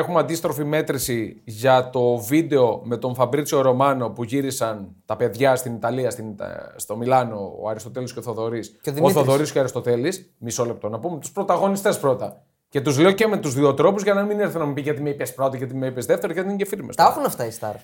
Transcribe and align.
έχουμε 0.00 0.18
αντίστροφη 0.20 0.64
μέτρηση 0.64 1.42
για 1.44 1.90
το 1.90 2.16
βίντεο 2.16 2.80
με 2.84 2.96
τον 2.96 3.14
Φαμπρίτσιο 3.14 3.60
Ρωμάνο 3.60 4.10
που 4.10 4.24
γύρισαν 4.24 4.88
τα 5.06 5.16
παιδιά 5.16 5.56
στην 5.56 5.74
Ιταλία, 5.74 6.10
στην, 6.10 6.34
στο 6.76 6.96
Μιλάνο, 6.96 7.56
ο 7.60 7.68
Αριστοτέλης 7.68 8.12
και 8.12 8.18
ο 8.18 8.22
Θοδωρής. 8.22 8.68
Και 8.68 8.88
ο 8.88 8.92
ο 8.92 8.94
Δημήτρης. 8.94 9.16
Θοδωρής 9.16 9.52
και 9.52 9.58
ο 9.58 9.60
Αριστοτέλης. 9.60 10.34
Μισό 10.38 10.64
λεπτό 10.64 10.88
να 10.88 10.98
πούμε 10.98 11.18
τους 11.18 11.32
πρωταγωνιστές 11.32 11.98
πρώτα. 11.98 12.42
Και 12.68 12.80
τους 12.80 12.98
λέω 12.98 13.12
και 13.12 13.26
με 13.26 13.36
τους 13.36 13.54
δύο 13.54 13.74
τρόπους 13.74 14.02
για 14.02 14.14
να 14.14 14.22
μην 14.22 14.40
έρθει 14.40 14.58
να 14.58 14.64
μου 14.64 14.72
πει 14.72 14.80
γιατί 14.80 15.02
με 15.02 15.10
είπες 15.10 15.34
πρώτο, 15.34 15.56
γιατί 15.56 15.74
με 15.74 15.86
είπες 15.86 16.06
δεύτερο, 16.06 16.32
γιατί 16.32 16.48
είναι 16.48 16.56
και 16.56 16.66
φίλοι 16.66 16.88
Τα 16.96 17.04
έχουν 17.04 17.24
αυτά 17.24 17.46
οι 17.46 17.50
Star. 17.60 17.74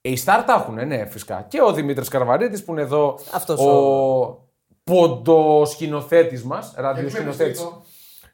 οι 0.00 0.18
Star 0.24 0.42
τα 0.46 0.52
έχουν, 0.52 0.86
ναι, 0.86 1.06
φυσικά. 1.06 1.46
Και 1.48 1.62
ο 1.62 1.72
Δημήτρης 1.72 2.08
Καρβαρίτης 2.08 2.64
που 2.64 2.72
είναι 2.72 2.80
εδώ. 2.80 3.18
Αυτός 3.32 3.60
ο 3.60 4.48
ποντοσκηνοθέτης 4.84 6.44
μας, 6.44 6.72
ραδιοσκηνοθέτης. 6.76 7.68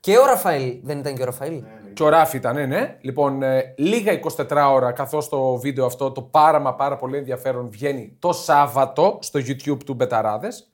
Και 0.01 0.19
ο 0.19 0.27
Ραφαήλ. 0.27 0.79
Δεν 0.83 0.99
ήταν 0.99 1.15
και 1.15 1.23
ο 1.23 1.25
Ραφαήλ. 1.25 1.61
Και 1.61 1.67
ο 2.05 2.09
Ράφη 2.09 2.37
ήταν, 2.37 2.55
ναι, 2.55 2.67
ναι. 2.67 2.97
Λοιπόν, 3.01 3.43
ε, 3.43 3.75
λίγα 3.79 4.13
24 4.13 4.71
ώρα 4.73 4.93
καθώς 4.93 5.29
το 5.29 5.57
βίντεο 5.57 5.85
αυτό, 5.87 6.11
το 6.13 6.23
πάρα 6.23 6.59
μα 6.59 6.75
πάρα 6.75 6.97
πολύ 6.97 7.17
ενδιαφέρον, 7.17 7.69
βγαίνει 7.71 8.17
το 8.19 8.33
Σάββατο 8.33 9.19
στο 9.21 9.41
YouTube 9.41 9.79
του 9.85 9.95
Μπεταράδες. 9.95 10.71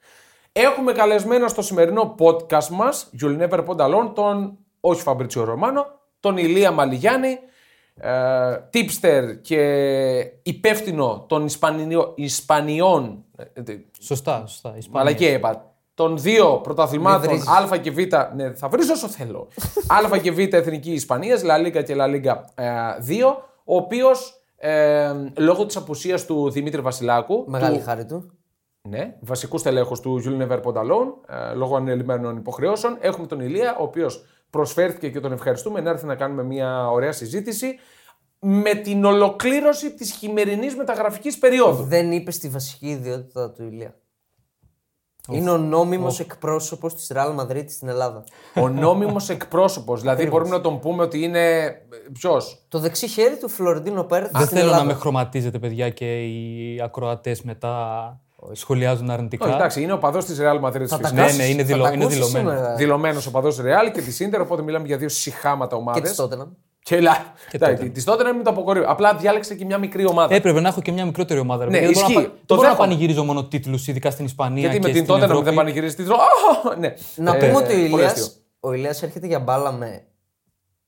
Έχουμε 0.52 0.92
καλεσμένο 0.92 1.48
στο 1.48 1.62
σημερινό 1.62 2.14
podcast 2.18 2.66
μας, 2.68 3.10
You'll 3.20 3.48
Never 3.48 3.64
Pond 3.66 3.76
Alone, 3.76 4.12
τον 4.14 4.58
όχι 4.80 5.02
Φαμπρίτσιο 5.02 5.44
Ρωμάνο, 5.44 5.86
τον 6.20 6.36
Ηλία 6.36 6.70
Μαλιγιάννη, 6.70 7.38
ε, 7.94 8.10
tipster 8.72 9.22
και 9.42 9.60
υπεύθυνο 10.42 11.24
των 11.28 11.44
Ισπανιω- 11.44 12.12
Ισπανιών. 12.16 13.24
ε, 13.36 13.42
ε, 13.72 13.76
Σωστά, 14.00 14.44
σωστά. 14.46 14.74
Ισπανία. 14.76 15.02
Μαλακία 15.04 15.30
είπα. 15.32 15.73
Των 15.94 16.18
δύο 16.18 16.60
πρωταθλημάτων 16.62 17.20
βρίζεις. 17.20 17.48
Α 17.48 17.76
και 17.76 17.90
Β. 17.90 17.98
Ναι, 18.34 18.52
θα 18.52 18.68
βρίζω 18.68 18.92
όσο 18.92 19.08
θέλω. 19.08 19.48
Α 20.14 20.18
και 20.18 20.32
Β 20.32 20.38
Εθνική 20.38 20.92
Ισπανίας, 20.92 21.42
Λα 21.42 21.58
Λίγκα 21.58 21.82
και 21.82 21.94
Λα 21.94 22.06
Λίγκα 22.06 22.44
2. 22.54 22.62
Ο 23.64 23.76
οποίος 23.76 24.44
ε, 24.56 25.12
λόγω 25.36 25.66
της 25.66 25.76
απουσίας 25.76 26.24
του 26.24 26.50
Δημήτρη 26.50 26.80
Βασιλάκου. 26.80 27.44
Μεγάλη 27.46 27.78
του, 27.78 27.84
χάρη 27.84 28.04
του. 28.04 28.30
ναι, 28.88 29.16
βασικού 29.20 29.58
τελέχου 29.58 30.00
του 30.00 30.22
You'll 30.24 30.42
Never 30.42 30.62
Pond 30.62 30.76
Alone, 30.76 31.12
ε, 31.28 31.54
λόγω 31.54 31.76
ανελημμένων 31.76 32.36
υποχρεώσεων. 32.36 32.96
Έχουμε 33.00 33.26
τον 33.26 33.40
Ηλία, 33.40 33.76
ο 33.76 33.82
οποίος 33.82 34.24
προσφέρθηκε 34.50 35.08
και 35.10 35.20
τον 35.20 35.32
ευχαριστούμε 35.32 35.80
να 35.80 35.90
έρθει 35.90 36.06
να 36.06 36.14
κάνουμε 36.14 36.42
μια 36.42 36.90
ωραία 36.90 37.12
συζήτηση 37.12 37.78
με 38.38 38.74
την 38.74 39.04
ολοκλήρωση 39.04 39.94
της 39.94 40.12
χειμερινής 40.12 40.76
μεταγραφικής 40.76 41.38
περίοδου. 41.38 41.82
Δεν 41.82 42.12
είπε 42.12 42.30
στη 42.30 42.48
βασική 42.48 42.88
ιδιότητα 42.88 43.50
του 43.50 43.62
Ηλία. 43.62 43.94
Είναι 45.30 45.50
ο 45.50 45.56
νόμιμος 45.58 46.20
εκπρόσωπος 46.20 46.94
της 46.94 47.12
Real 47.14 47.34
Madrid 47.40 47.64
στην 47.68 47.88
Ελλάδα. 47.88 48.24
Ο 48.54 48.68
νόμιμος 48.68 49.28
εκπρόσωπος. 49.28 50.00
Δηλαδή, 50.00 50.26
μπορούμε 50.26 50.50
να 50.50 50.60
τον 50.60 50.80
πούμε 50.80 51.02
ότι 51.02 51.22
είναι. 51.22 51.72
Ποιος; 52.12 52.64
Το 52.68 52.78
δεξί 52.78 53.08
χέρι 53.08 53.36
του 53.36 53.48
Φλωρεντίνο 53.48 54.02
Πέρεθ 54.04 54.30
Δεν 54.32 54.40
στην 54.42 54.56
θέλω 54.56 54.68
Ελλάδα. 54.68 54.84
να 54.84 54.92
με 54.92 54.98
χρωματίζετε, 54.98 55.58
παιδιά, 55.58 55.90
και 55.90 56.22
οι 56.24 56.80
ακροατές 56.84 57.42
μετά 57.42 57.76
σχολιάζουν 58.52 59.10
αρνητικά. 59.10 59.44
Όχι, 59.46 59.54
εντάξει, 59.54 59.82
είναι 59.82 59.92
ο 59.92 59.98
παδός 59.98 60.24
της 60.24 60.38
Real 60.40 60.60
Madrid. 60.64 60.84
Θα 60.86 60.98
τα 60.98 61.12
Ναι, 61.12 61.20
ακούσεις, 61.20 61.38
ναι, 61.38 61.44
είναι 61.44 61.60
θα 61.62 61.66
δηλω- 61.68 61.82
τα 61.84 61.92
είναι 61.92 62.04
ακούσεις 62.04 62.26
δηλωμένος. 62.28 62.52
σήμερα. 62.58 62.74
Δηλωμένος 62.76 63.26
ο 63.26 63.30
παδός 63.30 63.58
Real 63.60 63.90
και 63.92 64.00
της 64.02 64.20
Ιντερ, 64.20 64.40
οπότε 64.40 64.62
μιλάμε 64.62 64.86
για 64.86 64.96
δύο 64.96 65.08
συχάματα 65.08 65.74
Και 65.76 65.82
ομάδε. 65.82 66.00
της 66.00 66.14
Τότεναμ. 66.14 66.48
Και 66.84 67.00
λα... 67.00 67.32
τότε. 67.52 67.74
Της 67.92 68.04
τότε 68.04 68.22
να 68.22 68.32
μην 68.34 68.44
το 68.44 68.50
αποκορύβω. 68.50 68.86
Απλά 68.88 69.14
διάλεξε 69.14 69.54
και 69.54 69.64
μια 69.64 69.78
μικρή 69.78 70.06
ομάδα. 70.06 70.34
Έπρεπε 70.34 70.60
να 70.60 70.68
έχω 70.68 70.80
και 70.80 70.92
μια 70.92 71.04
μικρότερη 71.04 71.40
ομάδα. 71.40 71.64
ρε 71.64 71.70
Ναι, 71.70 71.78
παιδιά. 71.78 71.92
δεν 71.92 72.02
μπορώ 72.02 72.14
να, 72.14 72.20
ισχύει. 72.20 72.30
πα- 72.30 72.38
Το 72.46 72.54
δεν 72.54 72.56
μπορώ 72.56 72.62
να 72.62 72.68
δέχομαι. 72.74 72.88
πανηγυρίζω 72.88 73.24
μόνο 73.24 73.44
τίτλους, 73.44 73.86
ειδικά 73.88 74.10
στην 74.10 74.24
Ισπανία. 74.24 74.60
Γιατί 74.60 74.76
με 74.80 74.86
και 74.86 74.92
την 74.92 74.94
στην 74.94 75.06
τότε 75.06 75.18
να 75.20 75.24
Ευρώπη. 75.26 75.44
δεν 75.44 75.54
πανηγυρίζεις 75.54 75.96
τίτλο. 75.96 76.14
Α, 76.14 76.76
ναι. 76.78 76.94
Να 77.16 77.34
Ε, 77.36 77.38
πούμε 77.38 77.56
ότι 77.56 77.72
ο 77.72 77.76
πολύ 77.76 77.80
Ηλίας, 77.84 78.12
αστείο. 78.12 78.26
ο 78.60 78.72
Ηλίας 78.72 79.02
έρχεται 79.02 79.26
για 79.26 79.38
μπάλα 79.38 79.72
με 79.72 80.04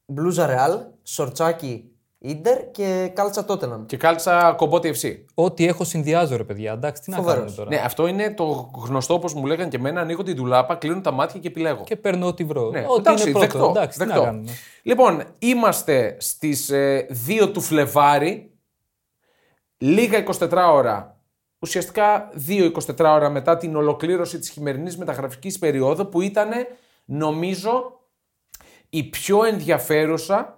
μπλούζα 0.06 0.46
Ρεάλ, 0.46 0.78
σορτσάκι 1.02 1.84
Ίντερ 2.28 2.70
και 2.70 3.10
κάλτσα 3.14 3.44
Τότεναμ. 3.44 3.86
Και 3.86 3.96
κάλτσα 3.96 4.54
κομπότι 4.56 4.94
FC. 5.00 5.14
Ό,τι 5.34 5.66
έχω 5.66 5.84
συνδυάζω, 5.84 6.36
ρε 6.36 6.44
παιδιά. 6.44 6.72
Εντάξει, 6.72 7.02
τι 7.02 7.10
να 7.10 7.16
Φοβερός. 7.16 7.38
κάνουμε 7.38 7.56
τώρα. 7.56 7.68
Ναι, 7.70 7.82
αυτό 7.84 8.06
είναι 8.06 8.34
το 8.34 8.70
γνωστό 8.84 9.14
όπως 9.14 9.34
μου 9.34 9.46
λέγανε 9.46 9.68
και 9.68 9.76
εμένα. 9.76 10.00
Ανοίγω 10.00 10.22
την 10.22 10.36
τουλάπα, 10.36 10.74
κλείνω 10.74 11.00
τα 11.00 11.10
μάτια 11.10 11.40
και 11.40 11.48
επιλέγω. 11.48 11.82
Και 11.84 11.96
παίρνω 11.96 12.26
ό,τι 12.26 12.44
βρω. 12.44 12.70
Ναι, 12.70 12.84
ό,τι 12.88 12.98
εντάξει, 12.98 13.30
είναι 13.30 13.38
πρώτο. 13.38 13.46
δεκτό, 13.46 13.68
εντάξει, 13.68 13.98
τι 13.98 14.04
δεκτό. 14.04 14.20
να 14.20 14.26
κάνουμε. 14.26 14.50
Λοιπόν, 14.82 15.22
είμαστε 15.38 16.16
στις 16.18 16.70
ε, 16.70 17.06
2 17.28 17.50
του 17.52 17.60
Φλεβάρι, 17.60 18.50
λίγα 19.78 20.24
24 20.38 20.50
ώρα, 20.72 21.20
ουσιαστικά 21.58 22.30
2-24 22.48 22.70
ώρα 22.98 23.28
μετά 23.30 23.56
την 23.56 23.76
ολοκλήρωση 23.76 24.38
της 24.38 24.50
χειμερινής 24.50 24.96
μεταγραφικής 24.96 25.58
περίοδου 25.58 26.08
που 26.08 26.20
ήταν 26.20 26.50
νομίζω 27.04 28.00
η 28.88 29.04
πιο 29.04 29.44
ενδιαφέρουσα 29.44 30.55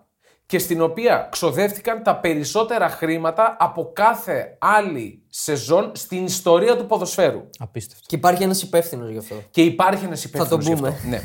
και 0.49 0.59
στην 0.59 0.81
οποία 0.81 1.29
ξοδεύτηκαν 1.31 2.03
τα 2.03 2.17
περισσότερα 2.17 2.89
χρήματα 2.89 3.57
από 3.59 3.93
κάθε 3.93 4.57
άλλη 4.59 5.23
σεζόν 5.29 5.93
στην 5.95 6.25
ιστορία 6.25 6.77
του 6.77 6.87
ποδοσφαίρου. 6.87 7.49
Απίστευτο. 7.59 8.05
Και 8.07 8.17
υπάρχει 8.17 8.43
ένας 8.43 8.63
υπεύθυνος 8.63 9.11
γι' 9.11 9.19
αυτό. 9.19 9.35
Και 9.51 9.63
υπάρχει 9.63 10.05
ένας 10.05 10.25
υπεύθυνος. 10.25 10.65
το 10.65 10.73
πούμε. 10.73 11.01
Ναι. 11.09 11.21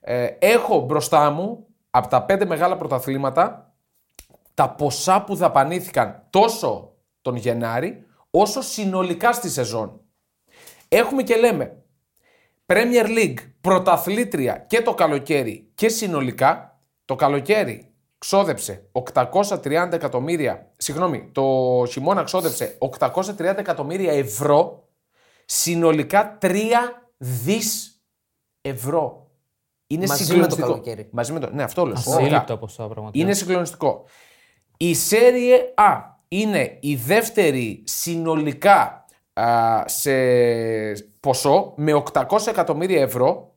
Ε, 0.00 0.24
έχω 0.38 0.80
μπροστά 0.80 1.30
μου 1.30 1.66
από 1.90 2.08
τα 2.08 2.22
πέντε 2.22 2.44
μεγάλα 2.44 2.76
πρωταθλήματα 2.76 3.74
τα 4.54 4.70
ποσά 4.70 5.24
που 5.24 5.34
δαπανήθηκαν 5.34 6.26
τόσο 6.30 6.92
τον 7.22 7.36
Γενάρη 7.36 8.06
όσο 8.30 8.62
συνολικά 8.62 9.32
στη 9.32 9.50
σεζόν. 9.50 10.00
Έχουμε 10.88 11.22
και 11.22 11.36
λέμε 11.36 11.82
Premier 12.66 13.06
League, 13.06 13.38
πρωταθλήτρια 13.60 14.64
και 14.68 14.82
το 14.82 14.94
καλοκαίρι 14.94 15.70
και 15.74 15.88
συνολικά. 15.88 16.80
Το 17.04 17.14
καλοκαίρι 17.16 17.89
ξόδεψε 18.20 18.88
830 19.48 19.88
εκατομμύρια, 19.92 20.72
συγγνώμη, 20.76 21.28
το 21.32 21.42
χειμώνα 21.88 22.22
ξόδεψε 22.22 22.78
830 23.00 23.38
εκατομμύρια 23.56 24.12
ευρώ, 24.12 24.88
συνολικά 25.44 26.38
3 26.42 26.64
δις 27.16 28.02
ευρώ. 28.60 29.30
Είναι 29.86 30.06
Μαζί 30.06 30.22
με 30.22 30.26
το 30.26 30.32
συγκλονιστικό. 30.32 30.66
καλοκαίρι. 30.68 31.08
Μαζί 31.12 31.32
με 31.32 31.40
το, 31.40 31.50
ναι, 31.52 31.62
αυτό 31.62 31.84
λέω. 31.84 31.94
Ασύλληπτα 31.96 32.58
ποσά 32.58 32.88
πραγματικά. 32.88 33.24
Είναι 33.24 33.34
συγκλονιστικό. 33.34 34.04
Η 34.76 34.94
Serie 35.10 35.80
A 35.90 36.00
είναι 36.28 36.78
η 36.80 36.94
δεύτερη 36.94 37.82
συνολικά 37.86 39.04
α, 39.32 39.82
σε 39.86 40.12
ποσό 41.20 41.72
με 41.76 42.02
800 42.12 42.46
εκατομμύρια 42.48 43.00
ευρώ. 43.00 43.49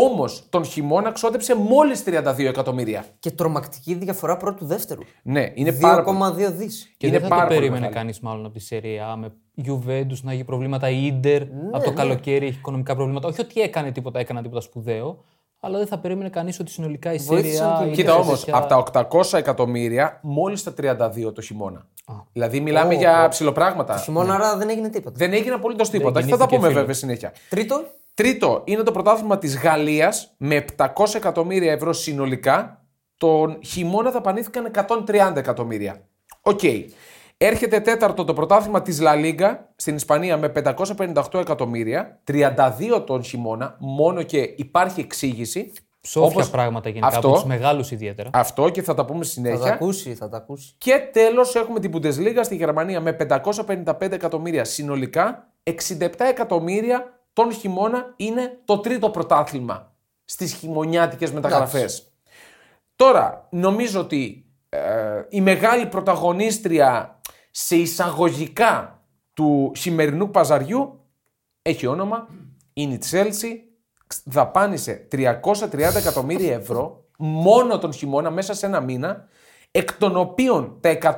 Όμως 0.00 0.46
τον 0.48 0.64
χειμώνα 0.64 1.12
ξόδεψε 1.12 1.54
μόλις 1.56 2.02
32 2.06 2.38
εκατομμύρια. 2.38 3.04
Και 3.18 3.30
τρομακτική 3.30 3.94
διαφορά 3.94 4.36
πρώτου-δεύτερου. 4.36 5.00
Ναι, 5.22 5.50
είναι 5.54 5.72
πάρα 5.72 6.02
πολύ. 6.02 6.18
2,2 6.20 6.50
δις. 6.52 6.94
Και 6.96 7.06
είναι 7.06 7.18
δεν 7.18 7.28
θα 7.28 7.34
πάρα 7.34 7.40
το 7.40 7.54
πολύ 7.54 7.58
περίμενε 7.58 7.80
μεγάλη. 7.86 7.94
κανείς 7.98 8.20
μάλλον 8.20 8.44
από 8.44 8.58
τη 8.58 8.66
Serie 8.70 9.12
A 9.14 9.16
με 9.16 9.32
Juventus 9.66 10.18
να 10.22 10.32
έχει 10.32 10.44
προβλήματα. 10.44 10.90
Η 10.90 11.06
Ιντερ 11.06 11.42
από 11.72 11.84
το 11.84 11.92
καλοκαίρι 11.92 12.46
έχει 12.46 12.58
οικονομικά 12.58 12.94
προβλήματα. 12.94 13.28
Όχι 13.28 13.40
ότι 13.40 13.60
έκανε 13.60 13.90
τίποτα, 13.92 14.18
έκανα 14.18 14.42
τίποτα 14.42 14.60
σπουδαίο, 14.60 15.24
αλλά 15.60 15.78
δεν 15.78 15.86
θα 15.86 15.98
περίμενε 15.98 16.28
κανείς 16.28 16.60
ότι 16.60 16.70
συνολικά 16.70 17.12
η 17.12 17.16
Serie 17.20 17.26
Βοήθησαν 17.26 17.74
A. 17.74 17.78
και- 17.78 17.84
είναι 17.84 17.94
Κοίτα 17.94 18.12
σε 18.12 18.18
όμως, 18.18 18.38
τέτοια- 18.44 18.56
από 18.56 18.66
τα 18.68 18.76
800 18.76 19.38
εκατομμύρια, 19.38 20.18
μόλις 20.22 20.62
τα 20.62 20.72
32 20.74 21.32
το 21.32 21.40
χειμώνα. 21.40 21.86
Δηλαδή, 22.32 22.60
μιλάμε 22.60 22.94
για 22.94 23.28
ψιλοπράγματα. 23.28 23.96
Χειμώνα, 23.96 24.34
άρα 24.34 24.56
δεν 24.56 24.68
έγινε 24.68 24.88
τίποτα. 24.88 25.14
Δεν 25.18 25.32
έγινε 25.32 25.54
απολύτως 25.54 25.90
τίποτα. 25.90 26.20
Και 26.22 26.26
θα 26.26 26.30
τα 26.30 26.36
γεννήθηκε 26.36 26.56
πούμε 26.56 26.68
φίλος. 26.68 26.80
βέβαια 26.80 26.94
συνέχεια. 26.94 27.32
Τρίτο, 27.48 27.84
Τρίτο 28.16 28.62
είναι 28.64 28.82
το 28.82 28.92
πρωτάθλημα 28.92 29.38
της 29.38 29.58
Γαλλίας 29.58 30.34
με 30.36 30.64
700 30.76 30.86
εκατομμύρια 31.14 31.72
ευρώ 31.72 31.92
συνολικά. 31.92 32.84
Τον 33.16 33.58
χειμώνα 33.64 34.10
δαπανήθηκαν 34.10 34.70
130 35.06 35.32
εκατομμύρια. 35.36 36.08
Οκ. 36.40 36.60
Έρχεται 37.36 37.80
τέταρτο 37.80 38.24
το 38.24 38.34
πρωτάθλημα 38.34 38.82
της 38.82 39.00
Λα 39.00 39.14
Λίγκα 39.14 39.72
στην 39.76 39.94
Ισπανία 39.94 40.36
με 40.36 40.48
558 40.48 41.24
εκατομμύρια. 41.32 42.20
32 42.26 43.04
τον 43.06 43.22
χειμώνα, 43.24 43.76
μόνο 43.78 44.22
και 44.22 44.38
υπάρχει 44.56 45.00
εξήγηση. 45.00 45.72
Ψόφια 46.00 46.28
Όπως 46.28 46.50
πράγματα 46.50 46.88
γενικά 46.88 47.06
αυτό, 47.06 47.28
από 47.28 47.36
τους 47.36 47.46
μεγάλους 47.46 47.90
ιδιαίτερα. 47.90 48.30
Αυτό 48.32 48.68
και 48.68 48.82
θα 48.82 48.94
τα 48.94 49.04
πούμε 49.04 49.24
στη 49.24 49.40
θα 49.40 49.42
τα 49.42 49.54
συνέχεια. 49.54 49.72
ακούσει, 49.72 50.14
θα 50.14 50.28
τα 50.28 50.36
ακούσει. 50.36 50.74
Και 50.78 51.08
τέλος 51.12 51.54
έχουμε 51.54 51.80
την 51.80 51.92
Bundesliga 51.94 52.40
στη 52.42 52.56
Γερμανία 52.56 53.00
με 53.00 53.12
555 53.12 54.12
εκατομμύρια 54.12 54.64
συνολικά. 54.64 55.50
67 55.62 56.08
εκατομμύρια 56.18 57.15
τον 57.36 57.52
χειμώνα 57.52 58.12
είναι 58.16 58.58
το 58.64 58.78
τρίτο 58.78 59.10
πρωτάθλημα 59.10 59.92
στις 60.24 60.54
χειμωνιάτικες 60.54 61.32
μεταγραφές. 61.32 62.12
Τώρα, 62.96 63.48
νομίζω 63.50 64.00
ότι 64.00 64.46
ε, 64.68 65.22
η 65.28 65.40
μεγάλη 65.40 65.86
πρωταγωνίστρια 65.86 67.20
σε 67.50 67.76
εισαγωγικά 67.76 69.02
του 69.34 69.72
χειμερινού 69.76 70.30
παζαριού 70.30 71.00
έχει 71.62 71.86
όνομα, 71.86 72.28
είναι 72.72 72.94
η 72.94 73.00
Chelsea, 73.10 73.54
δαπάνησε 74.24 75.08
330 75.12 75.94
εκατομμύρια 75.96 76.54
ευρώ 76.54 77.04
μόνο 77.18 77.78
τον 77.78 77.92
χειμώνα 77.92 78.30
μέσα 78.30 78.54
σε 78.54 78.66
ένα 78.66 78.80
μήνα, 78.80 79.28
εκ 79.70 79.92
των 79.92 80.16
οποίων 80.16 80.78
τα 80.80 80.98
120 81.02 81.08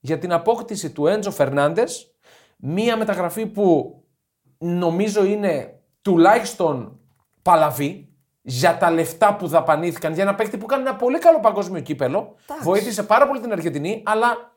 για 0.00 0.18
την 0.18 0.32
απόκτηση 0.32 0.90
του 0.90 1.06
Έντζο 1.06 1.30
Φερνάντες, 1.30 2.14
μία 2.56 2.96
μεταγραφή 2.96 3.46
που 3.46 3.98
νομίζω 4.58 5.24
είναι 5.24 5.80
τουλάχιστον 6.02 6.98
παλαβή, 7.42 8.08
για 8.46 8.76
τα 8.78 8.90
λεφτά 8.90 9.36
που 9.36 9.46
δαπανήθηκαν 9.46 10.12
για 10.14 10.22
ένα 10.22 10.34
παίκτη 10.34 10.56
που 10.56 10.66
κάνει 10.66 10.82
ένα 10.82 10.96
πολύ 10.96 11.18
καλό 11.18 11.40
παγκόσμιο 11.40 11.80
κύπελο. 11.80 12.34
Βοήθησε 12.62 13.02
πάρα 13.02 13.26
πολύ 13.26 13.40
την 13.40 13.52
Αργεντινή, 13.52 14.02
αλλά 14.04 14.52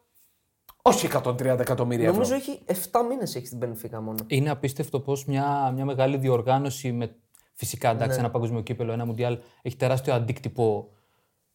όχι 0.82 1.08
130 1.24 1.40
εκατομμύρια 1.46 2.04
ευρώ. 2.08 2.14
Νομίζω 2.22 2.36
έχει 2.36 2.60
7 2.66 2.74
μήνες 3.10 3.36
έχει 3.36 3.46
στην 3.46 3.60
Πενφύκα 3.60 4.02
μόνο. 4.02 4.18
Είναι 4.28 4.50
απίστευτο 4.50 5.00
πώς 5.00 5.26
μια, 5.26 5.72
μια 5.76 5.86
μεγάλη 5.86 6.18
διοργάνωση 6.18 6.92
με. 6.92 7.16
Φυσικά, 7.54 7.90
εντάξει, 7.90 8.16
Ναι. 8.16 8.24
ένα 8.24 8.30
παγκόσμιο 8.32 8.62
κύπελο, 8.62 8.92
ένα 8.92 9.06
μουντιάλ 9.06 9.38
έχει 9.62 9.76
τεράστιο 9.76 10.14
αντίκτυπο 10.14 10.90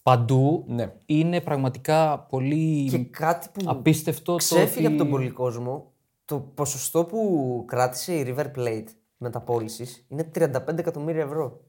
παντού. 0.03 0.65
Ναι. 0.69 0.93
Είναι 1.07 1.41
πραγματικά 1.41 2.19
πολύ 2.19 2.89
Και 2.91 2.99
κάτι 2.99 3.49
που 3.53 3.65
απίστευτο. 3.67 4.31
το 4.33 4.37
ξέφυγε 4.37 4.87
ότι- 4.87 4.95
από 4.95 4.97
τον 4.97 5.11
πολύ 5.11 5.31
κόσμο, 5.31 5.92
το 6.33 6.39
ποσοστό 6.55 7.05
που 7.05 7.65
κράτησε 7.67 8.13
η 8.15 8.35
River 8.37 8.47
Plate 8.59 8.85
μεταπόλησης 9.17 10.05
είναι 10.09 10.31
35 10.39 10.79
εκατομμύρια 10.79 11.23
ευρώ. 11.23 11.61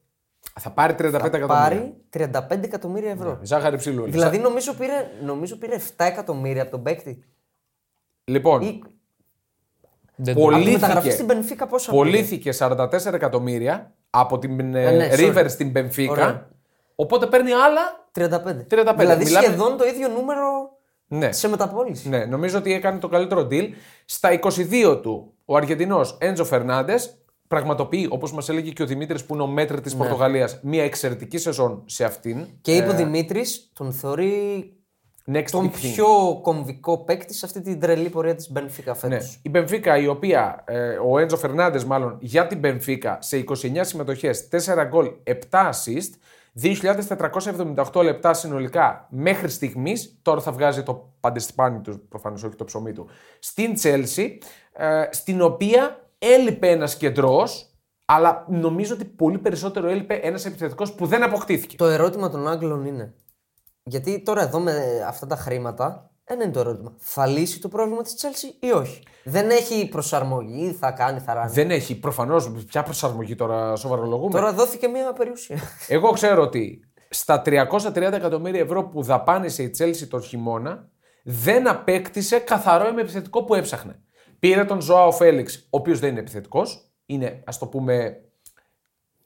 Θα 0.59 0.71
πάρει 0.71 0.93
35 0.93 0.97
Θα 0.97 1.07
εκατομμύρια. 1.07 1.47
πάρει 1.47 1.95
35 2.13 2.63
εκατομμύρια 2.63 3.11
ευρώ. 3.11 3.39
Ζάχαρη 3.41 3.77
ψηλού. 3.77 4.01
όλοι. 4.01 4.11
Δηλαδή 4.11 4.37
νομίζω 4.37 4.73
πήρε, 4.73 4.93
νομίζω 5.23 5.55
πήρε 5.57 5.75
7 5.77 6.05
εκατομμύρια 6.05 6.61
από 6.61 6.71
τον 6.71 6.83
παίκτη. 6.83 7.23
Λοιπόν, 8.23 8.61
Ή 8.61 8.83
Δεν 10.15 10.33
Πολύ- 10.35 10.49
το- 10.49 10.55
από 10.55 10.65
τη 10.65 10.71
μεταγραφή 10.71 10.93
Πωλήθηκε. 10.99 11.11
στην 11.11 11.25
Πενφύκα 11.27 11.67
πόσα 11.67 11.91
πήρε; 11.91 12.03
πωλήθηκε 12.03 12.51
44 12.51 13.13
εκατομμύρια 13.13 13.93
από 14.09 14.39
την 14.39 14.59
ε, 14.59 14.91
ναι, 14.91 15.09
sorry. 15.11 15.19
River 15.37 15.45
στην 15.47 15.71
Benfica. 15.75 16.07
Ωραία. 16.09 16.49
Οπότε 16.95 17.25
παίρνει 17.27 17.51
άλλα. 17.51 17.81
35. 18.11 18.65
35. 18.67 18.95
Δηλαδή 18.97 19.23
Μιλάμε- 19.23 19.47
σχεδόν 19.47 19.77
το 19.77 19.85
ίδιο 19.85 20.07
νούμερο 20.07 20.77
Ναι. 21.17 21.31
σε 21.31 21.47
μεταπόληση. 21.47 22.09
Ναι, 22.09 22.25
νομίζω 22.25 22.57
ότι 22.57 22.73
έκανε 22.73 22.99
το 22.99 23.07
καλύτερο 23.07 23.47
deal. 23.51 23.67
Στα 24.05 24.39
22 24.91 24.99
του, 25.01 25.33
ο 25.45 25.55
Αργεντινός 25.55 26.17
Έντζο 26.21 26.45
Φερνάντες 26.45 27.17
πραγματοποιεί, 27.47 28.07
όπως 28.11 28.33
μας 28.33 28.49
έλεγε 28.49 28.71
και 28.71 28.83
ο 28.83 28.85
Δημήτρης 28.85 29.25
που 29.25 29.33
είναι 29.33 29.43
ο 29.43 29.47
μέτρη 29.47 29.75
Ναι. 29.75 29.81
τη 29.81 29.95
Πορτογαλίας, 29.95 30.59
μια 30.63 30.83
εξαιρετική 30.83 31.37
σεζόν 31.37 31.83
σε 31.85 32.03
αυτήν. 32.03 32.45
Και 32.61 32.75
είπε 32.75 32.89
ο 32.89 32.93
Δημήτρης, 32.93 33.69
τον 33.73 33.91
θεωρεί 33.93 34.67
Next 35.33 35.49
τον 35.51 35.65
big 35.65 35.75
thing. 35.75 35.91
πιο 35.93 36.39
κομβικό 36.41 36.97
παίκτη 36.97 37.33
σε 37.33 37.45
αυτή 37.45 37.61
την 37.61 37.79
τρελή 37.79 38.09
πορεία 38.09 38.35
της 38.35 38.51
Μπενφίκα 38.51 38.93
φέτος. 38.93 39.17
Ναι. 39.17 39.31
Η 39.41 39.49
Μπενφίκα, 39.49 39.97
η 39.97 40.07
οποία, 40.07 40.63
ε, 40.67 40.97
ο 41.09 41.17
Έντζο 41.19 41.37
Φερνάντες, 41.37 41.85
μάλλον 41.85 42.17
για 42.19 42.47
την 42.47 42.59
Μπενφίκα, 42.59 43.17
σε 43.21 43.37
29 43.37 43.83
συμμετοχές, 43.83 44.47
4 44.47 44.83
γκολ, 44.85 45.11
7 45.23 45.69
assist, 45.69 46.09
2.478 46.61 48.03
λεπτά 48.03 48.33
συνολικά 48.33 49.07
μέχρι 49.09 49.49
στιγμής. 49.49 50.19
Τώρα 50.21 50.41
θα 50.41 50.51
βγάζει 50.51 50.83
το 50.83 51.13
παντεστιπάνι 51.19 51.79
του, 51.81 52.07
προφανώς 52.09 52.43
όχι 52.43 52.55
το 52.55 52.63
ψωμί 52.63 52.93
του, 52.93 53.09
στην 53.39 53.73
Τσέλσι, 53.73 54.37
ε, 54.73 55.03
στην 55.09 55.41
οποία 55.41 56.09
έλειπε 56.17 56.69
ένας 56.69 56.97
κεντρό, 56.97 57.47
αλλά 58.05 58.45
νομίζω 58.49 58.93
ότι 58.93 59.05
πολύ 59.05 59.37
περισσότερο 59.37 59.87
έλειπε 59.87 60.13
ένας 60.13 60.45
επιθετικός 60.45 60.93
που 60.93 61.05
δεν 61.05 61.23
αποκτήθηκε. 61.23 61.75
Το 61.75 61.85
ερώτημα 61.85 62.29
των 62.29 62.47
Άγγλων 62.47 62.85
είναι. 62.85 63.13
Γιατί 63.83 64.21
τώρα 64.21 64.41
εδώ 64.41 64.59
με 64.59 65.03
αυτά 65.07 65.27
τα 65.27 65.35
χρήματα, 65.35 66.12
ένα 66.25 66.43
είναι 66.43 66.53
το 66.53 66.59
ερώτημα. 66.59 66.93
Θα 66.97 67.25
λύσει 67.25 67.61
το 67.61 67.67
πρόβλημα 67.67 68.01
της 68.01 68.15
Chelsea 68.21 68.63
ή 68.65 68.71
όχι; 68.71 69.03
Δεν 69.23 69.49
έχει 69.49 69.89
προσαρμογή, 69.89 70.71
θα 70.71 70.91
κάνει, 70.91 71.19
θα 71.19 71.33
ράνει. 71.33 71.51
Δεν 71.51 71.71
έχει 71.71 71.99
προφανώς 71.99 72.51
πια 72.67 72.83
προσαρμογή 72.83 73.35
τώρα, 73.35 73.75
σοβαρολογούμε; 73.75 74.39
Τώρα 74.39 74.53
δόθηκε 74.53 74.87
μια 74.87 75.13
περιουσία. 75.13 75.57
Εγώ 75.87 76.11
ξέρω 76.11 76.41
ότι 76.41 76.79
στα 77.09 77.41
330 77.45 77.95
εκατομμύρια 77.95 78.61
ευρώ 78.61 78.83
που 78.83 79.01
δαπάνησε 79.01 79.63
η 79.63 79.69
Τσέλσι 79.69 80.07
τον 80.07 80.21
χειμώνα, 80.21 80.89
δεν 81.23 81.67
απέκτησε 81.67 82.39
καθαρό 82.39 82.99
επιθετικό 82.99 83.43
που 83.43 83.55
έψαχνε. 83.55 83.99
Πήρε 84.39 84.65
τον 84.65 84.81
Ζωάο 84.81 85.11
Φέληξ, 85.11 85.57
ο 85.57 85.77
οποίος 85.77 85.99
δεν 85.99 86.09
είναι 86.09 86.19
επιθετικός, 86.19 86.91
είναι 87.05 87.43
ας 87.45 87.57
το 87.57 87.67
πούμε 87.67 88.17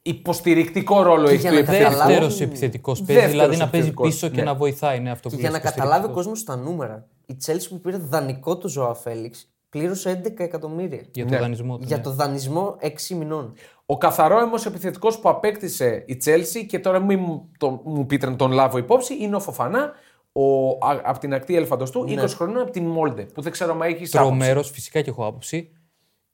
υποστηρικτικό 0.02 1.02
ρόλο 1.02 1.28
έχει 1.28 1.36
για 1.36 1.48
του 1.48 1.54
να 1.54 1.60
επιθετικού. 1.60 1.90
καταλάβω- 1.90 2.20
Δεύτερο 2.28 2.44
επιθετικός 2.50 2.98
παίζει, 3.02 3.12
Δεύτερος 3.12 3.30
δηλαδή 3.32 3.56
να 3.56 3.68
παίζει 3.68 3.86
επιθετικός, 3.88 4.08
πίσω 4.14 4.28
και 4.28 4.36
ναι. 4.36 4.42
να 4.42 4.54
βοηθάει. 4.54 5.00
Ναι, 5.00 5.10
αυτό 5.10 5.28
που 5.28 5.36
Για 5.38 5.50
να 5.50 5.56
είπες, 5.56 5.70
καταλάβει 5.70 6.06
ο 6.06 6.10
υποστηρικτικός. 6.10 6.44
κόσμο 6.44 6.64
τα 6.64 6.70
νούμερα, 6.70 7.06
η 7.26 7.36
Chelsea 7.46 7.66
που 7.68 7.80
πήρε 7.80 7.96
δανεικό 7.96 8.56
του 8.58 8.68
Ζωά 8.68 8.94
Φέληξ 8.94 9.50
πλήρωσε 9.68 10.10
11 10.10 10.42
εκατομμύρια. 10.44 11.00
Για 11.12 11.24
το 11.26 11.30
Ναι. 11.34 11.38
δανεισμό 11.40 11.78
του. 11.78 11.84
Για 11.86 11.96
ναι. 11.96 12.02
το 12.02 12.10
δανεισμό 12.12 12.76
6 12.80 13.14
μηνών. 13.14 13.52
Ο 13.86 13.98
καθαρό 13.98 14.36
όμω 14.36 14.54
επιθετικός 14.66 15.18
που 15.18 15.28
απέκτησε 15.28 16.04
η 16.06 16.16
Τσέλσι 16.16 16.66
και 16.66 16.78
τώρα 16.78 16.98
μην 17.00 17.18
μου, 17.18 17.50
το, 17.58 17.80
μου 17.84 18.06
πείτε 18.06 18.26
να 18.30 18.36
τον 18.36 18.50
λάβω 18.52 18.78
υπόψη 18.78 19.16
είναι 19.20 19.36
ο 19.36 19.40
Φοφανά, 19.40 19.92
ο, 20.32 20.68
α, 20.70 21.00
από 21.04 21.18
την 21.18 21.34
ακτή 21.34 21.56
Ελφαντοστού, 21.56 22.04
20 22.08 22.34
χρονών 22.34 22.62
από 22.62 22.70
την 22.70 22.84
Μόλντε. 22.86 23.22
Που 23.22 23.40
δεν 23.42 23.52
ξέρω 23.52 23.72
αν 23.72 23.82
έχει 23.82 24.08
Τρομερό, 24.08 24.62
φυσικά 24.62 25.00
και 25.00 25.10
έχω 25.10 25.26
άποψη. 25.26 25.72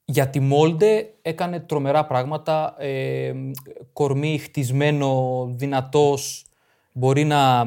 Για 0.05 0.29
τη 0.29 0.39
Μόλντε 0.39 1.13
έκανε 1.21 1.59
τρομερά 1.59 2.05
πράγματα. 2.05 2.75
Ε, 2.81 3.33
κορμί 3.93 4.37
χτισμένο, 4.37 5.45
δυνατός. 5.55 6.45
Μπορεί 6.91 7.23
να, 7.23 7.63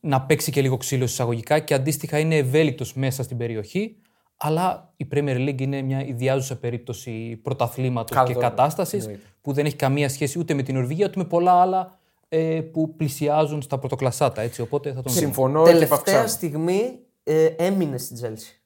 να 0.00 0.22
παίξει 0.22 0.50
και 0.50 0.60
λίγο 0.62 0.76
ξύλο 0.76 1.04
εισαγωγικά 1.04 1.58
και 1.58 1.74
αντίστοιχα 1.74 2.18
είναι 2.18 2.36
ευέλικτος 2.36 2.94
μέσα 2.94 3.22
στην 3.22 3.36
περιοχή. 3.36 3.96
Αλλά 4.36 4.92
η 4.96 5.08
Premier 5.12 5.36
League 5.48 5.60
είναι 5.60 5.82
μια 5.82 6.04
ιδιάζουσα 6.06 6.56
περίπτωση 6.58 7.40
πρωταθλήματος 7.42 8.16
Καλό 8.16 8.28
και 8.28 8.34
το- 8.34 8.40
κατάστασης 8.40 9.02
εννοείται. 9.04 9.26
που 9.42 9.52
δεν 9.52 9.66
έχει 9.66 9.76
καμία 9.76 10.08
σχέση 10.08 10.38
ούτε 10.38 10.54
με 10.54 10.62
την 10.62 10.74
Νορβηγία 10.74 11.06
ούτε 11.06 11.18
με 11.20 11.24
πολλά 11.24 11.52
άλλα 11.52 11.98
ε, 12.28 12.60
που 12.72 12.94
πλησιάζουν 12.96 13.62
στα 13.62 13.78
πρωτοκλασάτα. 13.78 14.40
Έτσι, 14.42 14.60
οπότε 14.60 14.88
θα 14.92 15.02
τον 15.02 15.12
δούμε. 15.12 15.24
Συμφωνώ 15.24 15.64
και 15.64 15.70
Τελευταία 15.70 15.96
παυξάνω. 15.98 16.26
στιγμή 16.26 16.98
ε, 17.24 17.44
έμεινε 17.44 17.98
στην 17.98 18.16
Chelsea. 18.22 18.56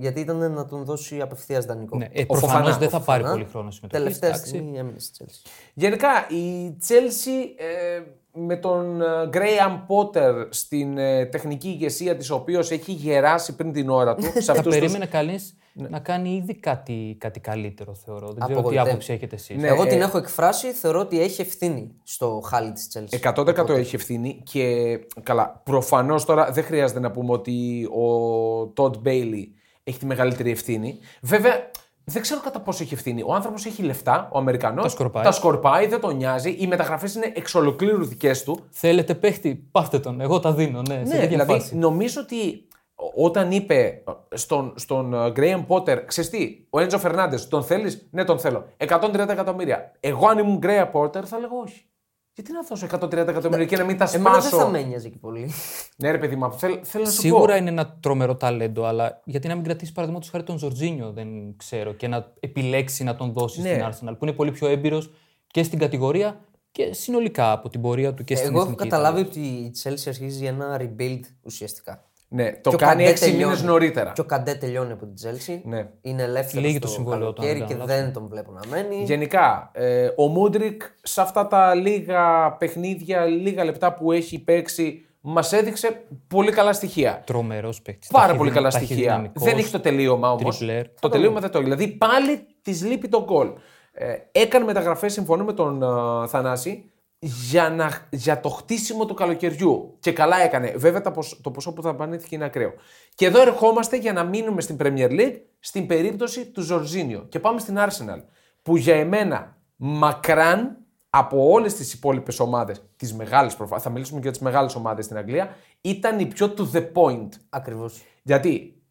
Γιατί 0.00 0.20
ήταν 0.20 0.52
να 0.52 0.66
τον 0.66 0.84
δώσει 0.84 1.20
απευθείας 1.20 1.64
δανεικό. 1.64 1.96
Ναι, 1.96 2.08
ε, 2.12 2.24
Ο 2.26 2.34
Φοφανά, 2.34 2.52
Προφανώ 2.60 2.78
δεν 2.78 2.86
ο 2.88 2.90
θα 2.90 3.00
πάρει 3.00 3.20
Φοφανά. 3.22 3.38
πολύ 3.40 3.48
χρόνο 3.52 3.70
συμμετοχής. 3.70 4.04
Τελευταία 4.04 4.28
εντάξει. 4.30 4.48
στιγμή 4.48 4.78
έμεινε 4.78 4.98
στην 4.98 5.26
Chelsea. 5.26 5.50
Γενικά 5.74 6.08
η 6.28 6.76
Chelsea 6.88 7.46
ε, 7.56 8.00
με 8.32 8.56
τον 8.56 9.00
ε, 9.02 9.04
Graham 9.32 9.80
Potter 9.88 10.46
στην 10.50 10.98
ε, 10.98 11.26
τεχνική 11.26 11.68
ηγεσία 11.68 12.16
της 12.16 12.30
ο 12.30 12.34
οποίος 12.34 12.70
έχει 12.70 12.92
γεράσει 12.92 13.56
πριν 13.56 13.72
την 13.72 13.90
ώρα 13.90 14.14
του 14.14 14.22
σε 14.34 14.40
Θα 14.40 14.52
αυτούς 14.52 14.66
τους... 14.66 14.74
περίμενε 14.78 15.06
κανείς 15.06 15.54
Ναι. 15.72 15.88
να 15.88 15.98
κάνει 15.98 16.34
ήδη 16.34 16.54
κάτι, 16.54 17.16
κάτι 17.20 17.40
καλύτερο, 17.40 17.94
θεωρώ. 17.94 18.26
Δεν 18.26 18.34
ξέρω 18.36 18.46
τι 18.52 18.58
Απογοητεύει. 18.58 18.88
άποψη 18.88 19.12
έχετε 19.12 19.34
εσείς. 19.34 19.56
Ναι, 19.56 19.66
Εγώ 19.68 19.82
ε, 19.82 19.86
την 19.86 20.00
έχω 20.00 20.18
εκφράσει, 20.18 20.72
θεωρώ 20.72 21.00
ότι 21.00 21.20
έχει 21.20 21.40
ευθύνη 21.40 21.90
στο 22.02 22.40
χάλι 22.44 22.72
της 22.72 22.88
Chelsea. 22.94 23.32
100% 23.34 23.68
έχει 23.68 23.94
ευθύνη 23.94 24.42
και 24.50 24.98
καλά, 25.22 25.60
προφανώς 25.64 26.24
τώρα 26.24 26.50
δεν 26.50 26.64
χρειάζεται 26.64 27.00
να 27.00 27.10
πούμε 27.10 27.32
ότι 27.32 27.84
ο 27.84 28.72
Todd 28.76 28.92
Bailey 29.06 29.44
έχει 29.90 29.98
τη 29.98 30.06
μεγαλύτερη 30.06 30.50
ευθύνη. 30.50 30.98
Βέβαια, 31.22 31.70
δεν 32.04 32.22
ξέρω 32.22 32.40
κατά 32.40 32.60
πόσο 32.60 32.82
έχει 32.82 32.94
ευθύνη. 32.94 33.22
Ο 33.26 33.34
άνθρωπος 33.34 33.66
έχει 33.66 33.82
λεφτά, 33.82 34.28
ο 34.32 34.38
Αμερικανός. 34.38 34.82
Τα 34.82 34.88
σκορπάει. 34.88 35.24
Τα 35.24 35.32
σκορπάει, 35.32 35.86
δεν 35.86 36.00
τον 36.00 36.16
νοιάζει. 36.16 36.50
Οι 36.50 36.66
μεταγραφές 36.66 37.14
είναι 37.14 37.32
εξ 37.34 37.54
ολοκλήρου 37.54 38.04
δικές 38.04 38.44
του. 38.44 38.58
Θέλετε 38.70 39.14
παίχτη, 39.14 39.54
πάρτε 39.70 39.98
τον. 39.98 40.20
Εγώ 40.20 40.40
τα 40.40 40.52
δίνω. 40.52 40.82
Ναι, 40.88 40.94
σε 40.94 41.00
Ναι, 41.00 41.08
τέτοια 41.10 41.26
δηλαδή 41.28 41.52
φάση. 41.52 41.76
νομίζω 41.76 42.20
ότι 42.20 42.68
όταν 43.14 43.50
είπε 43.50 44.02
στον, 44.34 44.72
στον 44.76 45.14
ε, 45.14 45.32
Graham 45.36 45.66
Potter, 45.66 46.02
ξέρεις 46.06 46.30
τι, 46.30 46.66
ο 46.70 46.80
Έντζο 46.80 46.98
Φερνάντες, 46.98 47.48
τον 47.48 47.62
θέλεις, 47.62 48.08
Ναι, 48.10 48.24
τον 48.24 48.38
θέλω. 48.38 48.64
130 48.76 49.14
εκατομμύρια. 49.28 49.92
Εγώ 50.00 50.28
αν 50.28 50.38
ήμουν 50.38 50.58
Graham 50.62 50.90
Potter 50.92 51.24
θα 51.24 51.38
λέγω 51.38 51.56
όχι. 51.64 51.84
Γιατί 52.34 52.52
να 52.52 52.62
δώσω 52.62 52.86
130 52.90 53.12
εκατομμύρια 53.12 53.64
και 53.64 53.76
να 53.76 53.84
μην 53.84 53.96
τα 53.98 54.10
Εμένα 54.14 54.30
δεν 54.30 54.40
σπάσω; 54.42 54.56
θα 54.64 54.68
με 54.70 54.78
ένοιαζε 54.78 55.08
και 55.08 55.18
πολύ. 55.18 55.50
Ναι, 55.96 56.10
ρε 56.10 56.18
παιδί 56.18 56.36
μου, 56.36 56.52
θέλ, 56.52 56.78
θέλω 56.82 57.04
να 57.04 57.10
σου 57.10 57.20
Σίγουρα 57.20 57.52
πω. 57.52 57.58
είναι 57.58 57.68
ένα 57.70 57.96
τρομερό 58.00 58.36
ταλέντο, 58.36 58.84
αλλά 58.84 59.20
γιατί 59.24 59.48
να 59.48 59.54
μην 59.54 59.64
κρατήσει 59.64 59.92
παραδείγματος 59.92 60.30
χάρη 60.30 60.44
τον 60.44 60.58
Ζορτζίνιο, 60.58 61.12
δεν 61.12 61.28
ξέρω, 61.56 61.92
και 61.92 62.08
να 62.08 62.32
επιλέξει 62.40 63.04
να 63.04 63.16
τον 63.16 63.32
δώσει 63.32 63.60
Ναι. 63.60 63.68
στην 63.68 64.08
Arsenal, 64.08 64.14
που 64.18 64.24
είναι 64.24 64.32
πολύ 64.34 64.50
πιο 64.52 64.68
έμπειρος 64.68 65.10
και 65.46 65.62
στην 65.62 65.78
κατηγορία 65.78 66.40
και 66.70 66.92
συνολικά 66.92 67.52
από 67.52 67.68
την 67.68 67.80
πορεία 67.80 68.14
του 68.14 68.24
και 68.24 68.34
στην 68.36 68.48
Εγώ 68.48 68.56
έχω 68.60 68.70
εθνική 68.70 68.88
καταλάβει 68.88 69.20
Ιταλία. 69.20 69.40
ότι 69.46 69.54
η 69.56 69.72
Chelsea 69.82 70.04
αρχίζει 70.08 70.44
ένα 70.44 70.80
rebuild 70.80 71.20
ουσιαστικά. 71.42 72.04
Ναι, 72.32 72.52
το 72.52 72.70
Και 72.70 72.74
ο 72.74 72.78
κάνει 72.78 73.04
Καντέ 73.04 73.16
6 73.16 73.20
μήνες 73.20 73.20
τελειώνει. 73.20 73.62
νωρίτερα. 73.62 74.12
Και 74.14 74.20
ο 74.20 74.24
Καντέ 74.24 74.54
τελειώνει 74.54 74.92
από 74.92 75.06
την 75.06 75.14
Chelsea. 75.22 75.60
Ναι. 75.64 75.88
Είναι 76.00 76.22
ελεύθερος 76.22 76.64
Λύγει 76.64 76.78
το 76.78 76.86
στο 76.86 76.96
συμβόλαιο 76.96 77.32
του, 77.32 77.42
αν 77.42 77.48
καλοκαίρι 77.48 77.58
δεν 77.58 77.68
και 77.68 77.74
κάνω 77.74 77.86
λάθος. 77.86 78.02
δεν 78.04 78.12
τον 78.12 78.26
βλέπω 78.28 78.52
να 78.52 78.60
μένει. 78.68 79.02
Γενικά, 79.02 79.70
ε, 79.72 80.08
ο 80.16 80.26
Μούντρικ 80.26 80.82
σε 81.02 81.20
αυτά 81.20 81.46
τα 81.46 81.74
λίγα 81.74 82.52
παιχνίδια, 82.58 83.24
λίγα 83.24 83.64
λεπτά 83.64 83.94
που 83.94 84.12
έχει 84.12 84.38
παίξει, 84.38 85.04
μας 85.20 85.52
έδειξε 85.52 86.04
πολύ 86.26 86.52
καλά 86.52 86.72
στοιχεία. 86.72 87.22
Τρομερός 87.26 87.82
παίκτης. 87.82 88.10
Πάρα 88.10 88.34
πολύ 88.34 88.50
καλά 88.50 88.70
στοιχεία. 88.70 89.32
Δεν 89.34 89.58
έχει 89.58 89.70
το 89.70 89.80
τελείωμα 89.80 90.32
όμως. 90.32 90.56
τριπλέρ. 90.56 90.84
Το 91.00 91.08
τελείωμα 91.08 91.40
δεν 91.40 91.50
το 91.50 91.58
έχει. 91.58 91.66
Δηλαδή 91.66 91.86
πάλι 91.88 92.46
της 92.62 92.84
λείπει 92.84 93.08
το 93.08 93.24
γκολ. 93.24 93.48
Ε, 93.92 94.14
έκανε 94.32 94.64
μεταγραφές, 94.64 95.12
συμφωνώ 95.12 95.44
με 95.44 95.52
τον 95.52 95.82
ε, 95.82 96.26
Θανάση, 96.26 96.90
για, 97.22 97.70
να, 97.70 98.06
για 98.10 98.40
το 98.40 98.48
χτίσιμο 98.48 99.06
του 99.06 99.14
καλοκαιριού. 99.14 99.96
Και 100.00 100.12
καλά 100.12 100.36
έκανε. 100.36 100.72
Βέβαια 100.76 101.00
τα 101.00 101.10
ποσ- 101.10 101.42
το 101.42 101.50
ποσό 101.50 101.72
που 101.72 101.82
θα 101.82 101.94
πανήθηκε 101.94 102.34
είναι 102.34 102.44
ακραίο. 102.44 102.72
Και 103.14 103.26
εδώ 103.26 103.40
ερχόμαστε 103.40 103.96
για 103.96 104.12
να 104.12 104.24
μείνουμε 104.24 104.60
στην 104.60 104.76
Premier 104.80 105.10
League 105.10 105.36
στην 105.58 105.86
περίπτωση 105.86 106.46
του 106.46 106.62
Ζορζίνιο. 106.62 107.26
Και 107.28 107.38
πάμε 107.40 107.60
στην 107.60 107.76
Arsenal. 107.78 108.22
Που 108.62 108.76
για 108.76 108.94
εμένα 108.94 109.56
μακράν 109.76 110.76
από 111.10 111.50
όλες 111.50 111.74
τις 111.74 111.92
υπόλοιπες 111.92 112.40
ομάδες, 112.40 112.82
τις 112.96 113.14
μεγάλες 113.14 113.56
προφανώ, 113.56 113.80
θα 113.80 113.90
μιλήσουμε 113.90 114.16
και 114.16 114.22
για 114.22 114.32
τις 114.32 114.40
μεγάλες 114.40 114.74
ομάδες 114.74 115.04
στην 115.04 115.16
Αγγλία, 115.16 115.56
ήταν 115.80 116.18
η 116.18 116.26
πιο 116.26 116.54
to 116.56 116.70
the 116.72 116.86
point. 116.92 117.28
Ακριβώς. 117.48 118.02
Γιατί 118.22 118.82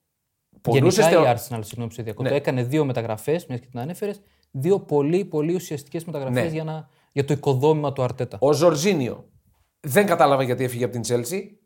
πονούσε 0.61 1.01
Γενικά 1.01 1.37
στο... 1.37 1.53
η 1.53 1.57
Arsenal, 1.57 1.59
συγγνώμη 1.63 1.89
που 1.89 1.95
σε 1.95 2.01
διακόπτω, 2.03 2.29
Ναι. 2.31 2.35
έκανε 2.37 2.63
δύο 2.63 2.85
μεταγραφές, 2.85 3.45
μιας 3.45 3.59
και 3.59 3.67
την 3.71 3.79
ανέφερες, 3.79 4.21
δύο 4.51 4.79
πολύ 4.79 5.25
πολύ 5.25 5.53
ουσιαστικές 5.55 6.05
μεταγραφές 6.05 6.43
Ναι. 6.43 6.49
για 6.49 6.63
να 6.63 6.89
για 7.11 7.25
το 7.25 7.33
οικοδόμημα 7.33 7.93
του 7.93 8.03
Αρτέτα. 8.03 8.37
Ο 8.39 8.53
Ζορζίνιο 8.53 9.29
δεν 9.79 10.05
κατάλαβα 10.05 10.43
γιατί 10.43 10.63
έφυγε 10.63 10.83
από 10.83 10.93
την 10.93 11.01
Τσέλσι. 11.01 11.59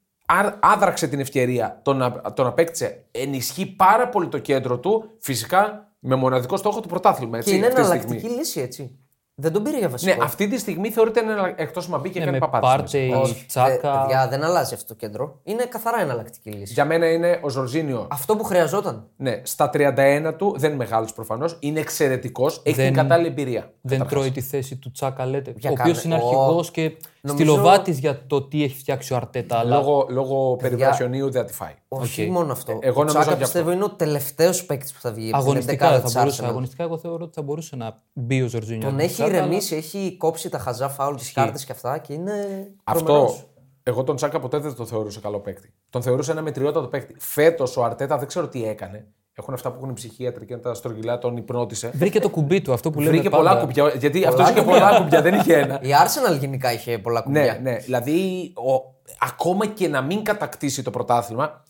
Άδραξε 0.60 1.08
την 1.08 1.20
ευκαιρία, 1.20 1.82
τον, 1.84 2.22
τον 2.34 2.48
απέκτησε. 2.48 3.06
Ενισχύει 3.12 3.66
πάρα 3.66 4.10
πολύ 4.10 4.28
το 4.28 4.40
κέντρο 4.40 4.80
του. 4.80 5.12
Φυσικά 5.20 5.94
με 6.00 6.16
μοναδικό 6.16 6.58
στόχο 6.58 6.80
το 6.80 6.88
πρωτάθλημα. 6.88 7.38
Έτσι, 7.38 7.50
Και 7.50 7.56
είναι 7.56 7.66
αυτή 7.66 7.80
τη 7.80 7.86
εναλλακτική 7.86 8.20
στιγμή. 8.20 8.38
λύση, 8.38 8.60
έτσι. 8.60 9.00
Δεν 9.36 9.52
τον 9.54 9.64
πήρε 9.64 9.78
για 9.78 9.90
βασικό. 9.90 10.16
Ναι, 10.16 10.24
αυτή 10.24 10.48
τη 10.48 10.58
στιγμή 10.58 10.90
θεωρείται 10.92 11.20
ένα 11.20 11.54
εκτός 11.56 11.88
μα 11.88 11.98
μπήκε 11.98 12.14
και 12.14 12.20
Ναι, 12.20 12.26
κάνει 12.26 12.38
με 12.40 12.48
παπάτσι. 12.48 13.08
Παρτέι, 13.10 13.20
μέσα. 13.20 13.32
Ε, 13.40 13.46
Τσάκα. 13.78 14.00
παιδιά, 14.02 14.28
δεν 14.28 14.44
αλλάζει 14.44 14.74
αυτό 14.74 14.88
το 14.88 14.94
κέντρο. 14.94 15.40
Είναι 15.44 15.64
καθαρά 15.66 16.02
εναλλακτική 16.02 16.50
λύση. 16.50 16.74
Για 16.74 16.86
μένα 16.86 17.12
είναι 17.12 17.40
ο 17.42 17.50
Ζορζίνιο. 17.50 18.08
Αυτό 18.12 18.36
που 18.36 18.44
χρειαζόταν. 18.44 19.08
Ναι, 19.18 19.42
στα 19.44 19.70
31 19.74 20.34
του, 20.38 20.54
δεν 20.58 20.70
είναι 20.70 20.78
μεγάλος 20.78 21.14
προφανώς, 21.14 21.58
είναι 21.60 21.80
εξαιρετικός, 21.80 22.62
έχει 22.66 22.76
Δεν- 22.76 22.86
την 22.86 22.96
κατάλληλη 22.96 23.28
εμπειρία. 23.28 23.72
Δεν 23.82 24.08
τρώει 24.08 24.32
τη 24.32 24.42
θέση 24.42 24.76
του 24.76 24.92
Τσάκα, 24.92 25.26
λέτε. 25.26 25.54
Για 25.58 25.70
ο 25.70 25.74
οποίος 25.80 26.02
κάνε- 26.02 26.16
είναι 26.20 26.24
Ω. 26.24 26.28
αρχηγός 26.40 26.72
και 26.72 26.98
Νομίζω- 27.28 27.46
στυλοβάτης 27.46 28.00
για 28.00 28.26
το 28.28 28.42
τι 28.44 28.64
έχει 28.64 28.78
φτιάξει 28.78 29.14
ο 29.14 29.16
Αρτέτα. 29.16 29.58
Αλλά 29.58 29.76
Λόγω, 29.76 30.06
λόγω 30.10 30.56
περιβραχιονίου 30.56 31.32
δεν 31.32 31.42
θα 31.42 31.48
τη 31.48 31.54
φάει. 31.54 31.74
Όχι 31.88 32.22
Οκ. 32.24 32.32
μόνο 32.32 32.52
αυτό. 32.52 32.72
εγώ 32.82 33.00
ο 33.02 33.04
νομίζω 33.04 33.20
Τσάκα 33.20 33.24
γι' 33.38 33.44
αυτό. 33.44 33.46
πιστεύω 33.46 33.72
είναι 33.72 33.84
ο 33.84 33.90
τελευταίος 33.90 34.66
παίκτης 34.66 34.94
που 34.94 35.00
θα 35.02 35.12
βγει. 35.12 35.28
από 35.30 35.38
την 35.38 35.42
αγωνιστικά 35.48 35.72
εντεκάδα 35.74 35.96
δεν 35.96 36.04
της 36.06 36.14
θα 36.14 36.20
μπορούσε. 36.20 36.42
Arsenal. 36.44 36.48
Αγωνιστικά, 36.50 36.84
εγώ 36.84 36.98
θεωρώ 36.98 37.24
ότι 37.24 37.34
θα 37.34 37.42
μπορούσε 37.42 37.76
να 37.76 38.02
μπει 38.14 38.42
ο 38.42 38.48
Ζορζίνιο. 38.48 38.82
Τον 38.82 38.94
από 38.94 39.04
έχει 39.04 39.14
Τσάκα, 39.14 39.30
αλλά- 39.30 39.38
ηρεμήσει, 39.38 39.76
έχει 39.76 40.16
κόψει 40.18 40.50
τα 40.50 40.58
χαζά 40.58 40.90
φάουλ 40.90 41.16
τη 41.16 41.32
κάρτες 41.34 41.66
και 41.66 41.72
αυτά 41.72 41.98
και 41.98 42.14
είναι. 42.14 42.68
Αυτό. 42.84 43.04
τρομερός. 43.04 43.48
Εγώ 43.84 44.04
τον 44.04 44.16
Τσάκα 44.16 44.40
ποτέ 44.40 44.58
δεν 44.58 44.76
τον 44.76 44.86
θεωρούσα 44.86 45.20
καλό 45.20 45.40
παίκτη. 45.40 45.74
Τον 45.90 46.02
θεωρούσα 46.02 46.32
ένα 46.32 46.42
μετριότατο 46.42 46.88
παίκτη. 46.88 47.16
Φέτος 47.20 47.78
ο 47.78 47.84
Αρτέτα 47.84 48.18
δεν 48.18 48.28
ξέρω 48.28 48.48
τι 48.48 48.66
έκανε. 48.66 49.08
Έχουν 49.36 49.54
αυτά 49.54 49.72
που 49.72 49.76
έχουν 49.78 49.90
οι 49.90 49.94
ψυχίατροι 49.94 50.46
και 50.46 50.58
τα 50.58 50.74
στρογγυλά, 50.74 51.18
τον 51.18 51.38
υπνώτισε. 51.38 51.92
Βρήκε 51.94 52.20
το 52.20 52.30
κουμπί 52.30 52.62
του, 52.62 52.74
αυτό 52.74 52.92
που 52.92 53.00
λέμε 53.00 53.12
Βρήκε 53.12 53.30
πάντα. 53.30 53.44
πολλά 53.50 53.62
κουμπιά. 53.62 53.90
Γιατί 53.90 54.26
αυτός 54.26 54.50
είχε 54.50 54.60
κουμπιά. 54.60 54.80
πολλά 54.80 54.98
κουμπιά, 54.98 55.22
δεν 55.22 55.34
είχε 55.34 55.58
ένα. 55.58 55.80
Η 55.82 55.90
Arsenal 55.90 56.40
γενικά 56.40 56.74
είχε 56.74 57.00
πολλά 57.00 57.22
κουμπιά. 57.22 57.42
ναι, 57.44 57.72
ναι. 57.72 57.78
Δηλαδή, 57.78 58.52
ο, 58.56 58.94
ακόμα 59.20 59.66
και 59.68 59.88
να 59.88 60.02
μην 60.02 60.24
κατακτήσει 60.24 60.84
το 60.84 60.92
πρωτάθλημα. 60.92 61.64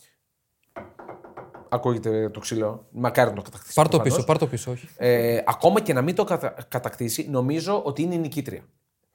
Ακούγεται 1.70 2.30
το 2.30 2.40
ξύλο. 2.40 2.88
Μακάρι 2.92 3.30
να 3.30 3.36
το 3.36 3.42
κατακτήσει. 3.42 3.74
Πάρ 3.74 3.86
το 3.86 3.90
προφανώς. 3.90 4.16
πίσω, 4.16 4.28
πάρ 4.28 4.38
το 4.38 4.48
πίσω, 4.48 4.72
όχι. 4.72 4.88
Ε, 4.98 5.42
ακόμα 5.46 5.82
και 5.82 5.94
να 5.94 6.02
μην 6.02 6.16
το 6.16 6.24
κατα... 6.24 6.56
κατακτήσει, 6.68 7.28
νομίζω 7.30 7.82
ότι 7.84 8.02
είναι 8.02 8.14
η 8.16 8.18
νικήτρια. 8.18 8.62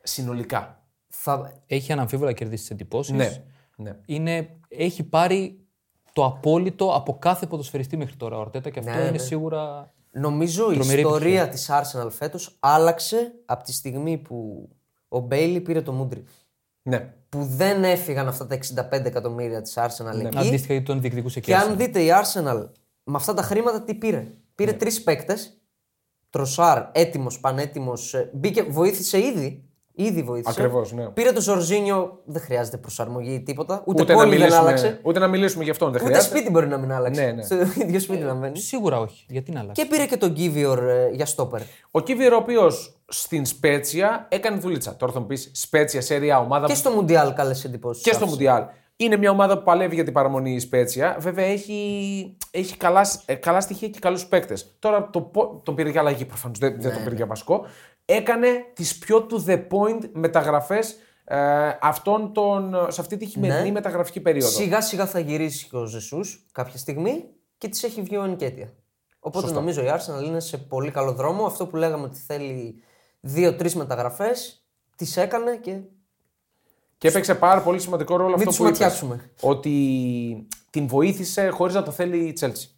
Συνολικά. 0.03 0.83
Θα... 1.09 1.53
Έχει 1.67 1.93
αναμφίβολα 1.93 2.33
κερδίσει 2.33 2.63
τις 2.63 2.71
εντυπώσεις. 2.71 3.13
Ναι. 3.13 3.43
ναι. 3.77 3.97
Είναι, 4.07 4.49
έχει 4.69 5.03
πάρει 5.03 5.68
το 6.13 6.25
απόλυτο 6.25 6.95
από 6.95 7.19
κάθε 7.19 7.47
ποδοσφαιριστή 7.47 7.97
μέχρι 7.97 8.15
τώρα 8.17 8.37
ο 8.39 8.41
Αρτέτα 8.41 8.71
και 8.71 8.79
αυτό 8.79 8.91
Ναι, 8.91 8.99
είναι 9.01 9.11
ναι. 9.11 9.19
σίγουρα. 9.19 9.93
Νομίζω 10.11 10.73
η 10.73 10.75
Τρομερή 10.75 11.01
ιστορία 11.01 11.49
της 11.49 11.71
Arsenal 11.71 12.09
φέτος 12.11 12.57
άλλαξε 12.61 13.33
από 13.45 13.65
τη 13.65 13.73
στιγμή 13.73 14.19
που 14.19 14.69
ο 15.09 15.19
Μπέιλι 15.19 15.61
πήρε 15.61 15.83
το 15.83 15.93
Μούντρι. 15.93 16.25
ναι. 16.83 17.13
Που 17.29 17.45
δεν 17.45 17.85
έφυγαν 17.85 18.29
αυτά 18.29 18.47
τα 18.47 18.59
65 18.91 19.05
εκατομμύρια 19.05 19.63
της 19.63 19.75
Arsenal 19.77 20.25
εκεί. 20.25 20.39
Αντίστοιχα 20.39 20.73
γιατί 20.73 20.83
τον 20.83 21.01
διεκδικούσε 21.01 21.41
και 21.41 21.47
Και 21.53 21.59
έτσι. 21.59 21.69
αν 21.71 21.77
δείτε 21.77 22.03
η 22.03 22.09
Arsenal 22.23 22.69
με 23.03 23.17
αυτά 23.17 23.35
τα 23.35 23.43
χρήματα 23.43 23.83
τι 23.83 23.95
πήρε; 23.95 24.27
Πήρε 24.55 24.71
Ναι. 24.71 24.77
τρεις 24.77 25.03
παίκτες. 25.03 25.53
Τροσάρ, 26.31 26.89
έτοιμος, 26.93 27.41
πανέτοιμος. 27.41 28.15
ε, 28.15 28.31
Μπήκε, 28.35 28.63
βοήθησε 28.63 29.19
ήδη. 29.19 29.68
Ήδη 30.01 30.23
βοήθησε. 30.23 30.61
Ακριβώς, 30.61 30.93
ναι. 30.93 31.07
Πήρε 31.07 31.33
το 31.33 31.41
Ζορζίνιο, 31.41 32.21
δεν 32.25 32.43
χρειάζεται 32.43 32.77
προσαρμογή 32.77 33.33
ή 33.35 33.41
τίποτα. 33.43 33.83
Ούτε, 33.85 34.03
Ούτε, 34.03 34.13
να 34.13 34.19
πόλη 34.19 34.31
δεν 34.31 34.39
μιλήσουμε, 34.39 34.67
άλλαξε. 34.67 35.01
ούτε 35.03 35.19
να 35.19 35.27
μιλήσουμε 35.27 35.65
γι' 35.65 35.71
αυτόν. 35.71 35.93
Δεν 35.93 36.01
Ούτε 36.01 36.11
χρειάζεται. 36.11 36.37
σπίτι 36.37 36.51
μπορεί 36.53 36.67
να 36.67 36.77
μην 36.79 36.93
άλλαξε. 36.93 37.25
Ναι, 37.25 37.33
ναι. 37.33 37.43
Στο 37.43 37.57
ίδιο 37.83 38.01
σπίτι 38.01 38.23
να 38.23 38.35
μένει. 38.35 38.59
Σίγουρα 38.59 39.01
όχι. 39.01 39.25
Γιατί 39.29 39.53
να 39.53 39.61
αλλάξει; 39.61 39.83
Και 39.83 39.89
πήρε 39.89 40.07
και 40.07 40.17
τον 40.17 40.31
Γκίβιορ 40.31 40.89
ε, 40.89 41.11
για 41.13 41.27
στόπερ. 41.27 41.61
Ο 41.91 42.01
Κίβιερ, 42.01 42.33
ο 42.33 42.37
οποίος 42.37 43.01
στην 43.09 43.47
Σπέτσια 43.47 44.27
έκανε 44.31 44.57
δουλίτσα. 44.59 44.97
Τώρα 44.97 45.13
θα 45.13 45.21
μου 45.21 45.27
πεις 45.27 45.51
Σπέτσια, 45.55 46.01
Σέρια, 46.01 46.39
ομάδα 46.39 46.67
Και 46.67 46.73
που- 46.73 46.79
στο 46.79 46.91
Μουντιάλ 46.91 47.33
καλέ 47.35 47.55
εντυπώσεις. 47.65 48.03
και 48.03 48.13
στο 48.13 48.27
Μουντιάλ. 48.27 48.63
Είναι 48.97 49.17
μια 49.17 49.31
ομάδα 49.31 49.59
που 49.59 49.65
παλεύει 49.65 49.95
για 49.95 50.05
την 50.05 50.13
παραμονή 50.13 50.53
η 50.55 50.59
Σπέτσια. 50.59 51.17
Βέβαια 51.21 51.45
έχει, 51.45 52.37
έχει 52.51 52.77
καλά, 52.77 53.07
ε, 53.25 53.35
καλά 53.35 53.61
στοιχεία 53.61 53.89
και 53.89 53.99
καλούς 53.99 54.27
παίκτες. 54.27 54.75
Τώρα 54.79 55.11
το, 55.13 55.21
πο- 55.21 55.61
τον 55.65 55.75
πήρε 55.75 55.91
για 55.91 56.01
αλλαγή 56.01 56.25
προφανώς, 56.25 56.59
δεν, 56.59 56.73
Ναι, 56.73 56.79
δεν 56.79 56.93
τον 56.93 57.03
πήρε 57.03 57.15
για 57.15 57.27
βασικό. 57.27 57.67
Έκανε 58.11 58.49
τις 58.75 58.99
πιο 58.99 59.27
to 59.31 59.45
the 59.47 59.67
point 59.71 60.09
μεταγραφές 60.13 60.97
ε, 61.25 61.39
αυτών 61.81 62.33
των, 62.33 62.87
σε 62.89 63.01
αυτή 63.01 63.17
τη 63.17 63.27
χειμερινή 63.27 63.63
Ναι. 63.63 63.71
μεταγραφική 63.71 64.21
περίοδο. 64.21 64.51
Σιγά 64.51 64.81
σιγά 64.81 65.07
θα 65.07 65.19
γυρίσει 65.19 65.69
και 65.69 65.77
ο 65.77 65.85
Ζεσούς 65.85 66.47
κάποια 66.53 66.79
στιγμή 66.79 67.25
και 67.59 67.69
της 67.69 67.83
έχει 67.83 68.03
βγει 68.03 68.17
ο 68.17 68.25
Ενικέτια. 68.25 68.73
Οπότε 69.21 69.53
νομίζω 69.53 69.83
η 69.83 69.87
Arsenal 69.89 70.25
είναι 70.25 70.41
σε 70.41 70.59
πολύ 70.59 70.91
καλό 70.91 71.13
δρόμο. 71.13 71.47
Αυτό 71.47 71.67
που 71.67 71.77
λέγαμε 71.77 72.05
ότι 72.05 72.19
θέλει 72.19 72.83
δύο-τρεις 73.21 73.75
μεταγραφές, 73.75 74.65
τις 74.97 75.17
έκανε 75.17 75.57
και. 75.57 75.79
Και 76.99 77.09
έπαιξε 77.09 77.35
πάρα 77.35 77.63
πολύ 77.63 77.81
σημαντικό 77.81 78.17
ρόλο 78.17 78.35
αυτό 78.35 78.45
τους 78.45 78.57
που 78.57 78.63
είπες, 78.67 78.79
ματιάξουμε. 78.79 79.31
Ότι 79.41 80.47
την 80.71 80.87
βοήθησε 80.87 81.49
χωρίς 81.49 81.75
να 81.75 81.83
το 81.83 81.91
θέλει 81.91 82.19
η 82.19 82.33
Τσέλση. 82.33 82.71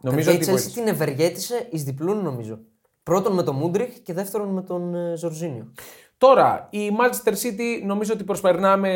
Νομίζω 0.00 0.30
ότι 0.30 0.36
ότι 0.36 0.44
η 0.44 0.48
Chelsea 0.48 0.56
βοήθησε. 0.56 0.80
την 0.80 0.88
ευεργέτησε 0.88 1.68
εις 1.70 1.82
διπλούν 1.82 2.22
νομίζω. 2.22 2.58
Πρώτον 3.02 3.32
με 3.34 3.42
τον 3.42 3.54
Μούντριχ 3.56 3.88
και 4.02 4.12
δεύτερον 4.12 4.48
με 4.48 4.62
τον 4.62 4.94
ε, 4.94 5.16
Ζορζίνιο. 5.16 5.72
Τώρα, 6.18 6.66
η 6.70 6.90
Manchester 6.90 7.30
City 7.32 7.84
νομίζω 7.84 8.12
ότι 8.12 8.24
προσπερνάμε 8.24 8.90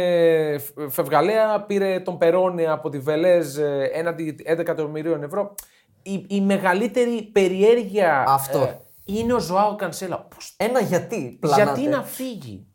φ- 0.58 0.90
φευγαλέα. 0.92 1.60
Πήρε 1.64 2.00
τον 2.00 2.18
Περόνε 2.18 2.66
από 2.66 2.88
τη 2.88 2.98
Βελέζ 2.98 3.56
ε, 3.58 3.90
έναντι 3.92 4.36
11 4.38 4.58
εκατομμυρίων 4.58 5.22
ευρώ. 5.22 5.54
Η, 6.02 6.24
η 6.28 6.40
μεγαλύτερη 6.40 7.22
περιέργεια 7.22 8.24
Αυτό. 8.28 8.58
ε, 8.58 8.80
είναι 9.04 9.32
ο 9.32 9.38
Ζωάο 9.38 9.76
Κανσέλα. 9.76 10.26
Πώς- 10.34 10.54
Ένα 10.56 10.80
γιατί 10.80 11.36
πλανάτε. 11.40 11.62
γιατί 11.80 11.96
να 11.96 12.02
φύγει; 12.02 12.66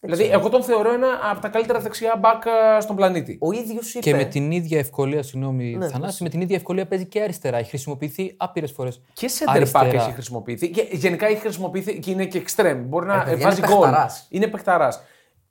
Δηλαδή, 0.00 0.24
εγώ 0.24 0.48
τον 0.48 0.62
θεωρώ 0.62 0.92
ένα 0.92 1.08
από 1.30 1.40
τα 1.40 1.48
καλύτερα 1.48 1.78
δεξιά 1.80 2.16
μπακ 2.18 2.42
ε, 2.44 2.80
στον 2.80 2.96
πλανήτη. 2.96 3.38
Ο 3.40 3.52
ίδιος 3.52 3.90
είπε. 3.90 4.00
Και 4.00 4.14
με 4.14 4.24
την 4.24 4.50
ίδια 4.50 4.78
ευκολία, 4.78 5.22
συγγνώμη, 5.22 5.76
Ναι, 5.76 5.88
Θανάση, 5.88 6.22
με 6.22 6.28
την 6.28 6.40
ίδια 6.40 6.56
ευκολία 6.56 6.86
παίζει 6.86 7.06
και 7.06 7.22
αριστερά. 7.22 7.56
Έχει 7.56 7.68
χρησιμοποιηθεί 7.68 8.34
άπειρες 8.36 8.72
φορές. 8.72 9.00
Και 9.12 9.30
center 9.38 9.70
back 9.72 9.84
έχει 9.92 10.12
χρησιμοποιηθεί. 10.12 10.70
Και 10.70 10.88
γενικά 10.90 11.26
έχει 11.26 11.40
χρησιμοποιηθεί 11.40 11.98
και 11.98 12.10
είναι 12.10 12.24
και 12.24 12.42
extreme. 12.46 12.82
Μπορεί 12.86 13.06
να 13.06 13.22
παιδιά, 13.22 13.46
βάζει 13.46 13.60
είναι 13.60 13.68
γκολ. 13.68 13.80
παιχταράς. 13.80 14.26
Είναι 14.30 14.46
παιχταράς. 14.46 15.02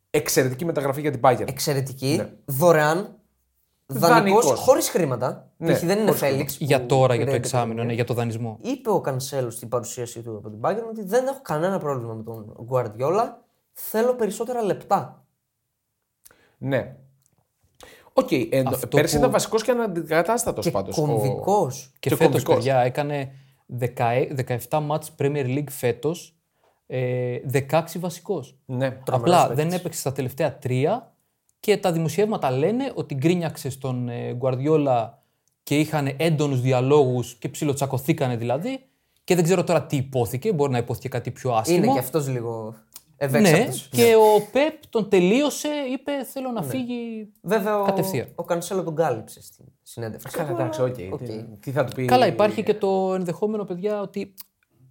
Εξαιρετική 0.10 0.66
μεταγραφή 0.66 1.02
για 1.02 1.12
την 1.12 1.20
Bayern. 1.24 1.48
Εξαιρετική, 1.48 2.22
δωρεάν, 2.46 3.16
Δανεικός. 3.86 4.18
δανεικός, 4.18 4.60
χωρίς 4.60 4.90
χρήματα. 4.90 5.52
Ναι, 5.58 5.74
π.χ. 5.74 5.80
δεν 5.80 5.98
είναι 5.98 6.06
χωρίς 6.06 6.20
Φέλιξ. 6.20 6.58
Για 6.60 6.80
που 6.80 6.86
τώρα, 6.86 7.16
για 7.16 7.26
πήρε 7.26 7.38
το 7.38 7.44
εξάμεινο, 7.44 7.84
ναι, 7.84 7.94
για 7.94 8.04
το 8.04 8.14
δανεισμό. 8.14 8.58
Είπε 8.62 8.90
ο 8.90 9.02
Κανσέλος 9.02 9.54
στην 9.54 9.70
παρουσίασή 9.70 10.22
του 10.22 10.38
από 10.38 10.50
την 10.50 10.60
Bayern 10.62 10.88
ότι 10.90 11.04
δεν 11.04 11.28
έχω 11.28 11.40
κανένα 11.42 11.80
πρόβλημα 11.80 12.14
με 12.14 12.24
τον 12.24 12.68
Guardiola. 12.70 13.26
Θέλω 13.82 14.16
περισσότερα 14.16 14.62
λεπτά. 14.62 15.26
Ναι. 16.58 16.96
Οκ, 18.14 18.32
ε, 18.32 18.64
Αυτό 18.66 18.88
πέρσι 18.88 19.12
που- 19.14 19.20
ήταν 19.20 19.32
βασικός 19.32 19.64
και 19.64 19.72
αναντικατάστατος 19.72 20.66
Και 20.66 20.72
πάντως. 20.72 20.96
κομβικός. 20.96 21.92
Και, 22.00 22.10
Και 22.10 22.16
φέτος, 22.16 22.44
κομβικός. 22.44 22.56
παιδιά, 22.56 22.80
έκανε 22.80 23.32
16 23.66 24.28
17 24.70 24.80
ματς 24.80 25.12
Premier 25.20 25.46
League 25.46 25.70
φέτος, 25.70 26.36
ε, 26.88 27.38
16 27.46 28.00
βασικός. 28.00 28.58
Ναι. 28.66 28.98
Απλά 29.10 29.48
δεν 29.50 29.72
έπαιξε 29.72 30.00
στα 30.00 30.12
τελευταία 30.12 30.58
τρία 30.58 31.14
και 31.60 31.78
τα 31.78 31.92
δημοσιεύματα 31.92 32.52
λένε 32.52 32.92
ότι 32.96 33.16
γκρίνιαξε 33.16 33.70
στον 33.70 34.10
ε, 34.10 34.38
Guardiola 34.42 35.10
και 35.64 35.80
είχαν 35.80 36.14
έντονους 36.18 36.62
διαλόγους 36.62 37.36
και 37.36 37.50
ψιλοτσακωθήκανε 37.50 38.36
δηλαδή. 38.38 38.84
Και 39.24 39.36
δεν 39.36 39.44
ξέρω 39.44 39.64
τώρα 39.64 39.84
τι 39.86 39.96
ειπώθηκε, 39.98 40.54
μπορεί 40.54 40.72
να 40.72 40.78
ειπώθηκε 40.78 41.08
κάτι 41.10 41.32
πιο 41.32 41.52
άσχημο. 41.54 41.84
Είναι 41.84 41.94
και 41.94 42.00
αυτός 42.00 42.28
λίγο 42.28 42.76
Ναι, 43.20 43.26
ευέξαπτος. 43.50 43.88
και 43.92 44.16
ο 44.16 44.48
Πεπ 44.52 44.86
τον 44.90 45.10
τελείωσε, 45.10 45.70
είπε 45.94 46.12
θέλω 46.32 46.48
Ναι. 46.48 46.54
να 46.54 46.64
φύγει. 46.64 47.32
Βέβαια, 47.42 47.82
ο, 47.82 47.86
Κατευθείαν. 47.86 48.28
ο 48.36 48.44
Κανσέλο 48.44 48.84
τον 48.84 48.96
κάλυψε 48.96 49.42
στην 49.42 49.66
συνέντευξη. 49.84 50.38
Καλά, 50.38 50.50
εντάξει, 50.50 50.82
οκ. 50.82 50.96
Οκ. 51.12 51.20
Τι, 51.20 51.44
τι 51.60 51.72
θα 51.72 51.84
του 51.84 51.92
πει. 51.96 52.06
Καλά, 52.06 52.28
υπάρχει 52.28 52.64
και 52.64 52.74
το 52.74 53.14
ενδεχόμενο, 53.14 53.64
παιδιά, 53.64 54.02
ότι 54.02 54.34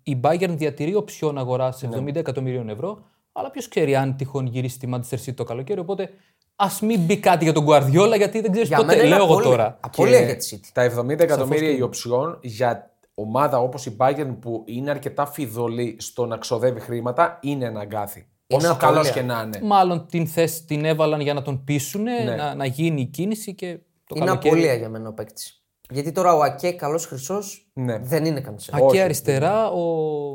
η 0.02 0.20
Bayern 0.22 0.48
διατηρεί 0.56 0.94
οψιόν 0.94 1.38
αγορά 1.38 1.72
σε 1.72 1.86
Ναι. 1.86 1.96
70 1.96 2.14
εκατομμυρίων 2.16 2.68
ευρώ, 2.68 3.04
αλλά 3.32 3.50
ποιος 3.50 3.68
ξέρει 3.68 3.96
αν 3.96 4.16
τυχόν 4.16 4.46
γυρίσει 4.46 4.74
στη 4.74 4.88
Manchester 4.94 5.18
City 5.28 5.34
το 5.34 5.44
καλοκαίρι. 5.44 5.80
Οπότε 5.80 6.10
ας 6.56 6.80
μην 6.80 7.00
μπει 7.00 7.16
κάτι 7.16 7.44
για 7.44 7.52
τον 7.52 7.66
Guardiola, 7.68 8.16
γιατί 8.16 8.40
δεν 8.40 8.50
ξέρεις 8.50 8.68
Για 8.68 8.76
πότε. 8.76 8.88
μένα 8.88 9.00
είναι 9.06 9.14
Λέω 9.14 9.24
εγώ 9.24 9.32
απώλεια. 9.32 9.50
τώρα. 9.50 9.78
Απώλεια 9.80 10.20
για 10.20 10.36
τη 10.36 10.48
City. 10.56 10.68
Τα 10.72 10.82
70 10.82 11.08
εκατομμύρια 11.22 11.70
η 11.70 11.82
οψιόν 11.82 12.38
για 12.42 12.90
ομάδα 13.20 13.58
όπως 13.58 13.86
η 13.86 13.96
Bayern 13.98 14.36
που 14.40 14.62
είναι 14.66 14.90
αρκετά 14.90 15.26
φιδωλή 15.26 15.96
στο 16.00 16.26
να 16.26 16.36
ξοδεύει 16.36 16.80
χρήματα 16.80 17.38
είναι 17.42 17.64
ένα 17.64 17.80
αγκάθι. 17.80 18.18
Είναι 18.46 18.62
Όσο 18.62 18.72
απώλεια. 18.72 18.92
καλός 18.94 19.10
και 19.10 19.22
να 19.22 19.42
είναι. 19.46 19.60
Μάλλον 19.62 20.06
την 20.06 20.26
θέση 20.26 20.64
την 20.64 20.84
έβαλαν 20.84 21.20
για 21.20 21.34
να 21.34 21.42
τον 21.42 21.64
πείσουν, 21.64 22.02
Ναι. 22.02 22.34
να, 22.36 22.54
να 22.54 22.64
γίνει 22.66 23.00
η 23.00 23.04
κίνηση 23.06 23.54
και 23.54 23.78
το 24.06 24.14
Είναι 24.16 24.24
καλοκαίρι. 24.24 24.54
απώλεια 24.54 24.74
για 24.74 24.88
μένα 24.88 25.08
ο 25.08 25.12
παίκτης. 25.12 25.62
Γιατί 25.90 26.12
τώρα 26.12 26.34
ο 26.34 26.40
Ακέ 26.42 26.70
καλός 26.72 27.06
χρυσός 27.06 27.70
Ναι. 27.72 27.98
δεν 27.98 28.24
είναι 28.24 28.40
Κανσέλο. 28.40 28.76
Ακέ 28.76 28.86
Όχι, 28.86 29.00
αριστερά, 29.00 29.70
ο, 29.70 29.80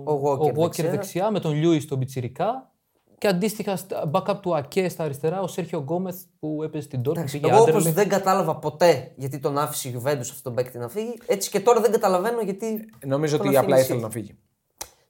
Ο 0.05 0.21
Walker 0.23 0.39
ο 0.39 0.45
Walker 0.45 0.61
δεξιά. 0.61 0.89
δεξιά. 0.89 1.31
με 1.31 1.39
τον 1.39 1.53
Λιούι 1.53 1.79
στον 1.79 1.99
Πιτσιρικά. 1.99 2.71
Και 3.23 3.29
αντίστοιχα, 3.29 3.75
στα- 3.75 4.09
backup 4.13 4.35
του 4.41 4.55
Ακέ 4.55 4.89
στα 4.89 5.03
αριστερά, 5.03 5.41
ο 5.41 5.47
Σέρχιο 5.47 5.79
Γκόμεθ 5.79 6.21
που 6.39 6.63
έπαιζε 6.63 6.83
στην 6.83 7.01
Dortmund. 7.05 7.25
πήγε 7.31 7.49
Εγώ 7.49 7.61
όπως 7.61 7.87
Anderlecht. 7.87 7.93
δεν 7.93 8.07
κατάλαβα 8.09 8.55
ποτέ 8.55 9.11
γιατί 9.15 9.39
τον 9.39 9.57
άφησε 9.57 9.89
η 9.89 9.95
Juventus 9.95 10.19
αυτόν 10.19 10.41
τον 10.43 10.53
παίκτη 10.53 10.77
να 10.77 10.89
φύγει, 10.89 11.13
έτσι 11.25 11.49
και 11.49 11.59
τώρα 11.59 11.81
δεν 11.81 11.91
καταλαβαίνω 11.91 12.41
γιατί. 12.41 12.89
Νομίζω 13.05 13.37
τον 13.37 13.47
ότι 13.47 13.57
απλά 13.57 13.75
αφήνει 13.75 13.85
ήθελε 13.85 13.99
City. 13.99 14.03
να 14.03 14.09
φύγει. 14.09 14.37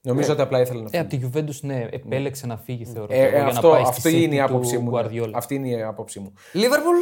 Νομίζω 0.00 0.32
ότι 0.32 0.40
απλά 0.42 0.60
ήθελε 0.60 0.80
να 0.82 0.88
Ε, 0.92 1.04
φύγει. 1.08 1.24
από 1.24 1.32
τη 1.32 1.40
Juventus, 1.40 1.60
ναι, 1.60 1.88
επέλεξε 1.90 2.46
να 2.46 2.56
φύγει, 2.56 2.84
θεωρώ. 2.84 3.14
Ε, 3.14 3.18
εγώ, 3.22 3.28
για 3.36 3.44
αυτό, 3.46 3.68
να 3.68 3.74
πάει 3.74 3.84
στη 3.84 3.90
αυτή 3.96 4.10
είναι 4.22 4.34
η 4.34 4.38
θέση 4.38 4.40
άποψή 4.40 4.74
του 4.76 4.82
μου. 4.82 4.90
ναι. 4.90 5.00
Guardiola. 5.02 5.30
Αυτή 5.32 5.54
είναι 5.54 5.68
η 5.68 5.82
άποψή 5.82 6.20
μου. 6.20 6.32
Λίβερπουλ; 6.52 6.96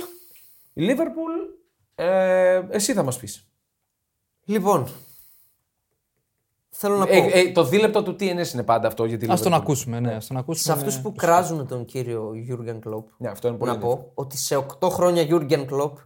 Η 0.72 0.86
Liverpool, 0.88 1.56
ε, 1.94 2.60
εσύ 2.70 2.92
θα 2.92 3.02
μας 3.02 3.18
πεις. 3.18 3.48
Λοιπόν. 4.44 4.88
Θέλω 6.74 6.96
να 6.96 7.06
πω. 7.06 7.12
Ε, 7.12 7.30
ε, 7.32 7.52
το 7.52 7.64
δίλεπτο 7.64 8.02
του 8.02 8.12
TNS 8.20 8.52
είναι 8.52 8.62
πάντα 8.62 8.86
αυτό 8.86 9.04
για 9.04 9.18
τη 9.18 9.26
Ας 9.30 9.42
τον 9.42 9.52
Liverpool. 9.52 9.56
ακούσουμε, 9.56 10.00
ναι, 10.00 10.14
ας 10.14 10.26
τον 10.26 10.36
ακούσουμε. 10.36 10.74
σε 10.74 10.80
αυτούς 10.80 10.96
ναι. 10.96 11.02
που 11.02 11.12
κράζουν 11.12 11.66
τον 11.66 11.84
κύριο 11.84 12.32
Γιούργεν 12.34 12.80
Κλοπ, 12.80 13.08
Ναι, 13.18 13.28
αυτό 13.28 13.48
είναι 13.48 13.56
πολύ 13.56 13.70
να 13.70 13.76
ενδιαφέρον. 13.76 14.04
πω 14.04 14.10
ότι 14.14 14.36
σε 14.36 14.56
8 14.80 14.88
χρόνια 14.90 15.22
Γιούργεν 15.22 15.66
Κλοπ 15.66 15.98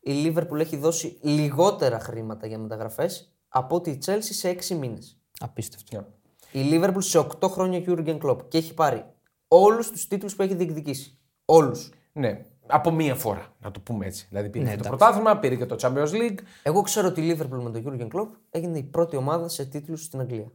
η 0.00 0.12
Λίβερπουλ 0.12 0.60
έχει 0.60 0.76
δώσει 0.76 1.18
λιγότερα 1.22 1.98
χρήματα 2.00 2.46
για 2.46 2.58
μεταγραφές 2.58 3.32
από 3.48 3.76
ότι 3.76 3.90
η 3.90 3.98
Chelsea 4.06 4.18
σε 4.20 4.48
6 4.48 4.74
μήνες. 4.74 5.18
Απίστευτο. 5.40 5.96
Ναι. 5.96 6.60
Η 6.60 6.64
Λίβερπουλ 6.64 7.00
σε 7.02 7.18
8 7.18 7.48
χρόνια 7.48 7.78
Γιούργεν 7.78 8.18
Κλοπ 8.18 8.48
και 8.48 8.58
έχει 8.58 8.74
πάρει 8.74 9.04
όλους 9.48 9.90
τους 9.90 10.06
τίτλους 10.08 10.36
που 10.36 10.42
έχει 10.42 10.54
διεκδικήσει. 10.54 11.18
Όλους. 11.44 11.90
Ναι, 12.12 12.44
από 12.70 12.90
μία 12.90 13.14
φορά, 13.14 13.46
να 13.60 13.70
το 13.70 13.80
πούμε 13.80 14.06
έτσι. 14.06 14.26
Δηλαδή 14.28 14.48
πήρε 14.50 14.64
Ναι, 14.64 14.70
και 14.70 14.76
το 14.76 14.82
εντάξει. 14.86 14.98
πρωτάθλημα, 14.98 15.38
πήρε 15.38 15.54
και 15.56 15.66
το 15.66 15.76
Champions 15.80 16.10
League. 16.20 16.38
Εγώ 16.62 16.82
ξέρω 16.82 17.08
ότι 17.08 17.20
η 17.20 17.24
Λίβερπουλ 17.24 17.58
με 17.62 17.70
τον 17.70 17.80
Γιούργεν 17.80 18.08
Κλοπ 18.08 18.34
έγινε 18.50 18.78
η 18.78 18.82
πρώτη 18.82 19.16
ομάδα 19.16 19.48
σε 19.48 19.64
τίτλους 19.64 20.02
στην 20.04 20.20
Αγγλία. 20.20 20.52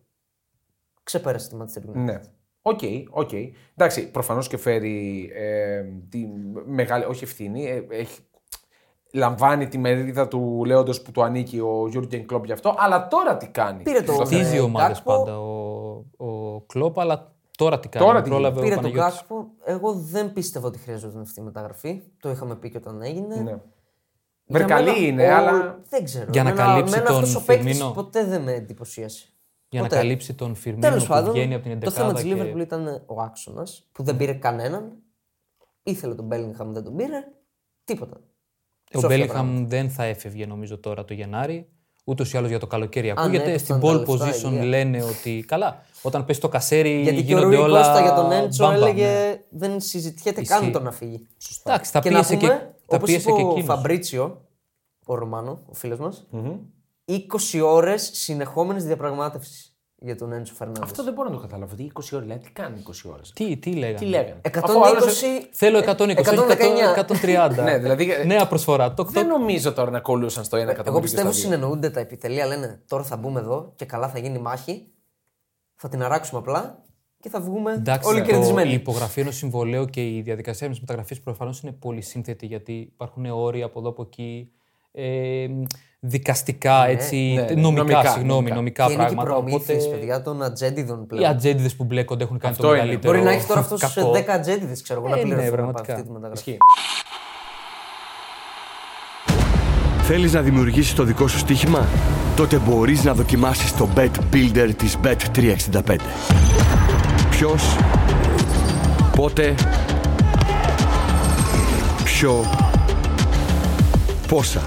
Ξεπέρασε 1.04 1.50
τη 1.50 1.56
Manchester 1.60 1.90
United. 1.90 1.94
Ναι. 1.96 2.20
Οκ, 2.62 2.80
οκ. 3.10 3.30
Εντάξει, 3.76 4.12
προφανώς 4.12 4.48
και 4.48 4.58
φέρει 4.58 5.30
ε, 5.36 5.84
τη 6.10 6.26
μεγάλη, 6.66 7.04
όχι 7.06 7.24
ευθύνη, 7.24 7.66
ε, 7.66 7.86
έχει, 7.90 8.20
λαμβάνει 9.14 9.68
τη 9.68 9.78
μερίδα 9.78 10.28
του 10.28 10.64
λέοντος 10.66 11.02
που 11.02 11.12
του 11.12 11.24
ανήκει 11.24 11.60
ο 11.60 11.88
Γιούργεν 11.90 12.28
Κλοπ 12.28 12.46
γι' 12.46 12.52
αυτό, 12.52 12.76
αλλά 12.78 13.08
τώρα 13.08 13.38
τι 13.38 13.48
κάνει. 13.48 13.84
Πήρε 13.84 14.02
το- 14.02 14.14
Στο 14.14 14.26
θέμα. 14.26 14.42
Χτίζει 14.42 14.58
Ε, 14.58 14.62
ομάδες 14.62 15.00
Gakpo- 15.00 15.04
πάντα 15.06 15.40
ο, 15.40 16.06
ο 16.18 16.62
Κλόπ, 16.62 17.00
αλλά 17.00 17.35
τώρα 17.56 17.80
τι 17.80 17.88
κάνει. 17.88 18.06
Τώρα 18.06 18.22
τι 18.22 18.30
πρόλαβε 18.30 18.62
Πήρε 18.62 18.74
ο 18.76 18.80
τον 18.82 18.92
Παναγιώτης. 18.92 19.16
Γκάκπο. 19.20 19.48
Εγώ 19.66 19.94
δεν 19.94 20.34
πίστευα 20.34 20.68
ότι 20.68 20.78
χρειαζόταν 20.80 21.22
αυτή 21.22 21.40
η 21.40 21.44
μεταγραφή. 21.44 22.02
Το 22.20 22.30
είχαμε 22.30 22.56
πει 22.56 22.70
και 22.70 22.78
όταν 22.78 23.02
έγινε. 23.02 23.36
Ναι. 23.36 23.60
Για 24.48 24.60
Βρε, 24.60 24.64
καλή 24.64 24.90
μένα, 24.90 25.06
είναι, 25.08 25.32
αλλά- 25.34 25.82
Δεν 25.90 26.04
ξέρω. 26.04 26.26
Για 26.32 26.44
να 26.44 26.50
Εμένα- 26.50 26.66
καλύψει 26.68 26.94
εμένα 26.94 27.10
τον 27.10 27.18
αυτός 27.24 27.36
ο 27.36 27.46
παίκτης 27.46 27.66
Φιρμίνο. 27.66 27.92
ποτέ 27.92 28.26
δεν 28.26 28.42
με 28.42 28.54
εντυπωσίασε. 28.54 29.28
Για 29.70 29.82
να 29.82 29.88
Ποτέ. 29.88 30.00
καλύψει 30.00 30.34
τον 30.34 30.56
Φιρμίνο 30.56 30.88
Τέλος 30.88 31.04
που 31.04 31.10
πάντων, 31.10 31.32
βγαίνει 31.32 31.54
από 31.54 31.64
την 31.64 31.80
το 31.80 31.92
θέμα 31.92 32.10
11 32.10 32.14
της 32.14 32.24
και... 32.24 32.30
Λίβερπουλ 32.30 32.62
ήταν 32.62 33.04
ο 33.06 33.22
άξονας 33.22 33.88
που 33.92 34.04
δεν 34.04 34.18
πήρε 34.18 34.34
κανέναν. 34.34 34.92
Ήθελε 35.84 36.16
τον 36.16 36.26
Μπέλιγχαμ, 36.26 36.72
δεν 36.74 36.84
τον 36.84 36.96
πήρε. 36.96 37.24
Τίποτα. 37.84 38.18
Ο 38.94 39.00
Σόφια 39.00 39.18
Μπέλιχαμ 39.18 39.68
δεν 39.68 39.90
θα 39.90 40.04
έφευγε 40.04 40.46
νομίζω 40.46 40.78
τώρα 40.80 41.06
το 41.06 41.14
Γενάρη. 41.14 41.70
Ούτως 42.08 42.34
ή 42.34 42.38
άλλως 42.38 42.50
για 42.50 42.60
το 42.60 42.68
καλοκαίρι 42.68 43.08
ναι, 43.08 43.14
ακούγεται. 43.18 43.50
έπεφταν 43.50 43.60
Στην 43.60 43.80
τα 43.80 43.88
pole 43.88 44.08
λεφτά, 44.08 44.28
position 44.28 44.52
ηλία. 44.52 44.64
λένε 44.64 45.04
ότι 45.04 45.44
καλά. 45.48 45.84
Όταν 46.02 46.26
πέσει 46.26 46.40
το 46.40 46.50
κασέρι 46.50 47.02
Γιατί 47.02 47.16
και 47.16 47.22
ο 47.22 47.24
γίνονται 47.26 47.46
Ρούι 47.46 47.56
όλα. 47.56 47.78
Κώστα 47.78 48.02
για 48.02 48.14
τον 48.14 48.32
Έντσο 48.32 48.64
μπαμ-μπαμ, 48.64 48.84
έλεγε 48.84 49.06
ναι. 49.06 49.42
δεν 49.50 49.80
συζητιέται 49.80 50.42
Ισχύει. 50.42 50.60
καν 50.60 50.72
το 50.72 50.80
να 50.80 50.92
φύγει. 50.92 51.28
Εντάξει, 51.64 51.92
τα 51.92 52.00
και 52.00 52.10
να 52.10 52.16
πίεσε 52.16 52.36
πούμε, 52.36 52.48
και, 52.48 52.58
τα 52.88 52.96
όπως 52.96 53.10
πίεσε 53.10 53.30
είπε 53.30 53.40
και 53.42 53.46
ο 53.46 53.50
εκείνος. 53.50 53.76
Φαμπρίτσιο, 53.76 54.42
ο 55.06 55.16
Ρωμάνο, 55.16 55.60
ο 55.70 55.74
φίλος 55.74 56.00
μας, 56.00 56.26
20 57.06 57.62
ώρες 57.64 58.10
συνεχόμενης 58.14 58.84
διαπραγμάτευσης 58.84 59.75
για 60.00 60.16
τον 60.16 60.32
Έντσο 60.32 60.54
Φερνάνδες. 60.54 60.84
Αυτό 60.84 61.04
δεν 61.04 61.14
μπορώ 61.14 61.30
να 61.30 61.36
το 61.36 61.42
καταλάβω. 61.42 61.76
Τι 61.76 61.84
20 61.94 62.00
ώρες, 62.14 62.26
δηλαδή 62.28 62.44
τι 62.46 62.52
κάνει 62.52 62.84
20 62.88 63.12
ώρες; 63.14 63.32
Τι, 63.34 63.58
τι 63.58 63.72
λέγανε. 63.74 63.98
Τι 63.98 64.06
λέγανε; 64.06 64.42
120... 64.44 64.60
Αφού 64.64 64.80
ο 64.80 64.84
άλλος- 64.86 65.22
Θέλω 65.52 65.78
120, 65.78 66.00
όχι 66.00 66.16
119. 66.20 66.96
130. 66.96 67.64
Ναι, 67.64 67.78
δηλαδή- 67.78 68.12
Νέα 68.26 68.48
προσφορά. 68.48 68.94
Το, 68.94 69.04
Δεν 69.04 69.28
νομίζω 69.28 69.74
τώρα 69.74 69.92
να 69.92 70.00
κολλούσαν 70.00 70.44
στο 70.44 70.58
1 70.58 70.60
εκατομμύριο. 70.60 70.92
Εγώ 70.92 71.00
και 71.00 71.04
πιστεύω 71.06 71.32
στα 71.32 71.40
δύο. 71.42 71.50
συνεννοούνται 71.50 71.90
τα 71.90 72.00
επιτελεία, 72.00 72.46
λένε 72.46 72.82
τώρα 72.88 73.04
θα 73.04 73.18
μπούμε 73.18 73.40
εδώ 73.40 73.72
και 73.76 73.86
καλά 73.86 74.10
θα 74.10 74.20
γίνει 74.20 74.38
μάχη, 74.40 74.88
θα 75.76 75.90
την 75.90 76.04
αράξουμε 76.04 76.40
απλά 76.40 76.84
και 77.20 77.30
θα 77.30 77.40
βγούμε 77.42 77.74
Εντάξει, 77.74 78.10
όλοι 78.10 78.20
το- 78.20 78.26
κερδισμένοι. 78.26 78.70
η 78.70 78.74
υπογραφή 78.74 79.22
ενός 79.22 79.36
συμβολέου 79.36 79.86
και 79.86 80.16
η 80.16 80.22
διαδικασία 80.22 80.70
τη 80.70 80.78
μεταγραφής 80.80 81.22
προφανώς 81.22 81.62
είναι 81.62 81.72
πολύ 81.72 82.02
σύνθετη 82.02 82.46
γιατί 82.46 82.74
υπάρχουν 82.74 83.26
όρια 83.26 83.66
από 83.66 83.80
εδώ 83.80 83.90
από 83.90 84.02
εκεί. 84.02 84.52
Ε, 84.98 85.46
δικαστικά, 86.00 86.88
έτσι, 86.88 87.16
ναι, 87.16 87.42
ναι, 87.42 87.62
νομικά, 87.62 87.84
νομικά, 87.84 88.12
συγγνώμη, 88.12 88.28
νομικά. 88.50 88.56
νομικά, 88.56 88.86
και 88.86 88.92
είναι 88.94 89.06
και 89.06 89.12
οι 89.12 89.16
πράγματα. 89.16 89.36
προμήθειες, 89.42 89.84
Οπότε 89.86 89.98
παιδιά, 89.98 90.22
των 90.22 90.44
ατζέντιδων 90.44 91.02
οι 91.02 91.06
πλέον. 91.06 91.26
ατζέντιδες 91.32 91.76
που 91.76 91.84
μπλέκονται 91.84 92.24
έχουν 92.24 92.38
κάνει 92.40 92.54
Αυτό 92.54 92.68
το 92.68 92.74
είναι. 92.74 92.82
μεγαλύτερο. 92.82 93.14
Μπορεί 93.14 93.26
να 93.26 93.32
έχεις 93.32 93.46
τώρα 93.48 93.60
αυτός 93.60 93.80
κακό. 93.82 94.12
10 94.12 94.24
ατζέντιδες, 94.34 94.82
ξέρω 94.82 95.00
εγώ, 95.00 95.10
να 95.10 95.16
Ε, 95.16 95.18
ναι, 95.18 95.24
πληρωθούν 95.24 95.48
από 95.48 95.56
πραγματικά. 95.56 95.94
αυτή 95.94 96.06
τη 96.06 96.12
μεταγραφή. 96.12 96.40
Ισχύει. 96.50 96.58
Θέλεις 100.02 100.34
να 100.34 100.42
δημιουργήσεις 100.42 100.94
το 100.96 101.04
δικό 101.04 101.28
σου 101.28 101.38
στοίχημα; 101.38 101.88
Τότε 102.36 102.58
μπορείς 102.58 103.04
να 103.04 103.14
δοκιμάσεις 103.14 103.76
το 103.76 103.90
Bet 103.96 104.10
Builder 104.34 104.70
της 104.78 104.98
Bet365. 105.04 105.96
Ποιος, 107.30 107.64
πότε, 109.16 109.56
ποιο, 112.04 112.46
πόσα. 114.28 114.62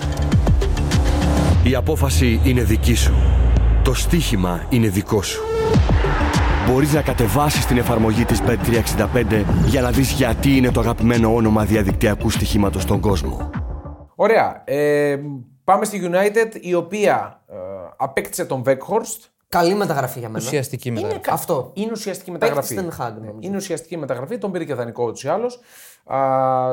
Η 1.70 1.74
απόφαση 1.74 2.40
είναι 2.44 2.62
δική 2.62 2.94
σου. 2.94 3.14
Το 3.84 3.94
στοίχημα 3.94 4.66
είναι 4.68 4.88
δικό 4.88 5.22
σου. 5.22 5.42
Μπορείς 6.68 6.92
να 6.92 7.02
κατεβάσεις 7.02 7.66
την 7.66 7.78
εφαρμογή 7.78 8.24
της 8.24 8.40
Bet365 8.46 9.44
για 9.66 9.80
να 9.80 9.90
δεις 9.90 10.10
γιατί 10.10 10.56
είναι 10.56 10.70
το 10.70 10.80
αγαπημένο 10.80 11.34
όνομα 11.34 11.64
διαδικτυακού 11.64 12.30
στοιχήματος 12.30 12.82
στον 12.82 13.00
κόσμο. 13.00 13.50
Ωραία. 14.14 14.62
Ε, 14.64 15.16
πάμε 15.64 15.84
στη 15.84 16.10
United 16.12 16.56
η 16.60 16.74
οποία 16.74 17.42
ε, 17.48 17.54
απέκτησε 17.96 18.44
τον 18.44 18.62
Weghorst. 18.66 19.26
Καλή 19.48 19.74
μεταγραφή 19.74 20.18
για 20.18 20.28
μένα. 20.28 20.44
Ουσιαστική 20.44 20.90
μεταγραφή. 20.90 21.20
κα- 21.20 21.32
Αυτό. 21.32 21.70
Είναι 21.74 21.90
ουσιαστική 21.92 22.30
μεταγραφή. 22.30 22.74
Παίκτης 22.74 22.96
Ten 22.98 23.02
Hag, 23.02 23.10
νομίζω. 23.14 23.36
Είναι 23.40 23.56
ουσιαστική 23.56 23.96
μεταγραφή. 23.96 24.38
Τον 24.38 24.50
πήρε 24.52 24.64
και 24.64 24.74
δανεικό 24.74 25.04
ούτως 25.04 25.24
ή 25.24 25.28
άλλως. 25.28 25.58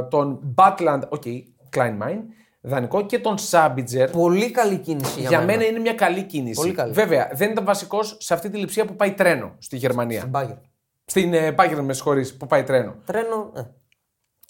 Τον 0.09 0.39
Butland, 0.55 1.01
οκ, 1.09 1.21
κλάιν 1.75 2.03
μάιν, 2.03 2.19
δανεικό 2.65 3.05
και 3.05 3.19
τον 3.19 3.35
Sabitzer. 3.49 4.07
Πολύ 4.11 4.51
καλή 4.51 4.77
κίνηση 4.77 5.19
για, 5.19 5.29
Για 5.29 5.41
μένα 5.41 5.65
είναι 5.65 5.79
μια 5.79 5.93
καλή 5.93 6.23
κίνηση. 6.23 6.61
Πολύ 6.61 6.73
καλή. 6.73 6.91
Βέβαια, 6.93 7.29
δεν 7.33 7.51
ήταν 7.51 7.65
βασικός 7.65 8.17
σε 8.19 8.33
αυτή 8.33 8.49
τη 8.49 8.57
Λειψία 8.57 8.85
που 8.85 8.95
πάει 8.95 9.11
τρένο 9.11 9.55
στη 9.59 9.77
Γερμανία. 9.77 10.25
Μπάγκερ. 10.29 10.55
Στην 11.05 11.33
ε, 11.33 11.55
Bayern, 11.57 11.79
με 11.81 11.93
συγχωρείς, 11.93 12.37
που 12.37 12.47
πάει 12.47 12.63
τρένο. 12.63 12.95
Τρένο. 13.05 13.51
Ε. 13.55 13.59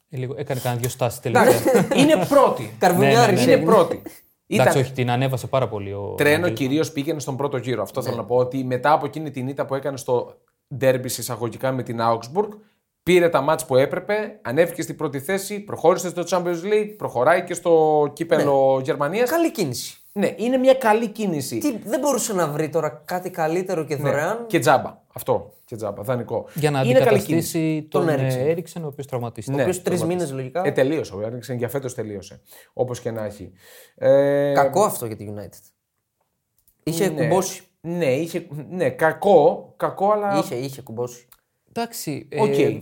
Ε, 0.09 0.17
λίγο- 0.17 0.35
έκανε 0.37 0.59
κανένα 0.59 0.81
δυο 0.81 0.89
στάσεις 0.89 1.19
τελικά. 1.19 1.41
Εντάξει, 1.41 1.87
είναι 1.95 2.25
πρώτη. 2.25 2.73
Καρβουνιάρης 2.79 3.25
Ναι, 3.27 3.35
ναι, 3.35 3.41
είναι 3.41 3.51
έγινε. 3.51 3.65
πρώτη. 3.71 4.01
Εντάξει, 4.47 4.71
Ήταν 4.71 4.81
όχι, 4.81 4.91
την 4.91 5.09
ανέβασε 5.09 5.47
πάρα 5.47 5.67
πολύ 5.67 5.93
ο. 5.93 6.13
τρένο 6.17 6.47
ο- 6.47 6.49
κυρίως 6.49 6.91
πήγαινε 6.91 7.19
στον 7.19 7.37
πρώτο 7.37 7.57
γύρο. 7.57 7.81
Αυτό 7.81 8.01
θέλω 8.01 8.15
να 8.15 8.23
πω. 8.25 8.35
Ότι 8.35 8.63
μετά 8.63 8.91
από 8.91 9.05
εκείνη 9.05 9.31
την 9.31 9.47
ήττα 9.47 9.65
που 9.65 9.75
έκανε 9.75 9.97
στο 9.97 10.37
ντέρμπι 10.75 11.07
εισαγωγικά 11.07 11.71
με 11.71 11.83
την 11.83 11.99
Augsburg, 12.01 12.47
πήρε 13.05 13.29
τα 13.29 13.41
μάτς 13.41 13.65
που 13.65 13.75
έπρεπε, 13.75 14.39
ανέβηκε 14.41 14.81
στην 14.81 14.95
πρώτη 14.95 15.19
θέση, 15.19 15.59
προχώρησε 15.59 16.09
στο 16.09 16.23
Champions 16.29 16.63
League, 16.63 16.93
προχωράει 16.97 17.43
και 17.43 17.53
στο 17.53 18.11
κύπελο 18.13 18.81
Γερμανίας. 18.83 19.29
Καλή 19.29 19.51
κίνηση. 19.51 19.97
Ναι, 20.11 20.33
είναι 20.37 20.57
μια 20.57 20.73
καλή 20.73 21.07
κίνηση. 21.07 21.57
Τι, 21.57 21.77
δεν 21.77 21.99
μπορούσε 21.99 22.33
να 22.33 22.47
βρει 22.47 22.69
τώρα 22.69 23.01
κάτι 23.05 23.29
καλύτερο 23.29 23.85
και 23.85 23.95
Ναι, 23.95 24.01
δωρεάν; 24.01 24.45
Και 24.47 24.59
τζάμπα. 24.59 25.01
Αυτό. 25.13 25.53
Και 25.65 25.75
τζάμπα. 25.75 26.03
Δανεικό. 26.03 26.45
Για 26.53 26.71
να 26.71 26.81
είναι 26.81 26.99
καλή 26.99 27.21
κίνηση. 27.21 27.57
αντικαταστήσει 27.57 27.87
Τον 27.89 28.05
τον 28.05 28.09
Έριξεν. 28.09 28.47
Έριξεν, 28.47 28.83
ο 28.83 28.87
οποίος 28.87 29.07
τραυματίστηκε. 29.07 29.55
Ναι. 29.55 29.61
Ο 29.61 29.65
οποίος 29.65 29.81
τρεις 29.81 29.99
τραυματίστηκε. 29.99 30.33
μήνες 30.33 30.53
λογικά. 30.53 30.67
Ε, 30.67 30.71
τελείωσε. 30.71 31.15
Ο 31.15 31.21
Έριξεν 31.21 31.57
για 31.57 31.69
φέτος 31.69 31.93
τελείωσε. 31.93 32.41
Όπως 32.73 32.99
και 32.99 33.11
να 33.11 33.25
έχει. 33.25 33.51
Ε, 33.95 34.53
Κακό 34.53 34.83
αυτό 34.83 35.05
για 35.05 35.15
τη 35.15 35.33
United. 35.35 35.71
Είχε 36.83 37.09
ναι. 37.09 37.21
κουμπώσει. 37.21 37.61
Ναι, 37.81 38.13
είχε, 38.13 38.47
ναι, 38.69 38.89
κακό, 38.89 39.73
κακό, 39.77 40.11
αλλά. 40.11 40.37
Είχε, 40.37 40.55
είχε 40.55 40.81
κουμπώσει. 40.81 41.27
Εντάξει. 41.69 42.27
Οκ. 42.37 42.57
Ε, 42.57 42.81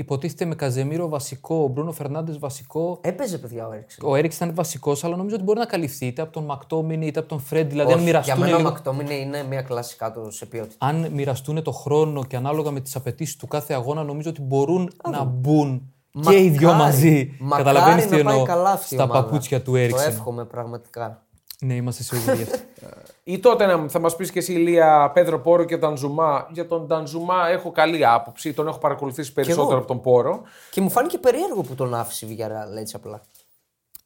υποτίθεται 0.00 0.44
με 0.44 0.54
Καζεμίρο 0.54 1.08
βασικό, 1.08 1.54
ο 1.56 1.66
Μπρούνο 1.66 1.92
Φερνάντες 1.92 2.38
βασικό. 2.38 2.98
Έπαιζε 3.02 3.38
παιδιά 3.38 3.66
ο 3.66 3.72
Έριξεν. 3.72 4.08
Ο 4.08 4.14
Έριξεν 4.16 4.36
ήταν 4.36 4.54
βασικός, 4.54 5.04
αλλά 5.04 5.16
νομίζω 5.16 5.34
ότι 5.34 5.44
μπορεί 5.44 5.58
να 5.58 5.64
καλυφθεί 5.66 6.06
είτε 6.06 6.22
από 6.22 6.32
τον 6.32 6.44
Μακτόμινι 6.44 7.06
είτε 7.06 7.18
από 7.20 7.28
τον 7.28 7.40
Φρέντ. 7.40 7.68
Δηλαδή, 7.70 7.92
αν 7.92 7.98
Όχι, 7.98 8.10
για 8.10 8.12
μοιραστούν, 8.20 8.38
μένα 8.44 8.54
ο 8.54 8.58
λίγο- 8.58 8.70
Μακτόμινι 8.70 9.14
είναι 9.14 9.42
μια 9.48 9.62
κλάση 9.62 9.96
κάτω 9.96 10.30
σε 10.30 10.46
ποιότητα. 10.46 10.86
αν 10.86 11.08
μοιραστούν 11.12 11.62
το 11.62 11.70
χρόνο 11.72 12.24
και 12.24 12.36
ανάλογα 12.36 12.70
με 12.70 12.80
τις 12.80 12.96
απαιτήσεις 12.96 13.36
του 13.36 13.46
κάθε 13.46 13.74
αγώνα, 13.74 14.02
νομίζω 14.02 14.30
ότι 14.30 14.40
μπορούν 14.42 14.92
να 15.10 15.24
μπουν 15.24 15.90
και 16.20 16.36
οι 16.42 16.48
δυο 16.48 16.68
Μακάρι- 16.72 16.92
μαζί. 16.92 17.36
μακάρι 17.40 17.64
Καταλαβαίνεις 17.68 18.04
τι 18.06 18.16
να 18.16 18.22
πάει 18.22 18.32
εννοώ 18.34 18.46
καλά 18.46 18.70
αυτή 18.70 18.94
η 18.94 18.98
στα 18.98 19.04
ομάδα. 19.06 19.24
παπούτσια 19.24 19.62
του 19.62 19.70
Το 19.70 19.76
Έριξεν. 19.76 20.08
εύχομαι 20.10 20.44
πραγματικά. 20.44 21.25
Ναι, 21.60 21.74
είμαστε 21.74 22.02
σίγουροι 22.02 22.36
γι' 22.36 22.42
αυτό. 22.42 22.58
Η 23.24 23.38
τότε 23.38 23.86
θα 23.88 23.98
μας 23.98 24.16
πεις 24.16 24.30
και 24.30 24.38
εσύ, 24.38 24.52
Ηλία, 24.52 25.10
Πέδρο 25.14 25.40
Πόρο 25.40 25.64
και 25.64 25.78
Τανζουμά. 25.78 26.48
Για 26.52 26.66
τον 26.66 26.88
Τανζουμά 26.88 27.48
έχω 27.48 27.70
καλή 27.70 28.06
άποψη. 28.06 28.52
Τον 28.52 28.66
έχω 28.66 28.78
παρακολουθήσει 28.78 29.32
περισσότερο 29.32 29.70
εγώ. 29.70 29.78
από 29.78 29.86
τον 29.86 30.00
Πόρο. 30.00 30.42
Και 30.70 30.80
μου 30.80 30.90
φάνηκε 30.90 31.18
περίεργο 31.18 31.60
που 31.62 31.74
τον 31.74 31.94
άφησε 31.94 32.26
η 32.26 32.36
Villarreal 32.38 32.78
έτσι 32.78 32.96
απλά. 32.96 33.20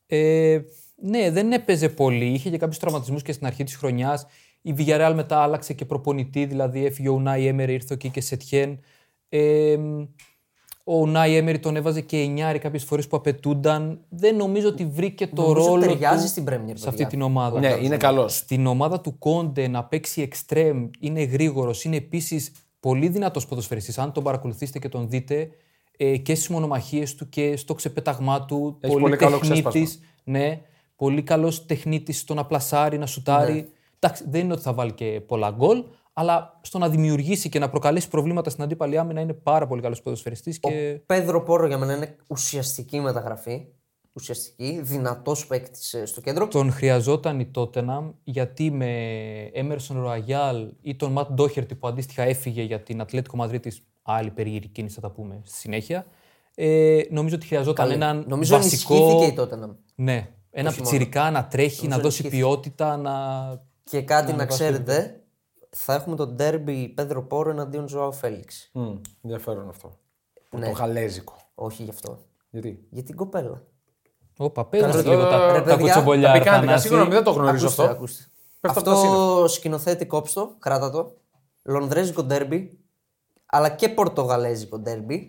Ε, 0.06 0.60
ναι, 0.96 1.30
δεν 1.30 1.52
έπαιζε 1.52 1.88
πολύ. 1.88 2.24
Είχε 2.24 2.50
και 2.50 2.58
κάποιους 2.58 2.78
τραυματισμούς 2.78 3.22
και 3.22 3.32
στην 3.32 3.46
αρχή 3.46 3.64
της 3.64 3.76
χρονιάς. 3.76 4.26
Η 4.62 4.74
Villarreal 4.78 5.12
μετά 5.14 5.38
άλλαξε 5.38 5.72
και 5.72 5.84
προπονητή, 5.84 6.44
δηλαδή 6.44 6.84
έφυγε 6.84 7.08
ο 7.08 7.12
Ουνάι 7.12 7.46
Έμερ, 7.46 7.70
ήρθε 7.70 7.94
εκεί 7.94 8.08
και 8.08 8.20
Σετιέν. 8.20 8.80
Ε, 9.28 9.76
Ο 10.92 11.06
Νάι 11.06 11.36
Έμερι 11.36 11.58
τον 11.58 11.76
έβαζε 11.76 12.00
και 12.00 12.16
εννιάρι 12.18 12.58
κάποιες 12.58 12.84
φορές 12.84 13.06
που 13.06 13.16
απαιτούνταν. 13.16 14.00
Δεν 14.08 14.36
νομίζω 14.36 14.68
ότι 14.68 14.86
βρήκε 14.86 15.26
το 15.26 15.42
Νομίζω 15.42 15.66
ρόλο 15.66 15.80
ταιριάζει 15.80 16.22
του 16.22 16.28
στην 16.28 16.44
Premier, 16.44 16.72
σε 16.74 16.88
αυτή 16.88 16.90
παιδιά. 16.90 17.06
την 17.06 17.22
ομάδα. 17.22 17.60
Ναι, 17.60 17.76
είναι 17.82 17.96
καλός. 17.96 18.36
Στην 18.36 18.66
ομάδα 18.66 19.00
του 19.00 19.18
Κόντε 19.18 19.68
να 19.68 19.84
παίξει 19.84 20.22
εξτρέμ, 20.22 20.88
είναι 21.00 21.22
γρήγορος, 21.22 21.84
είναι 21.84 21.96
επίσης 21.96 22.52
πολύ 22.80 23.08
δυνατός 23.08 23.46
ποδοσφαιριστής. 23.46 23.98
Αν 23.98 24.12
τον 24.12 24.22
παρακολουθήσετε 24.22 24.78
και 24.78 24.88
τον 24.88 25.08
δείτε 25.08 25.48
ε, 25.96 26.16
και 26.16 26.34
στις 26.34 26.48
μονομαχίες 26.48 27.14
του 27.14 27.28
και 27.28 27.56
στο 27.56 27.74
ξεπέταγμά 27.74 28.44
του. 28.44 28.76
Έχει 28.80 28.98
πολύ 28.98 29.16
καλό 29.16 29.38
τεχνίτης, 29.38 30.00
Ναι, 30.24 30.60
πολύ 30.96 31.22
καλός 31.22 31.66
τεχνίτης 31.66 32.18
στο 32.18 32.34
να 32.34 32.44
πλασάρει, 32.44 32.98
να 32.98 33.06
σουτάρει. 33.06 33.68
Εντάξει, 33.98 34.24
δεν 34.28 34.40
είναι 34.40 34.52
ότι 34.52 34.62
θα 34.62 34.72
βάλει 34.72 34.92
και 34.92 35.20
πολλά 35.26 35.50
γκολ, 35.50 35.84
αλλά 36.20 36.58
στο 36.62 36.78
να 36.78 36.88
δημιουργήσει 36.88 37.48
και 37.48 37.58
να 37.58 37.68
προκαλέσει 37.70 38.08
προβλήματα 38.08 38.50
στην 38.50 38.62
αντίπαλη 38.64 38.98
άμυνα 38.98 39.20
είναι 39.20 39.32
πάρα 39.32 39.66
πολύ 39.66 39.82
καλός 39.82 40.02
ποδοσφαιριστής 40.02 40.58
και 40.58 41.00
Πέδρο 41.06 41.42
Πόρο 41.42 41.66
για 41.66 41.78
μένα 41.78 41.96
είναι 41.96 42.16
ουσιαστική 42.28 43.00
μεταγραφή. 43.00 43.66
Ουσιαστική, 44.12 44.80
δυνατός 44.82 45.46
παίκτης 45.46 45.96
στο 46.04 46.20
κέντρο. 46.20 46.48
τον 46.48 46.72
χρειαζόταν 46.72 47.40
η 47.40 47.50
Tottenham 47.54 48.12
γιατί 48.24 48.70
με 48.70 48.90
Emerson 49.54 50.06
Royal 50.06 50.68
ή 50.80 50.96
τον 50.96 51.12
Ματ 51.12 51.32
Ντόχερτη 51.32 51.74
που 51.74 51.88
αντίστοιχα 51.88 52.22
έφυγε 52.22 52.62
για 52.62 52.80
την 52.80 53.00
Ατλέτικο 53.00 53.36
Μαδρίτης, 53.36 53.82
άλλη 54.02 54.30
περίεργη 54.30 54.68
κίνηση 54.68 54.94
θα 54.94 55.00
τα 55.00 55.10
πούμε 55.10 55.40
στη 55.44 55.58
συνέχεια, 55.58 56.06
ε, 56.54 57.00
νομίζω 57.10 57.34
ότι 57.34 57.46
χρειαζόταν 57.46 57.86
Καλή. 57.86 57.94
έναν 58.02 58.24
Νομίζω 58.28 58.56
βασικό... 58.56 58.94
ενισχύθηκε 58.94 59.40
η 59.40 59.44
Tottenham. 59.44 59.74
Ναι, 59.94 60.28
ένα 60.50 60.68
Όχι 60.68 60.80
μόνο. 60.80 60.90
πιτσιρικά 60.90 61.30
να 61.30 61.46
τρέχει, 61.46 61.82
να 61.82 61.88
Νομίζω 61.88 62.02
δώσει 62.02 62.22
ενισχύθηκε. 62.22 62.36
ποιότητα, 62.36 62.96
να... 62.96 63.12
Και 63.84 64.02
κάτι 64.02 64.32
να 64.32 64.46
ξέρετε, 64.46 65.19
θα 65.70 65.94
έχουμε 65.94 66.16
τον 66.16 66.34
ντέρμπι 66.34 66.88
Πέδρο 66.88 67.22
Πόρο 67.22 67.50
εναντίον 67.50 67.88
Ζωάου 67.88 68.12
Φέληξ. 68.12 68.70
Μμ, 68.72 68.96
ενδιαφέρον 69.22 69.68
αυτό. 69.68 69.98
Ναι. 70.56 70.66
Το 70.66 70.72
γαλέζικο. 70.72 71.36
Όχι 71.54 71.82
γι' 71.82 71.90
αυτό. 71.90 72.18
Γιατί; 72.50 72.86
Για 72.90 73.02
την 73.02 73.16
κοπέλα. 73.16 73.62
Όπα, 74.36 74.64
πες 74.66 74.82
μας 74.82 74.90
Καλά, 74.90 75.10
λίγο 75.10 75.26
ε, 75.26 75.30
τα, 75.30 75.52
ρε, 75.52 75.58
τα 75.58 75.62
παιδιά, 75.62 75.76
κουτσομπολιά, 75.76 76.26
Τα 76.26 76.32
πικάντικα, 76.32 76.56
Αθανάση. 76.56 76.88
σίγουρα 76.88 77.08
δεν 77.08 77.24
το 77.24 77.30
γνωρίζω 77.30 77.66
ακούστε, 77.66 77.82
αυτό. 77.82 77.94
ακούστε. 77.94 78.22
Πες 78.60 78.72
το 78.72 78.80
από 78.80 78.90
τα 78.90 78.96
σύννεφα. 78.96 79.22
Αυτό 79.22 79.48
σκηνοθέτη 79.48 80.06
κόψτο, 80.06 80.54
κράτα 80.58 80.90
το. 80.90 81.14
Λονδρέζικο 81.62 82.22
ντέρμπι, 82.22 82.78
αλλά 83.46 83.68
και 83.68 83.88
πορτογαλέζικο 83.88 84.78
ντέρμπι, 84.78 85.28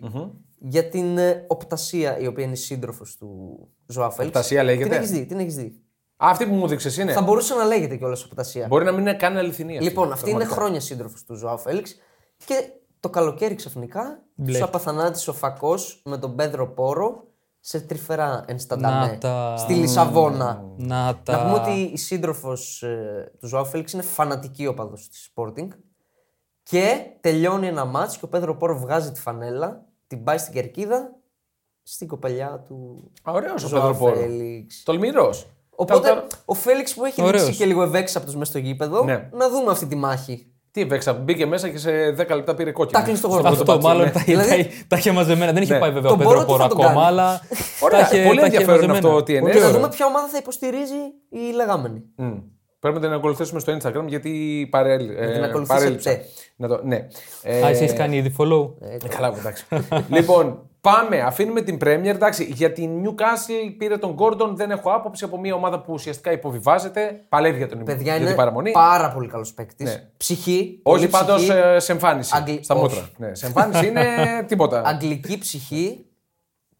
για 0.58 0.88
την 0.88 1.18
ε, 1.18 1.44
Οπτασία, 1.48 2.18
η 2.18 2.26
οποία 2.26 2.44
είναι 2.44 2.54
σύντροφος 2.54 3.16
του 3.16 3.58
Ζωά 3.86 4.10
Φέληξ. 4.10 4.36
Οπτασία 4.36 4.62
λέγεται; 4.62 4.88
Την 4.88 4.98
έχεις 4.98 5.10
δει, 5.10 5.26
την 5.26 5.38
έχεις 5.38 5.56
δει. 5.56 5.81
Α, 6.24 6.30
αυτή 6.30 6.46
που 6.46 6.54
μου 6.54 6.66
δείξες 6.66 6.96
είναι. 6.96 7.12
Θα 7.12 7.22
μπορούσε 7.22 7.54
να 7.54 7.64
λέγεται 7.64 7.96
κιόλας 7.96 8.24
Οπτασία. 8.24 8.66
Μπορεί 8.66 8.84
να 8.84 8.90
μην 8.92 9.00
είναι 9.00 9.14
καν 9.14 9.36
αληθινή. 9.36 9.72
αυτή, 9.72 9.88
Λοιπόν, 9.88 10.12
αυτή 10.12 10.24
είναι 10.30 10.38
πραγματικά. 10.38 10.60
χρόνια 10.60 10.80
σύντροφος 10.80 11.24
του 11.24 11.34
Ζωάου 11.34 11.58
Φέληξ 11.58 11.96
και 12.44 12.68
το 13.00 13.10
καλοκαίρι 13.10 13.54
ξαφνικά 13.54 14.22
τους 14.46 14.60
απαθανάτησε 14.62 15.30
ο 15.30 15.32
φακός 15.32 16.02
με 16.04 16.18
τον 16.18 16.36
Πέδρο 16.36 16.68
Πόρο 16.68 17.24
σε 17.60 17.80
τρυφερά 17.80 18.44
ενστανταμέ 18.46 19.06
Να 19.06 19.18
τα- 19.18 19.56
στη 19.56 19.74
Λισαβόνα. 19.74 20.64
Να 20.76 21.20
τα... 21.22 21.32
Να 21.36 21.42
πούμε 21.44 21.54
ότι 21.58 21.80
η 21.80 21.96
σύντροφος 21.96 22.84
του 23.40 23.46
Ζωάου 23.46 23.64
Φέληξ 23.64 23.92
είναι 23.92 24.02
φανατική 24.02 24.66
οπαδός 24.66 25.08
της 25.08 25.30
Sporting 25.34 25.68
και 26.62 26.96
τελειώνει 27.20 27.66
ένα 27.66 27.84
μάτς 27.84 28.16
και 28.16 28.24
ο 28.24 28.28
Πέδρο 28.28 28.56
Πόρο 28.56 28.78
βγάζει 28.78 29.12
τη 29.12 29.20
φανέλα, 29.20 29.84
την 30.06 30.24
πάει 30.24 30.38
στην 30.38 30.52
κερκίδα 30.52 31.16
στην 31.82 32.08
κοπελιά 32.08 32.62
του 32.68 33.10
Α, 33.22 33.32
ωραίος 33.32 33.64
ο 33.64 33.68
Ζωάου 33.68 33.82
Πέδρο 33.90 33.98
Πόρο. 33.98 34.14
Φέληξ. 34.20 34.82
Τολμηρός. 34.82 35.46
Οπότε 35.82 36.22
ο 36.44 36.54
Φέληξ 36.54 36.94
που 36.94 37.04
έχει 37.04 37.22
Ωραίος. 37.22 37.42
δείξει 37.44 37.58
και 37.58 37.64
λίγο 37.66 37.82
ευέξαπτο 37.82 38.32
μέσα 38.32 38.44
στο 38.44 38.58
γήπεδο, 38.58 39.04
Ναι. 39.04 39.28
να 39.32 39.48
δούμε 39.50 39.70
αυτή 39.70 39.86
τη 39.86 39.96
μάχη. 39.96 40.46
Τι 40.70 40.84
βέξα, 40.84 41.12
μπήκε 41.12 41.46
μέσα 41.46 41.68
και 41.68 41.78
σε 41.78 41.90
10 42.10 42.34
λεπτά 42.34 42.54
πήρε 42.54 42.70
κόκκινο. 42.72 43.00
Τάκλι 43.00 43.16
στο 43.16 43.28
γόρδο. 43.28 43.48
Αυτό 43.48 43.64
το 43.64 43.80
μάλλον 43.80 44.04
πατσί, 44.04 44.18
τα, 44.18 44.24
Δηλαδή- 44.24 44.64
τα, 44.64 44.70
τα 44.88 44.96
είχε 44.96 45.12
μαζεμένα. 45.12 45.52
Δεν 45.52 45.62
είχε 45.62 45.72
Ναι. 45.72 45.78
πάει 45.78 45.90
βέβαια 45.90 46.10
Τον 46.10 46.20
ο 46.20 46.22
Πέτρο 46.28 46.32
Πόρο 46.32 46.40
τι 46.44 46.46
Πόρο 46.52 46.62
θα 46.62 46.68
τον 46.68 46.78
ακόμα, 46.80 46.94
κάνει; 46.94 47.06
αλλά. 47.06 47.40
Ωραία, 47.80 48.00
τα 48.00 48.16
είχε- 48.16 48.26
πολύ 48.26 48.40
τα 48.40 48.46
είχε 48.46 48.56
ενδιαφέρον 48.56 48.74
μαζεμένα. 48.80 48.98
αυτό 49.08 49.14
ότι 49.14 49.32
είναι. 49.34 49.50
Και 49.50 49.58
να 49.58 49.64
ωραίο. 49.66 49.76
δούμε 49.78 49.88
ποια 49.88 50.06
ομάδα 50.06 50.26
θα 50.28 50.38
υποστηρίζει 50.38 51.00
η 51.28 51.52
λεγάμενη. 51.54 52.02
Μμ. 52.16 52.32
Πρέπει 52.80 52.96
να 52.96 53.02
την 53.02 53.12
ακολουθήσουμε 53.12 53.60
στο 53.60 53.76
Instagram 53.80 54.04
γιατί 54.06 54.30
παρέλ, 54.70 55.08
ε, 55.08 55.32
την 55.32 55.44
ακολουθήσετε. 55.44 55.66
παρέλειψα. 55.66 56.18
Να 56.56 56.68
το, 56.68 56.80
ναι. 56.84 57.06
Ε, 57.42 57.62
Α, 57.64 57.68
εσύ 57.68 57.82
έχεις 57.82 57.96
κάνει 57.96 58.16
ήδη 58.16 58.34
follow; 58.38 58.70
ε, 58.80 58.96
καλά, 59.08 59.34
εντάξει. 59.38 59.66
λοιπόν, 60.08 60.70
πάμε. 60.82 61.20
Αφήνουμε 61.20 61.60
την 61.62 61.76
Premier. 61.80 62.04
Εντάξει, 62.04 62.44
για 62.44 62.72
την 62.72 62.90
Newcastle 63.06 63.74
πήρε 63.78 63.98
τον 63.98 64.16
Gordon. 64.18 64.50
Δεν 64.54 64.70
έχω 64.70 64.90
άποψη 64.92 65.24
από 65.24 65.38
μια 65.40 65.54
ομάδα 65.54 65.80
που 65.80 65.92
ουσιαστικά 65.92 66.32
υποβιβάζεται. 66.32 67.24
Παλεύει 67.28 67.56
για, 67.56 67.68
τον, 67.68 67.84
Παιδιά 67.84 68.02
για 68.02 68.16
είναι 68.16 68.26
την 68.26 68.36
παραμονή. 68.36 68.70
πάρα 68.70 69.10
πολύ 69.12 69.28
καλός 69.28 69.52
παίκτης. 69.54 69.90
Ναι. 69.94 70.08
Ψυχή. 70.16 70.80
Όχι 70.82 71.08
πολύ 71.08 71.08
πάντως 71.08 71.42
ψυχή, 71.42 71.58
σε 71.76 71.92
εμφάνιση. 71.92 72.32
Αγγλι- 72.36 72.64
Στα 72.64 72.74
όχι. 72.74 72.82
μούτρα. 72.82 73.08
Ναι, 73.16 73.34
σε 73.34 73.46
εμφάνιση 73.46 73.86
είναι 73.86 74.04
τίποτα. 74.48 74.82
Αγγλική 74.84 75.38
ψυχή. 75.38 76.06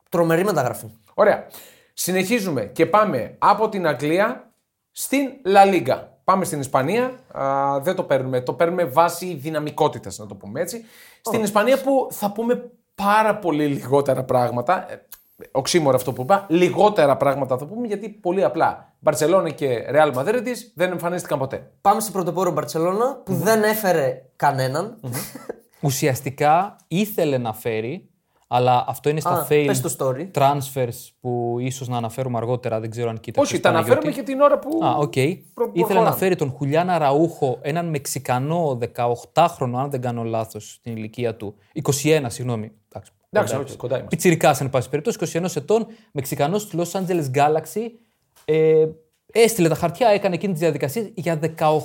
Τρομερή 0.08 0.44
μεταγραφή. 0.44 0.86
Ωραία. 1.14 1.46
Συνεχίζουμε 1.92 2.64
και 2.64 2.86
πάμε 2.86 3.34
από 3.38 3.68
την 3.68 3.86
Αγγλία 3.86 4.52
στην 4.90 5.28
La 5.46 5.74
Liga. 5.74 6.00
Πάμε 6.24 6.44
στην 6.44 6.60
Ισπανία. 6.60 7.12
Α, 7.32 7.78
δεν 7.80 7.94
το 7.94 8.02
παίρνουμε. 8.02 8.40
Το 8.40 8.52
παίρνουμε 8.52 8.84
βάσει 8.84 9.34
δυναμικότητας, 9.34 10.18
να 10.18 10.26
το 10.26 10.34
πούμε 10.34 10.60
έτσι. 10.60 10.84
Στην 11.20 11.42
Ισπανία 11.42 11.80
που 11.82 12.08
θα 12.10 12.32
πούμε 12.32 12.70
πάρα 12.94 13.36
πολύ 13.38 13.66
λιγότερα 13.66 14.24
πράγματα. 14.24 14.92
Ε, 14.92 15.06
Οξύμορο 15.52 15.96
αυτό 15.96 16.12
που 16.12 16.22
είπα. 16.22 16.46
Λιγότερα 16.48 17.16
πράγματα 17.16 17.58
θα 17.58 17.66
πούμε 17.66 17.86
γιατί 17.86 18.08
πολύ 18.08 18.44
απλά. 18.44 18.92
Μπαρσελόνα 18.98 19.50
και 19.50 19.86
Ρεάλ 19.90 20.12
Μαδρίτης 20.14 20.72
δεν 20.76 20.90
εμφανίστηκαν 20.90 21.38
ποτέ. 21.38 21.70
Πάμε 21.80 22.00
στην 22.00 22.12
πρωτοπόρο 22.12 22.50
Μπαρσελόνα 22.50 23.14
που 23.24 23.34
δεν 23.34 23.62
έφερε 23.62 24.22
κανέναν. 24.36 25.00
Ουσιαστικά 25.80 26.76
ήθελε 26.88 27.38
να 27.38 27.52
φέρει, 27.52 28.08
αλλά 28.48 28.84
αυτό 28.88 29.08
είναι 29.08 29.20
στα 29.20 29.30
Α, 29.30 29.46
failed 29.48 29.64
πες 29.66 29.80
το 29.80 29.94
story. 29.98 30.30
transfers 30.34 31.08
που 31.20 31.56
ίσως 31.60 31.88
να 31.88 31.96
αναφέρουμε 31.96 32.38
αργότερα. 32.38 32.80
Δεν 32.80 32.90
ξέρω 32.90 33.08
αν 33.10 33.20
κοίταξες. 33.20 33.52
Όχι, 33.52 33.62
τα 33.62 33.68
αναφέρουμε 33.68 34.12
και 34.12 34.22
την 34.22 34.40
ώρα 34.40 34.58
που. 34.58 34.78
Α, 34.84 34.94
οκ. 34.94 35.00
προ- 35.02 35.20
Ήθελε 35.22 35.70
προχωράμε. 35.72 36.08
να 36.08 36.12
φέρει 36.16 36.36
τον 36.36 36.50
Χουλιάν 36.50 36.98
Αραούχο, 36.98 37.58
έναν 37.62 37.86
Μεξικανό 37.88 38.78
18χρονο, 39.34 39.74
αν 39.76 39.90
δεν 39.90 40.00
κάνω 40.00 40.22
λάθος, 40.22 40.72
στην 40.72 40.96
ηλικία 40.96 41.36
του. 41.36 41.54
21, 41.82 42.24
συγγνώμη. 42.26 42.72
Εντάξει, 43.34 43.54
Εντάξει, 43.54 43.70
όχι, 43.72 43.76
κοντά 43.80 43.94
είμαστε. 43.98 44.16
Πιτσυρικά, 44.16 44.56
εν 44.60 44.70
πάση 44.70 44.88
περιπτώσει, 44.88 45.18
21 45.42 45.56
ετών, 45.56 45.86
Μεξικανός 46.12 46.66
του 46.66 46.78
Los 46.82 46.90
Angeles 47.00 47.24
Galaxy. 47.34 47.80
Ε, 48.44 48.86
έστειλε 49.32 49.68
τα 49.68 49.74
χαρτιά, 49.74 50.08
έκανε 50.08 50.34
εκείνη 50.34 50.52
τη 50.52 50.58
διαδικασία. 50.58 51.10
Για 51.14 51.38
18 51.58 51.76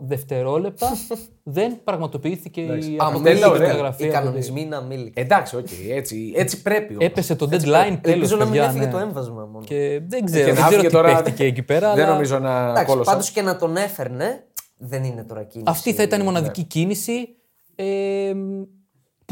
δευτερόλεπτα 0.00 0.88
δεν 1.42 1.80
πραγματοποιήθηκε 1.84 2.60
η 2.60 2.64
αμείλικτη, 2.68 2.96
αποκλειστική 2.98 3.48
ωραία. 3.50 3.60
μεταγραφή. 3.68 4.02
Οι 4.02 4.06
από 4.06 4.14
τη- 4.16 4.22
κανονισμοί 4.22 4.60
είναι 4.60 4.76
αμείλικτοι. 4.76 5.20
Εντάξει, 5.20 5.56
οκ, 5.56 5.68
έτσι, 5.90 6.32
έτσι 6.36 6.62
πρέπει. 6.62 6.92
όμως. 6.92 7.04
Έπεσε 7.06 7.34
το 7.36 7.46
deadline 7.50 7.98
τέλος. 8.00 8.00
Ελπίζω 8.04 8.36
να 8.36 8.44
μην 8.44 8.60
έφυγε 8.60 8.86
το 8.86 8.98
έμβασμα 8.98 9.44
μόνο. 9.52 9.64
Και 9.64 10.00
δεν 10.06 10.24
ξέρω, 10.24 10.44
Και 10.46 10.52
δεν 10.52 10.60
να 10.62 10.66
ξέρω 10.66 10.70
φύγε 10.80 10.86
τι 10.86 10.92
τώρα- 10.92 11.12
παίχτηκε 11.12 11.44
εκεί 11.44 11.62
πέρα. 11.62 11.94
Δεν 11.94 12.04
αλλά 12.04 12.12
νομίζω 12.12 12.38
να 12.38 12.60
Εντάξει, 12.70 12.84
κόλωσα. 12.86 13.10
πάντως 13.10 13.30
και 13.30 13.42
να 13.42 13.56
τον 13.56 13.76
έφερνε 13.76 14.44
δεν 14.76 15.04
είναι 15.04 15.24
τώρα 15.24 15.42
κίνηση. 15.42 15.70
Αυτή 15.70 15.92
θα 15.92 16.02
ήταν 16.02 16.20
η 16.20 16.24
μοναδική 16.24 16.62
κίνηση 16.64 17.28
ε, 17.74 18.32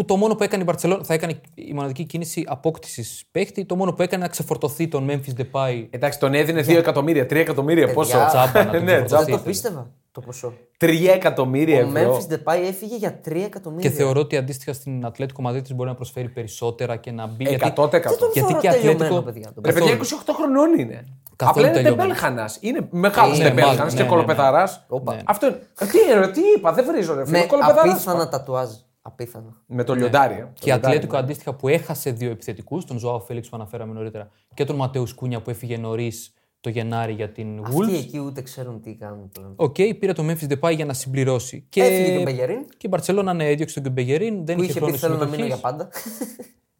που 0.00 0.06
το 0.06 0.16
μόνο 0.16 0.34
που 0.34 0.42
έκανε 0.42 0.62
η 0.62 0.66
Μπαρσελόνα 0.68 1.04
θα 1.04 1.14
έκανε 1.14 1.40
η 1.54 1.72
μοναδική 1.72 2.04
κίνηση 2.04 2.44
απόκτησης 2.48 3.24
παίχτη. 3.30 3.64
Το 3.64 3.76
μόνο 3.76 3.92
που 3.92 4.02
έκανε 4.02 4.22
να 4.22 4.28
ξεφορτωθεί 4.28 4.88
τον 4.88 5.08
Memphis 5.10 5.40
Depay. 5.40 5.86
Εντάξει, 5.90 6.18
τον 6.18 6.34
έδινε 6.34 6.60
2 6.60 6.68
εκατομμύρια, 6.76 7.24
3 7.24 7.34
εκατομμύρια. 7.36 7.92
Πόσο; 7.92 8.18
Τσάμπα 8.28 8.64
να 8.64 8.70
τον 8.70 8.84
ναι, 8.84 8.92
ξεφορτωθεί. 8.92 9.04
τσάμπα. 9.06 9.24
Δεν 9.24 9.36
το 9.36 9.42
πίστευα 9.42 9.90
το 10.12 10.20
ποσό. 10.20 10.52
3 10.80 11.06
εκατομμύρια 11.14 11.84
Ο 11.84 11.88
ευρώ. 11.98 12.16
Memphis 12.16 12.32
Depay 12.32 12.58
έφυγε 12.68 12.96
για 12.96 13.20
3 13.28 13.32
εκατομμύρια. 13.44 13.90
Και 13.90 13.96
θεωρώ 13.96 14.20
ότι 14.20 14.36
αντίστοιχα 14.36 14.72
στην 14.72 15.04
Ατλέτικο 15.06 15.42
Μαδρίτη 15.42 15.74
μπορεί 15.74 15.88
να 15.88 15.94
προσφέρει 15.94 16.28
περισσότερα 16.28 16.96
και 16.96 17.10
να 17.10 17.26
μπει. 17.26 17.44
100%. 17.44 17.90
Δεν 17.90 18.18
τον 18.18 18.30
γιατί 18.32 18.48
θεωρώ 18.48 18.60
και 18.60 18.68
τελειωμένο, 18.68 18.92
Ατλέτικο- 19.04 19.22
παιδιά. 19.22 19.52
τον 19.54 19.62
Ρε 19.66 19.72
παιδιά, 19.72 19.96
Καθόλου. 19.96 20.20
28 20.26 20.32
χρονών 20.36 20.78
είναι. 20.78 21.04
Καθόλου 21.36 21.66
Απλά 21.66 21.66
είναι 21.66 21.72
τελειωμένο. 21.76 22.02
τεμπέλχανα. 22.02 22.50
Είναι 22.60 22.86
μεγάλος 22.90 23.36
Είναι 23.38 23.48
τεμπέλχανα 23.48 23.76
μάλλον, 23.76 23.88
και 23.90 23.96
ναι, 23.96 24.02
ναι, 24.02 24.08
κωλοπαιδαράς. 24.08 24.84
Όπα. 24.88 25.16
Αυτό 25.24 25.46
είναι. 25.46 25.58
Ε, 25.80 25.86
Τι, 25.86 25.98
ρε, 26.14 26.28
τι 26.28 26.40
είπα, 26.56 26.72
δεν 26.72 26.84
βρίζω 26.84 27.14
ρε 27.14 27.24
φίλε. 27.26 27.38
Με 27.38 27.44
Κωλοπαιδαράς. 27.44 27.92
απίθανα 27.92 28.28
τατουάζ. 28.28 28.68
Απίθανα. 29.10 29.62
Με 29.66 29.84
το 29.84 29.94
λιοντάρι. 29.94 30.34
ε. 30.34 30.36
Το 30.38 30.44
Και 30.54 30.60
η 30.62 30.64
λιοντάρι, 30.64 30.86
Ατλέτικο 30.86 31.14
ναι. 31.16 31.22
αντίστοιχα 31.22 31.54
που 31.54 31.68
έχασε 31.68 32.10
δύο 32.10 32.30
επιθετικούς, 32.30 32.84
τον 32.84 32.98
Ζοάο 32.98 33.20
Φέλιξ 33.20 33.48
που 33.48 33.56
αναφέραμε 33.56 33.92
νωρίτερα 33.92 34.30
και 34.54 34.64
τον 34.64 34.76
Ματέους 34.76 35.12
Κούνια 35.14 35.40
που 35.42 35.50
έφυγε 35.50 35.76
νωρίς 35.76 36.34
το 36.60 36.70
Γενάρη 36.70 37.12
για 37.12 37.30
την 37.30 37.58
Αυτοί 37.64 37.76
Wolves. 37.76 37.92
εκεί 37.98 38.18
ούτε 38.18 38.42
ξέρουν 38.42 38.80
τι 38.80 38.94
κάνουν 38.94 39.28
πλέον. 39.32 39.52
Οκ, 39.56 39.74
πήρε 39.98 40.12
το 40.12 40.24
Memphis 40.28 40.52
Depay 40.58 40.74
για 40.74 40.84
να 40.84 40.92
συμπληρώσει. 40.92 41.66
Και, 41.68 41.82
Έφυγε 41.82 42.10
και 42.12 42.18
ο 42.18 42.22
Μπεγερίν. 42.22 42.64
Και 42.68 42.76
η 42.80 42.88
Μπαρσελόνα 42.90 43.32
ναι, 43.32 43.48
έδιωξε 43.48 43.80
τον 43.80 43.92
Μπεγερίν. 43.92 44.46
Δεν 44.46 44.56
Που 44.56 44.62
είχε 44.62 44.70
είχε 44.70 44.78
χρόνο 44.78 44.92
πει 44.94 44.98
θέλω 44.98 45.14
να 45.16 45.24
μείνω 45.24 45.34
συμμετοχής. 45.36 45.60
για 45.60 45.70
πάντα. 45.70 45.88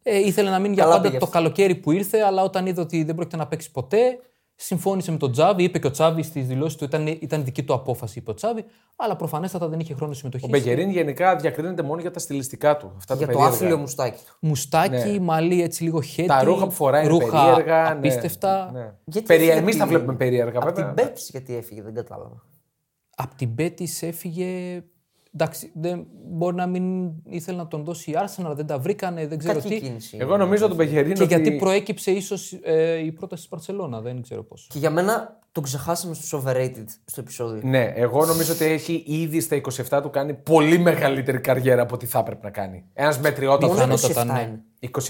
Ε, 0.03 0.17
ήθελε 0.19 0.49
να 0.49 0.59
μείνει 0.59 0.73
για 0.73 0.83
Καλά 0.83 0.95
πάντα 0.95 1.07
πήγε 1.07 1.19
το 1.19 1.25
αυτό. 1.25 1.37
καλοκαίρι 1.37 1.75
που 1.75 1.91
ήρθε, 1.91 2.21
αλλά 2.21 2.43
όταν 2.43 2.65
είδε 2.65 2.81
ότι 2.81 3.03
δεν 3.03 3.15
πρόκειται 3.15 3.37
να 3.37 3.47
παίξει 3.47 3.71
ποτέ, 3.71 4.19
συμφώνησε 4.63 5.11
με 5.11 5.17
τον 5.17 5.31
Τζάβι. 5.31 5.63
Είπε 5.63 5.79
και 5.79 5.87
ο 5.87 5.91
Τσάβι 5.91 6.23
στις 6.23 6.47
δηλώσεις 6.47 6.77
του 6.77 6.83
ήταν, 6.83 7.07
ήταν 7.07 7.43
δική 7.43 7.63
του 7.63 7.73
απόφαση, 7.73 8.19
είπε 8.19 8.31
ο 8.31 8.33
Τσάβι, 8.33 8.65
αλλά 8.95 9.15
προφανέστατα 9.15 9.67
δεν 9.67 9.79
είχε 9.79 9.93
χρόνο 9.93 10.13
συμμετοχής. 10.13 10.47
Ο 10.47 10.49
Μπεγκερίν 10.49 10.89
γενικά 10.89 11.35
διακρίνεται 11.35 11.81
μόνο 11.83 12.01
για 12.01 12.11
τα 12.11 12.19
στιλιστικά 12.19 12.77
του. 12.77 12.93
Αυτά 12.97 13.15
Για 13.15 13.25
τα 13.27 13.31
το 13.31 13.37
περίεργα. 13.37 13.57
άθλιο 13.65 13.77
μουστάκι 13.77 14.23
του. 14.25 14.35
Μουστάκι, 14.39 15.19
μαλλί 15.19 15.61
έτσι 15.61 15.83
λίγο 15.83 16.01
χέτι. 16.01 16.27
Τα 16.27 16.43
ρούχα 16.43 16.65
που 16.65 16.71
φοράει 16.71 17.03
είναι 17.05 17.11
ρούχα 17.17 17.45
περίεργα. 17.45 17.81
ναι, 17.83 17.89
Απίστευτα. 17.89 18.69
Ναι. 18.73 18.93
Γιατί 19.05 19.27
Περί... 19.27 19.43
έφυγε 19.43 19.59
Εμείς 19.59 19.73
από 19.73 19.83
τα 19.83 19.87
τη- 19.89 19.93
βλέπουμε 19.95 20.17
περίεργα, 20.17 20.57
Από 20.57 20.65
βέβαια. 20.67 20.93
την 20.93 21.05
Πέτση 21.05 21.27
γιατί 21.31 21.55
έφυγε, 21.55 21.81
δεν 21.81 21.93
κατάλαβα. 21.93 22.43
Απ' 23.15 23.33
την 23.35 23.55
Πέτη 23.55 23.89
έφυγε. 24.01 24.81
Εντάξει, 25.33 25.71
δεν, 25.73 26.05
μπορεί 26.31 26.55
να 26.55 26.67
μην 26.67 27.11
ήθελε 27.23 27.57
να 27.57 27.67
τον 27.67 27.83
δώσει 27.83 28.11
η 28.11 28.15
Arsenal, 28.17 28.53
δεν 28.55 28.65
τα 28.65 28.79
βρήκανε, 28.79 29.27
δεν 29.27 29.37
ξέρω 29.37 29.53
Κακή 29.53 29.69
τι. 29.69 29.81
κίνηση. 29.81 30.17
Εγώ 30.19 30.37
νομίζω 30.37 30.67
τον 30.67 30.77
Μπεγερίν. 30.77 31.13
Και 31.13 31.23
ότι... 31.23 31.33
γιατί 31.33 31.51
προέκυψε 31.55 32.11
ίσως 32.11 32.59
ε, 32.63 32.97
η 32.97 33.11
πρόταση 33.11 33.41
της 33.41 33.49
Μπαρσελόνα, 33.49 34.01
δεν 34.01 34.21
ξέρω 34.21 34.43
πώς. 34.43 34.67
Και 34.69 34.79
για 34.79 34.91
μένα 34.91 35.40
τον 35.51 35.63
ξεχάσαμε 35.63 36.13
στους 36.13 36.33
overrated 36.35 36.85
στο 37.05 37.21
επεισόδιο. 37.21 37.61
Ναι, 37.63 37.91
εγώ 37.95 38.25
νομίζω 38.25 38.53
ότι 38.53 38.65
έχει 38.65 39.03
ήδη 39.07 39.39
στα 39.41 39.61
27 39.89 40.01
του 40.01 40.09
κάνει 40.09 40.33
πολύ 40.33 40.77
μεγαλύτερη 40.77 41.39
καριέρα 41.39 41.81
από 41.81 41.95
ό,τι 41.95 42.05
θα 42.05 42.19
έπρεπε 42.19 42.39
να 42.43 42.49
κάνει. 42.51 42.85
Ένας 42.93 43.19
μετριότατος. 43.19 43.77
Μόνο 43.79 43.93
πιθανότατα, 43.93 44.23
27 44.23 44.33
ναι. 44.35 44.41
είναι. 44.41 44.61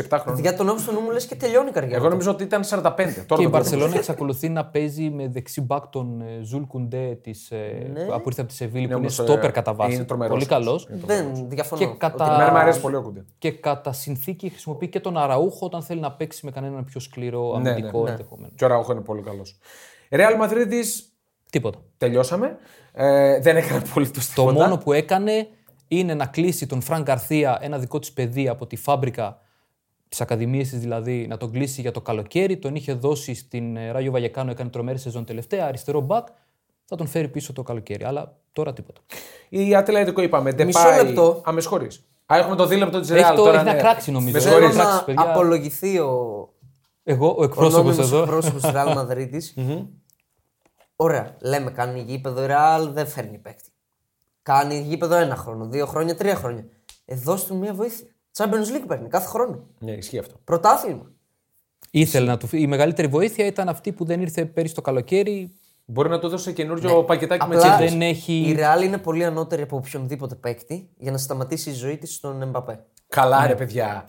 27 0.09 0.17
χρόνια. 0.21 0.41
Για 0.41 0.55
τον 0.55 0.65
νόμο 0.65 0.79
στο 0.79 0.91
νου 0.91 0.99
μου 0.99 1.11
λες 1.11 1.25
και 1.25 1.35
τελειώνει 1.35 1.69
η 1.69 1.71
καριέρα. 1.71 1.95
Εγώ 1.95 2.03
του. 2.05 2.09
νομίζω 2.11 2.31
ότι 2.31 2.43
ήταν 2.43 2.61
45. 2.63 2.65
Τώρα 2.67 2.95
Και 2.95 3.13
η 3.13 3.23
το 3.25 3.35
βρήκα. 3.35 3.49
Μπαρσελόνα 3.49 3.95
εξακολουθεί 3.95 4.49
να 4.49 4.65
παίζει 4.65 5.09
με 5.09 5.27
δεξί 5.27 5.61
μπακ 5.61 5.87
τον 5.87 6.21
ε, 6.21 6.25
Ζουλ 6.43 6.63
Κουντέ 6.63 7.17
της, 7.21 7.51
ε, 7.51 7.89
Ναι. 7.93 8.03
που 8.05 8.23
ήρθε 8.25 8.41
από 8.41 8.49
τη 8.49 8.55
Σεβίλη, 8.55 8.81
που 8.81 8.87
είναι 8.87 8.95
όμως, 8.95 9.19
ε, 9.19 9.23
στόπερ 9.23 9.51
κατά 9.51 9.73
βάση. 9.73 9.93
είναι 9.95 10.03
τρομερός. 10.03 10.33
Πολύ 10.33 10.45
καλός. 10.45 10.87
Δεν 11.05 11.47
διαφωνώ. 11.47 11.81
Και 11.81 11.87
κατά- 11.97 12.25
Ότι- 12.25 12.33
Εμένα 12.33 12.51
μου 12.51 12.57
αρέσει 12.57 12.79
πολύ 12.81 12.95
ο 12.95 13.01
Κουντέ. 13.01 13.25
Και 13.37 13.51
κατά 13.51 13.93
συνθήκη 13.93 14.49
χρησιμοποιεί 14.49 14.87
και 14.87 14.99
τον 14.99 15.17
Αραούχο 15.17 15.65
όταν 15.65 15.81
θέλει 15.81 15.99
να 15.99 16.11
παίξει 16.11 16.45
με 16.45 16.51
κανέναν 16.51 16.83
πιο 16.85 16.99
σκληρό 16.99 17.57
Ναι, 17.61 17.69
αμυντικό 17.69 17.97
ναι, 17.97 18.03
ναι. 18.03 18.09
ενδεχομένο. 18.09 18.53
Και 18.55 18.65
ο 18.65 18.67
Αραούχο 18.67 18.91
είναι 18.91 19.01
πολύ 19.01 19.21
καλός. 19.21 19.57
Ρεάλ 20.11 20.35
Μαδρίτη, 20.37 20.79
Τίποτα. 21.49 21.79
τελειώσαμε. 21.97 22.57
Ε, 22.93 23.39
δεν 23.39 23.57
έκανε 23.57 23.81
πολύ 23.93 24.09
το 24.09 24.21
Το 24.35 24.51
μόνο 24.51 24.77
που 24.77 24.93
έκανε 24.93 25.47
είναι 25.87 26.13
να 26.13 26.25
κλείσει 26.25 26.67
τον 26.67 26.81
Φραν 26.81 27.01
Γκαρθία, 27.01 27.57
ένα 27.61 27.77
δικό 27.77 27.99
της 27.99 28.11
παιδί 28.11 28.47
από 28.47 28.67
τη 28.67 28.75
φάμπρικα 28.75 29.39
της 30.09 30.21
Ακαδημίας 30.21 30.69
της 30.69 30.79
δηλαδή, 30.79 31.25
να 31.29 31.37
τον 31.37 31.51
κλείσει 31.51 31.81
για 31.81 31.91
το 31.91 32.01
καλοκαίρι. 32.01 32.57
Τον 32.57 32.75
είχε 32.75 32.93
δώσει 32.93 33.33
στην 33.33 33.77
ε, 33.77 33.91
Ράγιο 33.91 34.11
Βαγιεκάνο, 34.11 34.51
έκανε 34.51 34.69
τρομερή 34.69 34.97
σεζόν 34.97 35.25
τελευταία, 35.25 35.65
αριστερό 35.65 35.99
μπακ. 36.01 36.27
Θα 36.85 36.95
τον 36.95 37.07
φέρει 37.07 37.27
πίσω 37.27 37.53
το 37.53 37.63
καλοκαίρι. 37.63 38.03
Αλλά 38.03 38.37
τώρα 38.51 38.73
τίποτα. 38.73 39.01
Η 39.49 39.75
Ατλέτικο 39.75 40.21
είπαμε. 40.21 40.53
Μισό 40.65 40.79
Ντεπάι, 40.81 41.05
λεπτό. 41.05 41.41
Α, 41.49 41.51
με 41.51 41.61
συγχωρείς. 41.61 42.05
Α, 42.33 42.37
έχουμε 42.37 42.55
το 42.55 42.65
δίλεπτο 42.65 42.99
της 42.99 43.09
Έχει 43.09 43.19
Ρεάλ. 43.19 43.35
το- 43.35 43.43
τώρα, 43.43 43.55
έχει 43.55 43.65
να 43.65 43.73
ναι. 43.73 43.79
κράξει, 43.79 44.11
νομίζω. 44.11 44.31
Με 44.33 44.39
Θέλω 44.39 44.53
Θέλω 44.55 44.67
συγχωρείς. 44.71 44.89
εντάξει, 44.91 45.09
να 45.09 45.15
παιδιά. 45.15 45.31
απολογηθεί 45.31 45.99
ο, 45.99 46.49
Εγώ, 47.03 47.27
ο 47.27 47.35
ο 47.37 47.43
εκπρόσωπο 47.43 47.83
νόμιμος 47.83 48.05
εδώ. 48.05 48.21
εκπρόσωπος 48.21 48.61
της 48.61 48.71
Real 48.73 48.95
Madrid. 48.97 49.29
Ωραία, 51.03 51.35
λέμε 51.41 51.71
κάνει 51.71 51.99
γήπεδο 52.01 52.43
η 52.43 52.47
Real, 52.49 52.87
δεν 52.91 53.07
φέρνει 53.07 53.37
παίκτη. 53.37 53.69
Κάνει 54.43 54.79
γήπεδο 54.79 55.15
ένα 55.15 55.35
χρόνο, 55.35 55.65
δύο 55.65 55.85
χρόνια, 55.85 56.15
τρία 56.15 56.35
χρόνια. 56.35 56.65
Ε, 57.05 57.15
δώσ' 57.15 57.45
του 57.45 57.55
μια 57.57 57.73
βοήθεια. 57.73 58.07
Champions 58.37 58.45
League 58.75 58.85
παίρνει 58.87 59.07
κάθε 59.07 59.27
χρόνο. 59.27 59.63
Ναι, 59.79 59.91
ισχύει 59.91 60.17
αυτό. 60.17 60.35
Πρωτάθλημα. 60.43 61.11
Ήθελε 61.91 62.25
να 62.25 62.37
του 62.37 62.47
φύγει. 62.47 62.63
Η 62.63 62.67
μεγαλύτερη 62.67 63.07
βοήθεια 63.07 63.45
ήταν 63.45 63.69
αυτή 63.69 63.91
που 63.91 64.05
δεν 64.05 64.21
ήρθε 64.21 64.45
πέρυσι 64.45 64.73
το 64.75 64.81
καλοκαίρι. 64.81 65.51
Μπορεί 65.85 66.09
να 66.09 66.19
του 66.19 66.27
δώσει 66.29 66.53
καινούριο 66.53 67.03
πακετάκι 67.03 67.47
με 67.47 67.55
Ναι. 67.55 67.61
Απλά 67.61 67.69
τσίπρες. 67.71 67.91
δεν 67.91 68.01
έχει- 68.01 68.33
η 68.47 68.55
Real 68.59 68.83
είναι 68.83 68.97
πολύ 68.97 69.25
ανώτερη 69.25 69.61
από 69.61 69.77
οποιονδήποτε 69.77 70.35
παίκτη 70.35 70.89
για 70.97 71.11
να 71.11 71.17
σταματήσει 71.17 71.69
η 71.69 71.73
ζωή 71.73 71.97
της 71.97 72.13
στον 72.15 72.41
Εμπαπέ. 72.41 72.85
Καλά, 73.07 73.41
Ναι. 73.41 73.47
ρε 73.47 73.55
παιδιά. 73.55 74.07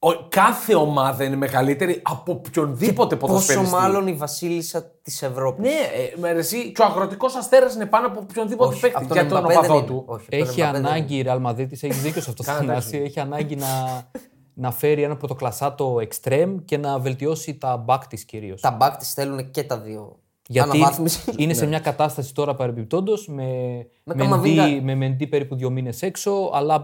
Ο, 0.00 0.14
κάθε 0.28 0.74
ομάδα 0.74 1.24
είναι 1.24 1.36
μεγαλύτερη 1.36 2.00
από 2.04 2.32
οποιονδήποτε 2.32 3.16
Πόσο 3.16 3.32
ποδοσφαιριστή. 3.32 3.74
μάλλον 3.74 4.06
η 4.06 4.12
βασίλισσα 4.12 4.82
της 5.02 5.22
Ευρώπης. 5.22 5.64
Ναι, 5.64 5.70
ε, 5.76 6.18
με 6.20 6.28
εσύ, 6.28 6.72
και 6.72 6.82
ο 6.82 6.84
αγροτικός 6.84 7.34
αστέρας 7.34 7.74
είναι 7.74 7.86
πάνω 7.86 8.06
από 8.06 8.20
οποιονδήποτε 8.22 8.70
Όχι, 8.72 8.80
παίκτη. 8.80 8.96
από 8.96 9.06
τον 9.08 9.16
Για 9.16 9.26
τον 9.26 9.36
Εμπαπέ 9.38 9.52
δεν 9.54 9.58
οπαδό 9.64 9.78
είναι. 9.78 9.86
του. 9.86 10.02
Όχι, 10.06 10.24
από 10.26 10.30
τον 10.30 10.40
Έχει 10.48 10.60
Εμπαπέ 10.60 10.78
δεν 10.78 10.86
ανάγκη 10.86 11.16
η 11.16 11.24
Real 11.26 11.42
Madrid, 11.46 11.70
έχεις 11.70 12.02
δίκιο 12.02 12.22
σε 12.22 12.30
αυτό 12.30 12.42
το 12.42 12.42
Κάνα 12.50 12.58
Θανάση. 12.58 12.96
Έχει 12.96 13.20
ανάγκη 13.20 13.56
να, 13.56 13.66
να 14.54 14.70
φέρει 14.70 15.02
ένα 15.02 15.16
πρωτοκλασσάτο 15.16 15.98
εξτρέμ 16.00 16.56
και 16.64 16.76
να 16.76 16.98
βελτιώσει 16.98 17.54
τα 17.54 17.84
back 17.88 18.00
της 18.08 18.24
κυρίως. 18.24 18.60
Τα 18.60 18.70
μπακ 18.70 18.96
της 18.96 19.12
θέλουν 19.12 19.50
και 19.50 19.62
τα 19.62 19.78
δύο. 19.78 20.18
Γιατί 20.50 20.70
Αναβάθμιση. 20.70 21.20
είναι 21.36 21.52
σε 21.54 21.66
μια 21.66 21.78
κατάσταση 21.80 22.34
τώρα 22.34 22.54
παρεμπιπτόντως 22.54 23.28
με, 23.28 23.42
Με 23.42 24.14
Μεντί, 24.14 24.18
Καμαβίγκα. 24.22 24.66
με 24.82 24.94
Μεντί 24.94 25.26
περίπου 25.26 25.56
δύο 25.56 25.70
μήνες 25.70 26.02
έξω. 26.02 26.50
Αλλά 26.54 26.74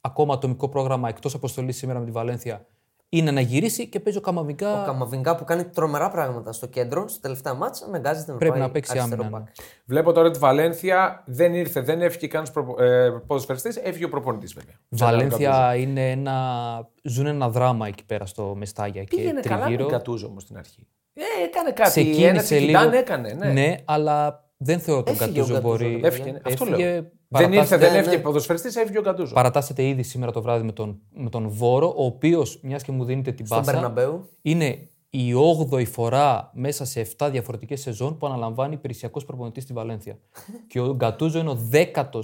ακόμα 0.00 0.34
ατομικό 0.34 0.68
πρόγραμμα 0.68 1.08
εκτός 1.08 1.34
αποστολής 1.34 1.76
σήμερα 1.76 1.98
με 1.98 2.04
τη 2.04 2.10
Βαλένθια 2.10 2.66
είναι 3.12 3.30
να 3.30 3.40
γυρίσει 3.40 3.88
και 3.88 4.00
παίζει 4.00 4.18
ο 4.18 4.20
Καμαβικά. 4.20 4.82
Ο 4.82 4.86
Καμαβινγκά 4.86 5.36
που 5.36 5.44
κάνει 5.44 5.64
τρομερά 5.64 6.10
πράγματα 6.10 6.52
στο 6.52 6.66
κέντρο, 6.66 7.08
στα 7.08 7.20
τελευταία 7.20 7.54
μάτσα, 7.54 7.84
αναγκάζεται 7.84 8.32
να 8.32 8.38
Πρέπει 8.38 8.52
πάει 8.52 8.62
να 8.62 8.70
παίξει 8.70 8.92
αριστερό 8.98 9.22
άμυνα, 9.22 9.38
μπακ. 9.38 9.48
Βλέπω 9.84 10.12
τώρα 10.12 10.30
τη 10.30 10.38
Βαλένθια 10.38 11.22
δεν 11.26 11.54
ήρθε, 11.54 11.80
δεν 11.80 12.02
έφυγε 12.02 12.26
κανένα 12.26 12.52
προπο... 12.52 12.82
ε, 12.82 13.10
ποδοσφαιριστής, 13.26 13.76
έφυγε 13.76 14.04
ο 14.04 14.08
προπονητής 14.08 14.54
βέβαια. 14.54 14.74
Βαλένθια 14.88 15.74
είναι 15.76 16.10
ένα. 16.10 16.88
ζουν 17.02 17.26
ένα 17.26 17.48
δράμα 17.48 17.86
εκεί 17.86 18.04
πέρα 18.04 18.26
στο 18.26 18.54
Μεστάγια 18.56 19.04
και 19.04 19.16
Πήγαινε 19.16 19.40
καλά 19.40 19.56
με 19.56 19.62
τριγύρω. 19.64 19.82
τον 19.82 19.92
Κατούζο 19.92 20.26
όμως 20.26 20.42
στην 20.42 20.56
αρχή. 20.56 20.86
Ε, 21.14 21.44
έκανε 21.44 21.70
κάτι. 21.70 21.88
Ξεκίνησε 21.88 22.26
ένα 22.26 22.42
τσικιτάν 22.42 22.84
λίγο. 22.84 22.96
έκανε. 22.96 23.32
Ναι. 23.32 23.76
αλλά 23.84 24.44
δεν 24.62 24.78
θεωρώ 24.80 25.02
τον 25.02 25.14
Έφυγε 25.14 25.30
ο 25.30 25.34
Κατούζο 25.34 25.52
Γκατούζο, 25.54 25.68
μπορεί. 25.84 26.00
ρε 26.00 26.06
Έφυγε, 26.08 26.30
ναι. 26.32 26.38
αυτό 26.44 26.64
λέω. 26.64 26.74
Έφυγε, 26.74 26.90
Δεν 26.92 27.02
ήρθε, 27.02 27.48
παρατάσσεται- 27.48 27.80
δεν 27.80 27.92
ναι, 27.92 27.98
έφυγε 27.98 28.16
ναι. 28.16 28.22
ποδοσφαιριστής, 28.22 28.76
έφυγε 28.76 28.98
ο 28.98 29.02
Κατούζο. 29.02 29.34
Παρατάσσεται 29.34 29.82
ήδη 29.86 30.02
σήμερα 30.02 30.32
το 30.32 30.42
βράδυ 30.42 30.64
με 30.64 30.72
τον, 30.72 31.00
με 31.12 31.30
τον 31.30 31.48
Βόρο, 31.48 31.88
ο 31.96 32.04
οποίος, 32.04 32.60
μιας 32.62 32.82
και 32.82 32.92
μου 32.92 33.04
δίνετε 33.04 33.32
την 33.32 33.46
Στον 33.46 33.58
πάσα, 33.58 33.72
Μπερναμπέου. 33.72 34.28
είναι 34.42 34.88
η 35.10 35.32
8η 35.70 35.86
φορά 35.86 36.50
μέσα 36.54 36.84
σε 36.84 37.00
7 37.18 37.28
διαφορετικές 37.30 37.80
σεζόν 37.80 38.16
που 38.18 38.26
αναλαμβάνει 38.26 38.74
υπηρεσιακός 38.74 39.24
προπονητής 39.24 39.62
στη 39.62 39.72
Βαλένθια. 39.72 40.18
και 40.68 40.80
ο 40.80 40.94
Γκατούζο 40.94 41.38
είναι 41.38 41.50
ο 41.50 41.68
10ο 41.72 42.20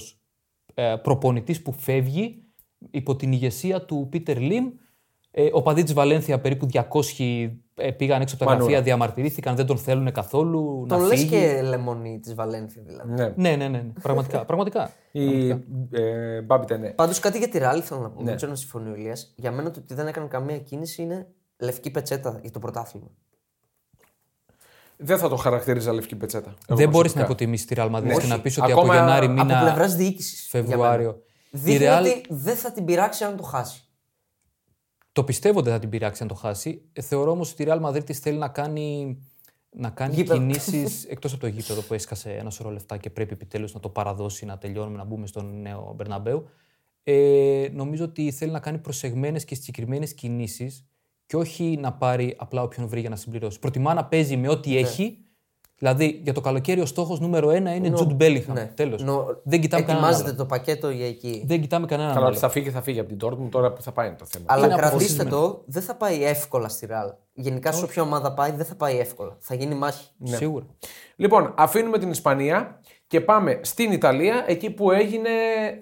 προπονητής 1.02 1.62
που 1.62 1.72
φεύγει 1.72 2.42
υπό 2.90 3.16
την 3.16 3.32
ηγεσία 3.32 3.82
του 3.84 4.06
Πίτερ 4.10 4.38
Λιμ. 4.38 4.66
Ε, 5.38 5.48
ο 5.52 5.62
παδί 5.62 5.82
της 5.82 5.92
Βαλένθια, 5.92 6.38
περίπου 6.40 6.66
200 6.72 6.80
ε, 7.74 7.90
πήγαν 7.90 8.20
έξω 8.20 8.34
από 8.34 8.44
τα 8.44 8.50
Μανούρα. 8.50 8.64
γραφεία, 8.66 8.82
διαμαρτυρήθηκαν, 8.84 9.56
δεν 9.56 9.66
τον 9.66 9.78
θέλουν 9.78 10.12
καθόλου. 10.12 10.84
Τον 10.88 11.00
να 11.00 11.06
λες 11.06 11.18
φύγει. 11.18 11.30
και 11.30 11.62
λεμονί 11.62 12.20
της 12.20 12.34
Βαλένθια 12.34 12.82
δηλαδή. 12.86 13.12
Ναι. 13.12 13.32
Ναι, 13.36 13.56
ναι, 13.56 13.68
ναι, 13.68 13.78
ναι. 13.78 13.92
Πραγματικά. 14.02 14.44
πραγματικά. 14.50 14.90
Η 15.10 15.48
ε, 15.90 16.40
Μπάμπιτα, 16.40 16.76
ναι. 16.78 16.88
Πάντως 16.88 17.18
κάτι 17.18 17.38
για 17.38 17.48
τη 17.48 17.58
Ράλη 17.58 17.82
θέλω 17.82 18.00
να 18.00 18.10
πω. 18.10 18.22
Δεν 18.22 18.36
ξέρω 18.36 18.50
να 18.50 18.56
συμφωνεί 18.56 18.90
ο 18.90 18.94
Ηλίας. 18.94 19.32
Για 19.36 19.52
μένα 19.52 19.70
το 19.70 19.80
ότι 19.84 19.94
δεν 19.94 20.06
έκανε 20.06 20.26
καμία 20.26 20.58
κίνηση 20.58 21.02
είναι 21.02 21.26
λευκή 21.58 21.90
πετσέτα 21.90 22.38
για 22.42 22.50
το 22.50 22.58
πρωτάθλημα. 22.58 23.06
Δεν 24.96 25.18
θα 25.18 25.28
το 25.28 25.36
χαρακτήριζα 25.36 25.92
λευκή 25.92 26.16
πετσέτα. 26.16 26.54
Εγώ 26.68 26.78
δεν 26.78 26.88
μπορείς 26.88 27.14
να 27.14 27.24
προσωπικά. 27.24 27.44
υποτιμήσεις 27.44 27.66
τη 27.66 27.74
Real 27.78 27.90
Madrid 27.96 28.02
Ναι. 28.02 28.14
και 28.14 28.26
να 28.26 28.40
πεις 28.40 28.58
Όχι. 28.58 28.60
ότι 28.60 28.72
Ακόμα 28.72 28.92
από 28.94 29.02
Γενάρη 29.04 29.26
Από 29.26 29.34
μήνα. 29.34 29.60
πλευράς 29.60 29.94
διοίκησης. 29.94 30.48
Φεβρουάριο. 30.48 31.22
Η 31.50 31.58
Δείχνει 31.58 31.86
Real- 31.86 32.00
ότι 32.00 32.24
δεν 32.28 32.56
θα 32.56 32.72
την 32.72 32.84
πειράξει 32.84 33.24
αν 33.24 33.36
το 33.36 33.42
χάσει. 33.42 33.80
Το 35.16 35.24
πιστεύω 35.24 35.58
ότι 35.58 35.70
θα 35.70 35.78
την 35.78 35.88
πειράξει 35.88 36.22
αν 36.22 36.28
το 36.28 36.34
χάσει. 36.34 36.82
Ε, 36.92 37.00
Θεωρώ 37.00 37.30
όμως 37.30 37.52
ότι 37.52 37.62
η 37.62 37.66
Real 37.68 37.80
Madrid 37.80 38.04
της 38.04 38.18
θέλει 38.18 38.38
να 38.38 38.48
κάνει, 38.48 39.18
να 39.70 39.90
κάνει 39.90 40.14
Γήπεδο. 40.14 40.38
κινήσεις 40.38 41.04
εκτός 41.14 41.32
από 41.32 41.40
το 41.40 41.46
γήπεδο 41.46 41.82
που 41.82 41.94
έσκασε 41.94 42.30
ένα 42.30 42.50
σωρό 42.50 42.70
λεφτά 42.70 42.96
και 42.96 43.10
πρέπει 43.10 43.32
επιτέλους 43.32 43.74
να 43.74 43.80
το 43.80 43.88
παραδώσει, 43.88 44.44
να 44.44 44.58
τελειώνουμε, 44.58 44.96
να 44.96 45.04
μπούμε 45.04 45.26
στον 45.26 45.60
νέο 45.60 45.92
Μπερναμπέου. 45.96 46.48
Ε, 47.02 47.68
νομίζω 47.72 48.04
ότι 48.04 48.30
θέλει 48.30 48.50
να 48.50 48.60
κάνει 48.60 48.78
προσεγμένες 48.78 49.44
και 49.44 49.54
συγκεκριμένες 49.54 50.14
κινήσεις 50.14 50.86
και 51.26 51.36
όχι 51.36 51.78
να 51.80 51.92
πάρει 51.92 52.34
απλά 52.38 52.62
όποιον 52.62 52.88
βρει 52.88 53.00
για 53.00 53.10
να 53.10 53.16
συμπληρώσει. 53.16 53.58
Προτιμά 53.58 53.94
να 53.94 54.04
παίζει 54.04 54.36
με 54.36 54.48
ό,τι 54.48 54.76
έχει. 54.76 55.18
Δηλαδή 55.78 56.20
για 56.24 56.32
το 56.32 56.40
καλοκαίρι 56.40 56.80
ο 56.80 56.86
στόχος 56.86 57.20
νούμερο 57.20 57.50
ένα 57.50 57.74
είναι 57.74 57.88
Νο- 57.88 57.98
Jude 57.98 58.22
Bellingham. 58.22 58.52
ναι. 58.52 58.70
Τέλος. 58.74 59.02
Νο- 59.02 59.40
Δεν 59.42 59.60
κοιτάμε 59.60 59.82
κανέναν 59.82 60.04
Ετοιμάζεται 60.04 60.28
άλλο. 60.28 60.38
το 60.38 60.44
πακέτο 60.46 60.90
για 60.90 61.06
εκεί. 61.06 61.44
Δεν 61.46 61.60
κοιτάμε 61.60 61.86
κανέναν 61.86 62.12
Καλά, 62.14 62.26
ότι 62.26 62.30
άλλο. 62.36 62.44
θα 62.46 62.48
φύγει, 62.52 62.70
θα 62.70 62.82
φύγει 62.82 63.00
από 63.00 63.08
την 63.08 63.18
Dortmund 63.24 63.48
τώρα 63.50 63.72
που 63.72 63.82
θα 63.82 63.92
πάει 63.92 64.06
είναι 64.06 64.16
το 64.16 64.24
θέμα. 64.28 64.44
Αλλά 64.48 64.66
Είναι 64.66 64.74
κρατήστε 64.74 65.22
αποφασισμένο. 65.22 65.30
το, 65.52 65.62
δεν 65.66 65.82
θα 65.82 65.94
πάει 65.94 66.24
εύκολα 66.24 66.68
στη 66.68 66.86
Ραλ. 66.86 67.08
Γενικά, 67.32 67.72
σε 67.72 67.84
όποια 67.84 68.02
ομάδα 68.02 68.32
πάει, 68.34 68.50
δεν 68.50 68.64
θα 68.66 68.74
πάει 68.74 68.98
εύκολα. 68.98 69.36
Θα 69.40 69.54
γίνει 69.54 69.74
μάχη. 69.74 70.08
Σίγουρα. 70.22 70.64
Λοιπόν, 71.16 71.54
αφήνουμε 71.56 71.98
την 71.98 72.10
Ισπανία 72.10 72.80
και 73.06 73.20
πάμε 73.20 73.60
στην 73.62 73.92
Ιταλία, 73.92 74.44
εκεί 74.46 74.70
που 74.70 74.90
έγινε 74.90 75.30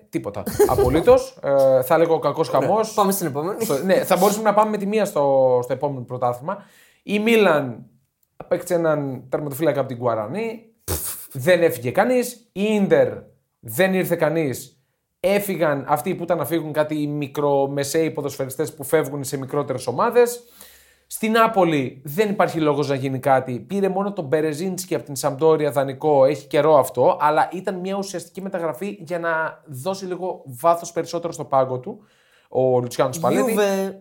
τίποτα. 0.09 0.43
Απολύτως. 0.73 1.37
ε, 1.43 1.83
θα 1.83 1.99
λέγω 1.99 2.15
ο 2.15 2.19
κακός 2.19 2.49
χαμός. 2.49 2.95
Πάμε 2.95 3.13
στην 3.13 3.27
επόμενη. 3.27 3.57
ναι, 3.85 3.95
θα 3.95 4.17
μπορούσαμε 4.17 4.45
να 4.45 4.55
πάμε 4.55 4.71
με 4.71 4.77
τη 4.77 4.87
μία 4.87 5.05
στο, 5.05 5.59
στο 5.63 5.73
επόμενο 5.73 6.05
πρωτάθλημα. 6.05 6.57
Η 7.03 7.19
Μίλαν 7.19 7.85
απέκτησε 8.45 8.75
έναν 8.75 9.25
τερματοφύλακα 9.29 9.81
από 9.81 9.89
την 9.89 9.99
Guarani. 10.03 10.59
δεν 11.33 11.63
έφυγε 11.63 11.91
κανείς. 11.91 12.33
Η 12.53 12.63
Ίντερ 12.75 13.13
δεν 13.61 13.95
ήρθε 13.95 14.17
κανείς. 14.17 14.79
Έφυγαν 15.21 15.85
αυτοί 15.89 16.15
που 16.15 16.23
ήταν 16.23 16.39
να 16.39 16.45
φύγουν 16.45 16.73
κάτι 16.73 17.07
μικρομεσαίοι 17.07 18.11
ποδοσφαιριστές 18.11 18.75
που 18.75 18.85
φεύγουν 18.85 19.25
σε 19.25 19.39
μικρότερες 19.39 19.87
ομάδες. 19.87 20.45
Στην 21.07 21.33
Νάπολη 21.33 22.03
δεν 22.05 22.31
υπάρχει 22.31 22.61
λόγος 22.61 22.89
να 22.89 22.95
γίνει 22.95 23.19
κάτι. 23.19 23.61
Πήρε 23.61 23.89
μόνο 23.89 24.13
τον 24.13 24.25
Μπερεζίνσκι 24.25 24.95
από 24.95 25.05
την 25.05 25.17
Σαμπτόρια 25.17 25.71
δανεικό, 25.71 26.25
έχει 26.25 26.47
καιρό 26.47 26.79
αυτό, 26.79 27.19
αλλά 27.21 27.49
ήταν 27.53 27.75
μια 27.75 27.97
ουσιαστική 27.97 28.43
μεταγραφή 28.43 28.99
για 29.01 29.19
να 29.19 29.63
δώσει 29.67 30.05
λίγο 30.05 30.43
βάθος 30.45 30.93
περισσότερο 30.93 31.33
στο 31.33 31.45
πάγκο 31.45 31.79
του 31.79 32.05
ο 32.49 32.81
Λουτσιάνος 32.81 33.17
Σπαλέτη. 33.17 33.45
Γιούβε. 33.45 34.01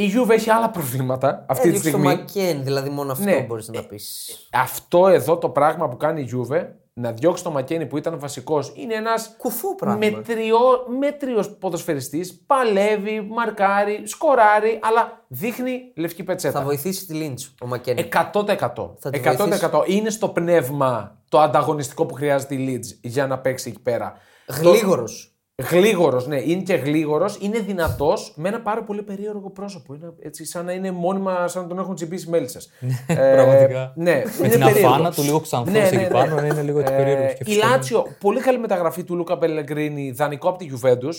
Η 0.00 0.04
Γιούβε 0.04 0.34
έχει 0.34 0.50
άλλα 0.50 0.70
προβλήματα 0.70 1.44
αυτή 1.48 1.62
τη 1.62 1.68
Έδειξε 1.68 1.90
το 1.90 1.98
στιγμή. 1.98 2.16
Μακέν, 2.16 2.64
δηλαδή 2.64 2.88
μόνο 2.88 3.12
αυτό 3.12 3.24
Ναι. 3.24 3.40
μπορείς 3.40 3.68
να 3.68 3.82
πεις. 3.82 4.30
Αυτό 4.52 5.08
εδώ 5.08 5.36
το 5.38 5.48
πράγμα 5.48 5.88
που 5.88 5.96
κάνει 5.96 6.20
η 6.20 6.24
Γιούβε, 6.24 6.76
να 6.92 7.12
διώξει 7.12 7.42
τον 7.42 7.52
Μακένι 7.52 7.86
που 7.86 7.96
ήταν 7.96 8.18
βασικός, 8.18 8.72
είναι 8.76 8.94
ένας 8.94 9.34
Κουφού 9.38 9.74
πράγμα. 9.74 9.98
μετριό, 9.98 10.58
μέτριος 10.98 11.50
ποδοσφαιριστής, 11.50 12.42
παλεύει, 12.46 13.20
μαρκάρει, 13.30 14.02
σκοράρει, 14.06 14.78
αλλά 14.82 15.24
δείχνει 15.28 15.92
λευκή 15.96 16.22
Θα 16.22 16.24
πετσέτα. 16.24 16.62
βοηθήσει 16.62 17.06
τη 17.06 17.14
Λίντσο 17.14 17.50
ο 17.62 17.66
Μακέν. 17.66 17.96
100%. 17.96 18.94
Θα 18.98 19.10
τη 19.10 19.20
100%. 19.24 19.82
Είναι 19.86 20.10
στο 20.10 20.28
πνεύμα 20.28 21.18
το 21.28 21.40
ανταγωνιστικό 21.40 22.06
που 22.06 22.14
χρειάζεται 22.14 22.54
η 22.54 22.66
Leeds 22.82 22.98
για 23.02 23.26
να 23.26 23.38
παίξει 23.38 23.68
εκεί 23.68 23.80
πέρα. 23.80 24.14
Γλίγορος. 24.46 25.32
Γλίγορος, 25.62 26.26
ναι, 26.26 26.40
είναι 26.44 26.62
και 26.62 26.74
γλίγορος, 26.74 27.38
είναι 27.40 27.58
δυνατός 27.58 28.32
με 28.36 28.48
ένα 28.48 28.60
πάρα 28.60 28.82
πολύ 28.84 29.02
περίεργο 29.02 29.50
πρόσωπο. 29.50 29.94
Είναι 29.94 30.12
έτσι, 30.20 30.44
σαν 30.44 30.64
να 30.64 30.72
είναι 30.72 30.90
μόνιμα, 30.90 31.48
σαν 31.48 31.62
να 31.62 31.68
τον 31.68 31.78
έχουν 31.78 31.94
τσιμπήσει 31.94 32.28
μέλισσες. 32.28 32.70
Πραγματικά. 33.06 33.92
ναι, 33.96 34.12
Με 34.12 34.18
είναι 34.38 34.48
την 34.48 34.58
περίεργος. 34.60 34.84
αφάνα 34.92 35.10
του, 35.12 35.22
λίγο 35.22 35.40
ξανθός 35.40 35.72
Ναι, 35.72 35.78
ναι, 35.80 35.86
εκεί 35.86 35.96
ναι. 35.96 36.06
πάνω, 36.08 36.44
είναι 36.46 36.62
λίγο 36.62 36.78
έτσι 36.80 36.92
περίεργος. 36.94 37.30
Ε, 37.32 37.36
η 37.44 37.54
Λάτσιο, 37.54 38.06
πολύ 38.20 38.40
καλή 38.40 38.58
μεταγραφή 38.58 39.04
του 39.04 39.16
Λούκα 39.16 39.38
Πελεγκρίνη, 39.38 40.10
δανεικό 40.10 40.48
από 40.48 40.58
τη 40.58 40.68
Juventus. 40.74 41.14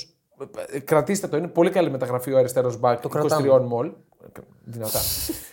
Ε, 0.74 0.80
Κρατήστε 0.80 1.28
το, 1.28 1.38
είναι 1.38 1.48
πολύ 1.48 1.70
καλή 1.70 1.90
μεταγραφή 1.90 2.34
ο 2.34 2.38
αριστερός 2.38 2.80
μπακ 2.80 3.00
23 3.06 3.10
κρατάμε. 3.10 3.60
μολ. 3.60 3.92
Δυνατά. 4.64 5.00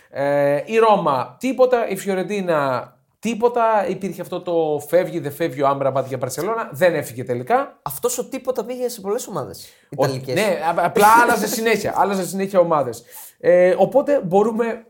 ε, 0.09 0.61
η 0.65 0.77
Ρώμα, 0.77 1.35
τίποτα. 1.39 1.89
Η 1.89 1.95
Φιωρεντίνα, 1.97 2.91
τίποτα. 3.19 3.87
Υπήρχε 3.87 4.21
αυτό 4.21 4.41
το 4.41 4.83
φεύγει, 4.87 5.19
δεν 5.19 5.31
φεύγει 5.31 5.61
ο 5.61 5.67
Άμπραμπατ 5.67 6.07
για 6.07 6.17
Παρσελώνα. 6.17 6.69
Δεν 6.73 6.95
έφυγε 6.95 7.23
τελικά. 7.23 7.79
Αυτός 7.81 8.17
ο 8.17 8.25
τίποτα 8.29 8.65
πήγε 8.65 8.89
σε 8.89 9.01
πολλές 9.01 9.27
ομάδες. 9.27 9.67
Ο- 9.97 10.03
Ιταλικές. 10.05 10.35
Ναι, 10.35 10.41
α- 10.67 10.85
απλά 10.85 11.07
άλλαζε 11.21 11.47
συνέχεια. 11.47 11.93
Άλλαζε 12.01 12.25
συνέχεια 12.27 12.59
ομάδες. 12.59 13.03
Ε, 13.39 13.75
οπότε 13.77 14.21
μπορούμε 14.25 14.85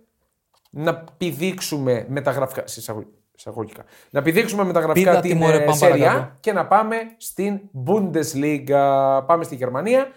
να 0.69 1.03
πηδήξουμε 1.17 2.05
μεταγραφικά. 2.09 2.67
σε 2.67 2.79
εισαγω- 2.79 3.07
εισαγωγικά. 3.37 3.83
Να 4.09 4.21
πηδήξουμε 4.21 4.63
μεταγραφικά 4.63 5.09
Πήδα, 5.09 5.21
την 5.21 5.31
Τιμώρε, 5.31 5.55
ε, 5.57 5.59
πάμε 5.65 5.77
Serie 5.81 5.85
A 5.95 5.99
παρακάτω. 5.99 6.31
και 6.39 6.53
να 6.53 6.67
πάμε 6.67 6.95
στην 7.17 7.59
Bundesliga. 7.85 9.21
Πάμε 9.25 9.43
στη 9.43 9.55
Γερμανία. 9.55 10.07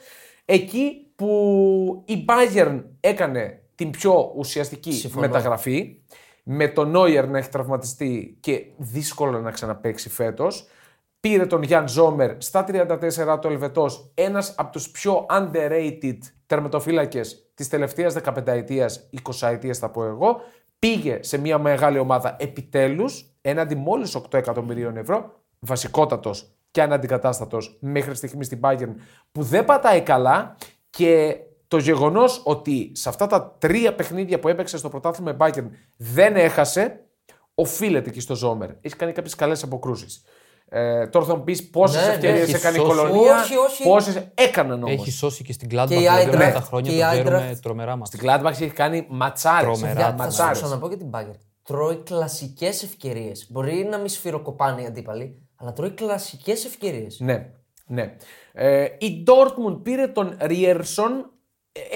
Εκεί 0.45 1.07
που 1.17 2.03
η 2.07 2.25
Bayern 2.29 2.83
έκανε 3.01 3.63
την 3.75 3.91
πιο 3.91 4.33
ουσιαστική 4.37 4.93
Συμφωνώ. 4.93 5.27
μεταγραφή 5.27 5.97
με 6.53 6.69
τον 6.69 6.91
Νόιερ 6.91 7.29
να 7.29 7.39
έχει 7.39 7.49
τραυματιστεί 7.49 8.37
και 8.41 8.67
δύσκολο 8.77 9.41
να 9.41 9.51
ξαναπαίξει 9.51 10.09
φέτος. 10.09 10.67
Πήρε 11.21 11.47
τον 11.47 11.63
Γιάν 11.63 11.89
Ζόμερ 11.89 12.35
στα 12.39 12.65
34 12.69 13.39
του 13.41 13.49
Ελβετός, 13.49 14.11
ένας 14.15 14.55
από 14.57 14.73
τους 14.73 14.91
πιο 14.91 15.27
underrated 15.31 16.19
τερματοφύλακες 16.47 17.51
της 17.55 17.69
τελευταίας 17.69 18.15
15 18.15 18.47
ετίας, 18.47 19.09
20 19.11 19.49
ετίας 19.49 19.79
θα 19.79 19.91
πω 19.91 20.05
εγώ. 20.05 20.41
Πήγε 20.79 21.19
σε 21.23 21.39
μια 21.39 21.59
μεγάλη 21.59 21.99
ομάδα 21.99 22.37
επιτέλους, 22.39 23.35
έναντι 23.41 23.75
μόλις 23.75 24.15
8 24.15 24.39
εκατομμυρίων 24.39 24.97
ευρώ, 24.97 25.41
βασικότατος 25.59 26.51
και 26.71 26.83
αναντικατάστατος 26.83 27.79
μέχρι 27.81 28.15
στιγμής 28.15 28.47
στην 28.47 28.61
Bayern 28.63 28.95
που 29.33 29.43
δεν 29.43 29.65
πατάει 29.65 30.01
καλά 30.01 30.57
και 30.91 31.37
το 31.71 31.77
γεγονός 31.79 32.41
ότι 32.45 32.93
σε 32.95 33.09
αυτά 33.09 33.27
τα 33.27 33.57
τρία 33.59 33.95
παιχνίδια 33.95 34.39
που 34.41 34.49
έπαιξε 34.49 34.79
στο 34.79 34.89
πρωτάθλημα 34.89 35.31
η 35.31 35.35
Bayern 35.39 35.69
δεν 35.97 36.37
έχασε, 36.37 37.01
οφείλεται 37.55 38.11
και 38.11 38.21
στο 38.21 38.35
Ζόμερ. 38.35 38.69
Έχεις 38.71 38.97
κάνει 38.97 39.13
κάποιες 39.13 39.35
καλές 39.35 39.63
αποκρούσεις. 39.63 40.23
Ε, 40.69 41.07
τώρα 41.07 41.27
θα 41.27 41.37
μου 41.37 41.45
πεις 41.45 41.71
πόσες 41.71 42.01
Ναι, 42.01 42.07
ναι, 42.09 42.13
ευκαιρίες 42.15 42.43
έχει 42.43 42.55
έκανε 42.57 42.77
η 42.77 42.81
σώσει. 42.81 42.97
κολονία. 42.97 43.41
Όχι, 43.41 43.57
όχι. 43.57 43.83
Πόσες 43.83 44.27
έκαναν 44.35 44.83
όμως. 44.83 45.01
Έχει 45.01 45.11
σώσει 45.11 45.45
και 45.45 45.53
στην 45.53 45.69
Gladbach 45.73 45.87
Και 45.89 45.95
η 45.95 45.99
δηλαδή, 45.99 46.31
Eintracht- 46.31 46.37
με 46.37 46.51
τα 46.53 46.61
χρόνια 46.61 46.91
και 46.91 46.97
η 46.97 47.01
το 47.01 47.07
ξέρουμε 47.11 47.51
Eintracht- 47.53 47.59
τρομερά 47.63 47.97
μας. 47.97 48.09
Στην 48.09 48.21
Gladbach 48.23 48.51
έχει 48.51 48.67
κάνει 48.71 49.07
ματσάρες. 49.09 49.63
Τρομερά. 49.79 49.93
Για, 49.93 50.03
θα 50.05 50.11
σου 50.11 50.17
το 50.17 50.23
Ματσάρες. 50.23 50.59
ξαναπώ 50.63 50.89
για 50.89 50.97
την 50.97 51.11
Bayern. 51.15 51.39
Τρώει 51.63 51.97
κλασικές 51.97 52.83
ευκαιρίες. 52.83 53.47
Μπορεί 53.51 53.87
να 53.91 53.99
μην 53.99 54.09
σφυροκοπάνε 54.09 54.83
οι 54.83 54.87
αντίπαλοι, 54.87 55.49
αλλά 55.57 55.73
τρώει 55.73 55.91
κλασικές 55.91 56.65
ευκαιρίες. 56.65 57.21
Ναι, 57.21 57.51
ναι. 57.87 58.17
Ε, 58.53 58.85
η 58.99 59.25
Dortmund 59.27 59.81
πήρε 59.83 60.07
τον 60.07 60.37
Ριέρσον, 60.41 61.31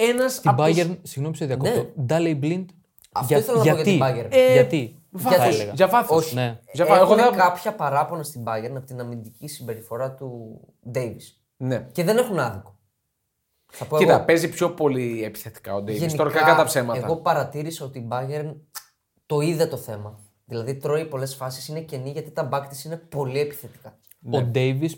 ένας 0.09 0.39
Την 0.39 0.49
από 0.49 0.63
τους- 0.63 0.77
Bayern, 0.77 0.97
συγγνώμη 1.01 1.29
που 1.31 1.35
σε 1.37 1.45
διακόπτω, 1.45 1.91
Ντάλεϊ 2.01 2.39
Blind. 2.43 2.65
Αυτό 3.11 3.37
ήθελα 3.37 3.57
να 3.57 3.63
πω 3.63 3.63
για 3.63 3.73
γιατί, 3.73 3.91
την 3.91 3.99
Bayern. 4.03 4.27
Ε, 4.31 4.53
γιατί, 4.53 4.95
βάθος, 5.11 5.37
θα 5.39 5.45
έλεγα. 5.45 5.71
Για 5.73 5.87
βάθος. 5.87 6.17
Όχι. 6.25 6.35
Ναι. 6.35 6.59
Για 6.73 6.85
βάθος. 6.85 7.03
Έχουν 7.03 7.19
Εγώ 7.19 7.29
δεν- 7.29 7.39
κάποια 7.39 7.75
παράπονα 7.75 8.23
στην 8.23 8.43
Bayern 8.47 8.73
από 8.75 8.85
την 8.85 8.99
αμυντική 8.99 9.47
συμπεριφορά 9.47 10.11
του 10.13 10.59
Davis. 10.93 11.37
Ναι. 11.57 11.87
Και 11.91 12.03
δεν 12.03 12.17
έχουν 12.17 12.39
άδικο. 12.39 12.73
Θα 13.71 13.85
πω 13.85 13.97
Κοίτα, 13.97 14.13
εγώ, 14.15 14.25
παίζει 14.25 14.49
πιο 14.49 14.69
πολύ 14.71 15.23
επιθετικά 15.23 15.75
ο 15.75 15.81
Ντέιβι. 15.81 15.99
γενικά, 15.99 16.17
Τώρα 16.17 16.31
κακά 16.31 16.55
τα 16.55 16.63
ψέματα. 16.63 16.99
Εγώ 17.05 17.15
παρατήρησα 17.15 17.85
ότι 17.85 17.99
η 17.99 18.07
Bayern 18.11 18.53
το 19.25 19.39
είδε 19.39 19.65
το 19.65 19.77
θέμα. 19.77 20.19
Δηλαδή 20.45 20.75
τρώει 20.75 21.05
πολλές 21.05 21.35
φάσεις, 21.35 21.67
είναι 21.67 21.79
κενή 21.81 22.09
γιατί 22.09 22.31
τα 22.31 22.49
back 22.51 22.65
της 22.69 22.83
είναι 22.83 22.97
πολύ 22.97 23.39
επιθετικά. 23.39 23.97
Ναι. 24.19 24.37
Ο 24.37 24.41
Ντέιβι 24.41 24.89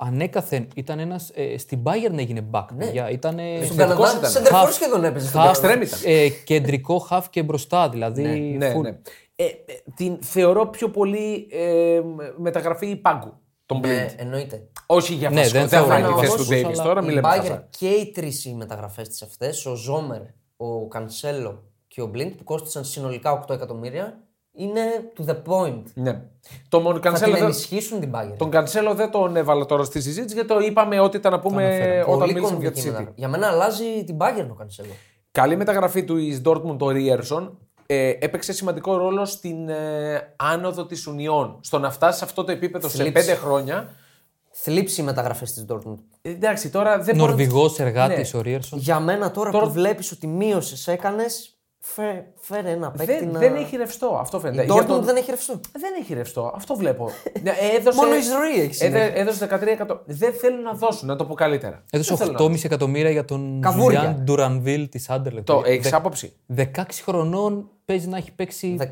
ανέκαθεν 0.00 0.68
ήταν 0.74 0.98
ένας. 0.98 1.30
Ε, 1.34 1.58
στην 1.58 1.82
Bayern 1.84 2.18
έγινε 2.18 2.48
back. 2.50 2.64
Ναι. 2.72 2.84
παιδιά. 2.84 3.10
Ήταν. 3.10 3.38
Στον 3.64 3.76
Θετικός 3.76 4.06
Καναδά, 4.06 4.18
ήταν. 4.18 4.30
σε 4.30 4.40
τερφόρ 4.42 4.68
Half- 4.68 4.72
σχεδόν 4.72 5.04
έπαιζε. 5.04 5.26
στον 5.28 5.40
half, 5.42 5.50
Extreme 5.54 5.82
ήταν. 5.86 6.00
ε, 6.04 6.28
κεντρικό 6.28 7.06
half 7.10 7.22
και 7.30 7.42
μπροστά. 7.42 7.88
Δηλαδή. 7.88 8.22
Ναι, 8.22 8.74
full. 8.76 8.80
ναι. 8.80 8.88
Ε, 9.36 9.44
ε, 9.44 9.50
την 9.94 10.18
θεωρώ 10.22 10.66
πιο 10.66 10.90
πολύ 10.90 11.48
ε, 11.50 12.00
μεταγραφή 12.36 12.96
πάγκου. 12.96 13.32
Τον 13.66 13.80
Ναι, 13.80 14.06
Blind. 14.06 14.14
εννοείται. 14.16 14.68
Όχι 14.86 15.14
για 15.14 15.30
Ναι, 15.30 15.36
βασικό. 15.36 15.58
δεν 15.58 15.68
δεν 15.68 15.78
θεωρώ 15.78 15.92
θα 15.92 15.98
είναι 15.98 16.08
ότι 16.08 16.14
τη 16.14 16.20
θέση 16.20 16.32
όμως, 16.32 16.46
του 16.46 16.52
Ντέιβι 16.52 16.72
αλλά 16.72 16.82
τώρα, 16.82 17.00
μην 17.00 17.10
η 17.10 17.14
λέμε 17.14 17.28
Bayern 17.28 17.36
χαζά. 17.40 17.68
και 17.78 17.88
οι 17.88 18.10
τρεις 18.10 18.44
οι 18.44 18.54
μεταγραφές 18.54 19.08
της 19.08 19.22
αυτές, 19.22 19.66
ο 19.66 19.74
Ζόμερ, 19.74 20.20
ο 20.56 20.88
Κανσέλο 20.88 21.62
και 21.88 22.02
ο 22.02 22.06
Μπλίντ, 22.06 22.32
που 22.36 22.44
κόστησαν 22.44 22.84
συνολικά 22.84 23.32
8 23.32 23.54
εκατομμύρια, 23.54 24.18
είναι 24.58 24.80
to 25.18 25.30
the 25.30 25.36
point. 25.46 25.82
Ναι. 25.94 26.20
Το 26.68 26.80
μόνο 26.80 26.94
Θα 26.94 27.00
Κανσέλο 27.00 27.30
την 27.30 27.40
δεν- 27.40 27.50
ενισχύσουν 27.50 28.00
την 28.00 28.10
Bayern. 28.14 28.34
Τον 28.36 28.50
Κανσέλο 28.50 28.94
δεν 28.94 29.10
τον 29.10 29.36
έβαλα 29.36 29.66
τώρα 29.66 29.84
στη 29.84 30.00
συζήτηση 30.00 30.34
γιατί 30.34 30.48
το 30.48 30.58
είπαμε 30.60 31.00
ότι 31.00 31.16
ήταν 31.16 31.32
να 31.32 31.40
πούμε 31.40 31.64
αναφέραμε. 31.64 32.00
όταν 32.00 32.18
Πολύ 32.18 32.32
μίλησαμε 32.32 32.58
για 32.60 32.70
τη 32.72 32.74
κομβική 32.74 32.80
City. 32.80 32.90
μεταγραφή. 32.90 33.12
Για 33.20 33.28
μένα 33.28 33.46
αλλάζει 33.46 34.04
την 34.06 34.16
Bayern 34.20 34.46
ο 34.50 34.54
Κανσέλο. 34.54 34.88
Καλή 35.32 35.56
μεταγραφή 35.56 36.04
του 36.04 36.16
εις 36.16 36.40
Dortmund 36.44 36.78
ο 36.78 36.90
Ρίερσον. 36.90 37.58
Ε, 37.86 38.08
έπαιξε 38.18 38.52
σημαντικό 38.52 38.96
ρόλο 38.96 39.24
στην 39.24 39.68
ε, 39.68 40.34
άνοδο 40.36 40.86
της 40.86 41.06
Ουνιών. 41.06 41.58
Στο 41.60 41.78
να 41.78 41.90
φτάσει 41.90 42.18
σε 42.18 42.24
αυτό 42.24 42.44
το 42.44 42.52
επίπεδο 42.52 42.88
σε 42.88 42.96
Θλίψη. 42.96 43.12
πέντε 43.12 43.34
χρόνια. 43.34 43.90
Θλίψει 44.50 45.00
οι 45.00 45.04
μεταγραφές 45.04 45.52
της 45.52 45.64
Dortmund. 45.68 45.98
Ε, 46.22 46.30
εντάξει, 46.30 46.70
τώρα 46.70 46.98
δεν 46.98 47.14
μπορώ 47.16 47.26
να- 47.30 47.36
Νορβηγός 47.36 47.78
εργάτης 47.80 48.32
Ναι. 48.32 48.38
ο 48.38 48.42
Ρίερσον. 48.42 48.78
Για 48.78 49.00
μένα 49.00 49.30
τώρα, 49.30 49.50
Τώρα- 49.50 49.66
που 49.66 49.72
βλέπεις 49.72 50.12
ότι 50.12 50.26
μείωσες, 50.26 50.88
έκανες. 50.88 51.57
Φέ, 51.94 52.24
φέρε 52.40 52.70
ένα 52.70 52.90
παίκτη 52.90 53.12
Δεν, 53.18 53.28
να... 53.30 53.38
δεν 53.38 53.54
έχει 53.56 53.76
ρευστό. 53.76 54.18
Αυτό 54.20 54.36
Η 54.36 54.40
φαίνεται. 54.40 54.62
Dortmund 54.62 54.74
Για 54.74 54.84
τον- 54.86 55.04
δεν 55.04 55.16
έχει 55.16 55.30
ρευστό. 55.30 55.60
Δεν 55.72 55.90
έχει 56.00 56.14
ρευστό. 56.14 56.52
Αυτό 56.54 56.74
βλέπω. 56.76 57.10
Ναι, 57.42 57.52
έδωσε... 57.78 57.96
Μόνο 58.00 58.14
η 58.16 58.20
ζωή 58.20 58.50
έχει 58.64 58.84
έδε- 58.84 59.00
συνέχεια. 59.02 59.14
Έδωσε 59.20 59.44
13 59.44 59.48
εκατομμύρια. 59.66 60.02
Δεν 60.06 60.32
θέλουν 60.32 60.62
να 60.62 60.72
δώσουν, 60.72 61.08
να 61.08 61.16
το 61.16 61.24
πω 61.24 61.34
καλύτερα. 61.34 61.82
Έδωσε 61.90 62.14
Δεν 62.14 62.26
θέλουν 62.26 62.50
να 62.52 62.56
8,5 62.58 62.64
εκατομμύρια 62.64 63.10
για 63.10 63.24
τον 63.24 63.60
Καβούρια. 63.60 63.98
Ζουλιάν 64.00 64.20
Ντουρανβίλ 64.24 64.88
της 64.88 65.10
Άντερλετ. 65.10 65.44
Το 65.46 65.62
έχεις 65.64 65.92
άποψη; 65.92 66.32
16 66.56 66.62
χρονών 67.04 67.68
παίζει 67.84 68.08
να 68.08 68.16
έχει 68.16 68.32
παίξει 68.32 68.76
16. 68.80 68.84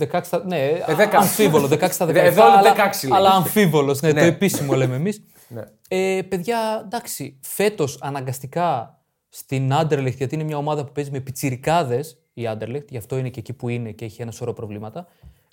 ε. 0.00 0.06
16 0.12 0.20
στα... 0.22 0.42
Ναι, 0.46 0.64
Ε, 0.64 0.84
16. 0.98 1.08
αμφίβολο. 1.12 1.66
16 1.66 1.88
στα 1.90 2.06
17. 2.06 2.14
Εδώ 2.14 2.46
είναι 2.46 2.56
αλλά, 2.56 2.72
16 2.74 2.76
λέει. 3.08 3.12
αλλά 3.18 3.30
αμφίβολος. 3.30 4.00
Ναι, 4.02 4.12
Ναι. 4.12 4.20
το 4.20 4.26
επίσημο 4.26 4.74
λέμε 4.74 4.94
εμείς. 4.96 5.22
Ναι. 5.48 5.62
ε, 5.88 6.22
παιδιά, 6.28 6.82
εντάξει, 6.84 7.38
φέτος 7.42 7.98
αναγκαστικά 8.02 8.98
στην 9.28 9.72
Άντερλεχτ, 9.72 10.16
γιατί 10.16 10.34
είναι 10.34 10.44
μια 10.44 10.56
ομάδα 10.56 10.84
που 10.84 10.92
παίζει 10.92 11.10
με 11.10 11.20
πιτσιρικάδες 11.20 12.18
η 12.34 12.46
Άντερλεχτ, 12.46 12.90
γι' 12.90 12.96
αυτό 12.96 13.16
είναι 13.16 13.30
και 13.30 13.40
εκεί 13.40 13.52
που 13.52 13.68
είναι 13.68 13.92
και 13.92 14.04
έχει 14.04 14.22
ένα 14.22 14.30
σωρό 14.30 14.52
προβλήματα. 14.52 15.06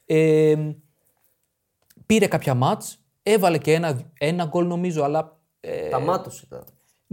Ε, 0.06 0.56
πήρε 2.06 2.28
κάποια 2.28 2.54
ματς, 2.54 3.00
έβαλε 3.24 3.58
και 3.58 3.74
ένα, 3.74 4.12
ένα 4.18 4.46
γκολ 4.46 4.68
νομίζω, 4.68 5.04
αλλά 5.04 5.40
ε, 5.60 5.90
Τα 5.90 6.00
μάτωσε 6.00 6.46
τα. 6.46 6.64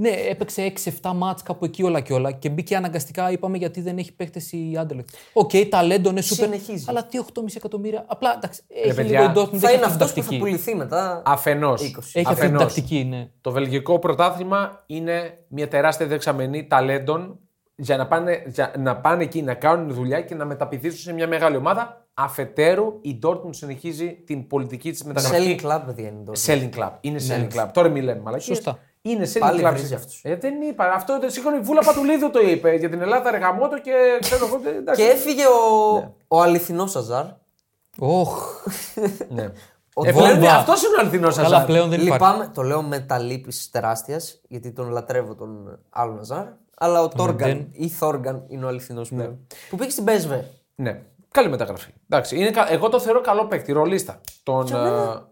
Ναι, 0.01 0.09
έπαιξε 0.29 0.73
6-7 1.03 1.13
ματς 1.14 1.43
κάπου 1.43 1.65
εκεί 1.65 1.83
όλα 1.83 2.01
και 2.01 2.13
όλα 2.13 2.33
και 2.33 2.49
μπήκε 2.49 2.77
αναγκαστικά, 2.77 3.31
είπαμε, 3.31 3.57
γιατί 3.57 3.81
δεν 3.81 3.99
έχει 3.99 4.13
παίχτες 4.13 4.53
η 4.53 4.77
Άντερλεχτ. 4.79 5.09
Οκ, 5.33 5.51
ταλέντο 5.69 6.11
είναι 6.11 6.21
σούπερ, 6.21 6.45
Συνεχίζεις. 6.45 6.89
αλλά 6.89 7.05
τι 7.05 7.19
8,5 7.19 7.57
εκατομμύρια. 7.57 8.05
Απλά 8.09 8.33
εντάξει, 8.37 8.63
έχει 8.69 8.95
παιδιά, 8.95 9.21
λίγο 9.21 9.31
η 9.31 9.35
Dortmund, 9.37 9.59
Θα 9.59 9.69
έχει 9.69 9.77
είναι 9.77 9.85
αυτή 9.85 9.97
την 9.97 10.03
αυτός 10.05 10.09
που 10.09 10.15
θα 10.15 10.21
τακτική. 10.23 10.39
πουληθεί 10.39 10.75
μετά. 10.75 11.23
Αφενός. 11.25 11.83
20. 11.83 11.85
Έχει 11.85 11.99
αυτή 12.03 12.13
την 12.13 12.27
Αφενός. 12.31 12.63
τακτική, 12.63 13.05
ναι. 13.05 13.29
Το 13.41 13.51
βελγικό 13.51 13.99
πρωτάθλημα 13.99 14.83
είναι 14.87 15.39
μια 15.49 15.69
τεράστια 15.69 16.07
δεξαμενή 16.07 16.67
ταλέντων 16.67 17.39
για 17.77 17.97
να 17.97 18.07
πάνε, 18.07 18.43
για 18.47 18.75
να 18.79 18.97
πάνε 18.97 19.23
εκεί 19.23 19.43
να 19.43 19.55
κάνουν 19.55 19.93
δουλειά 19.95 20.21
και 20.21 20.35
να 20.35 20.45
μεταπηδήσουν 20.45 20.99
σε 20.99 21.13
μια 21.13 21.29
μεγάλη 21.29 21.57
ομάδα. 21.57 22.05
Αφετέρου, 22.15 22.99
η 23.03 23.19
Dortmund 23.23 23.51
συνεχίζει 23.55 24.23
την 24.27 24.47
πολιτική 24.47 24.91
της 24.91 25.05
μεταγραφή. 25.05 25.59
Selling 25.61 25.67
club, 25.67 25.81
παιδιά 25.87 26.09
είναι 26.09 26.23
τώρα. 26.25 26.39
Selling 26.47 26.79
club. 26.79 26.93
Είναι 27.01 27.19
selling 27.29 27.55
club. 27.61 27.69
Τώρα 27.73 27.89
μην 27.89 28.03
λέμε 28.03 28.21
μαλακίες. 28.21 28.57
Σωστά. 28.57 28.79
Είναι 29.03 29.27
selling 29.35 29.39
Πάλι 29.41 29.63
club. 29.67 29.71
βρίζει 29.73 29.95
αυτούς. 29.95 30.21
Ε, 30.25 30.37
δεν 30.37 30.61
είπα. 30.63 30.93
Αυτό 30.93 31.19
το 31.19 31.29
σίγουρα 31.29 31.57
η 31.57 31.61
Βούλα 31.61 31.81
Πατουλίδου 31.85 32.31
το 32.31 32.41
είπε. 32.41 32.75
Για 32.75 32.89
την 32.91 33.01
Ελλάδα 33.01 33.31
ρεγαμότο 33.31 33.79
και 33.81 33.93
ξέρω 34.21 34.47
εγώ. 34.47 34.61
ε, 34.65 34.77
εντάξει. 34.77 35.03
Και 35.03 35.09
έφυγε 35.09 35.43
ο, 35.47 36.15
ο 36.29 36.41
αληθινός 36.43 36.97
Αζάρ. 36.97 37.25
Οχ, 37.99 38.64
Ναι. 39.29 39.53
Ο 39.95 40.07
Ε, 40.07 40.12
Βόλβα. 40.12 40.37
πλέον, 40.37 40.55
αυτός 40.55 40.83
είναι 40.83 40.97
ο 40.97 41.01
αληθινός 41.01 41.37
καλά 41.37 41.47
Αζάρ. 41.57 41.64
πλέον 41.66 41.89
δεν 41.91 42.01
υπάρχει. 42.01 42.22
Λυπάμαι, 42.24 42.51
το 42.55 42.62
λέω 42.62 42.83
με 42.83 43.01
τα 43.01 43.18
λύπης 43.18 43.70
τεράστιας, 43.70 44.41
γιατί 44.49 44.72
τον 44.72 44.91
λατρεύω 44.91 45.35
τον 45.35 45.79
άλλον 45.91 46.18
Αζάρ. 46.18 46.45
Αλλά 46.79 47.03
ο 47.03 47.09
Τόργαν 47.09 47.49
Μεντέν. 47.49 47.68
ή 47.72 47.89
Θόργαν 47.89 48.45
είναι 48.49 48.64
ο 48.64 48.68
αληθινός 48.68 49.11
Ναι. 49.11 49.16
πλέον. 49.18 49.47
Που 49.70 49.77
πήγε 49.77 49.91
στην 49.91 50.05
PSV. 50.09 50.41
Ναι. 50.74 51.03
Καλή 51.31 51.49
μεταγραφή. 51.49 51.91
Εντάξει, 52.09 52.37
είναι, 52.39 52.51
κα- 52.51 52.72
εγώ 52.72 52.89
το 52.89 53.01
θεωρώ 53.01 53.20
καλό 53.20 53.47
παίκτη, 53.47 53.72
ρολίστα. 53.72 54.20
Τον, 54.43 54.66
ε, 54.66 55.22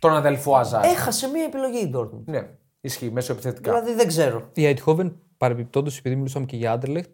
τον 0.00 0.14
αδελφό 0.16 0.56
Αζάρ. 0.56 0.84
Έχασε 0.84 1.28
μία 1.28 1.44
επιλογή 1.44 1.78
η 1.78 1.92
Dortmund. 1.96 2.22
Ναι, 2.24 2.48
ισχύει 2.80 3.10
μέσω 3.10 3.32
επιθετικά. 3.32 3.72
Δηλαδή 3.72 3.94
δεν 3.94 4.06
ξέρω. 4.06 4.48
Η 4.52 4.66
Αιτχόβεν, 4.66 5.16
παρεμπιπτόντως, 5.36 5.98
επειδή 5.98 6.16
μιλούσαμε 6.16 6.46
και 6.46 6.56
για 6.56 6.72
Άντερλεχτ, 6.72 7.10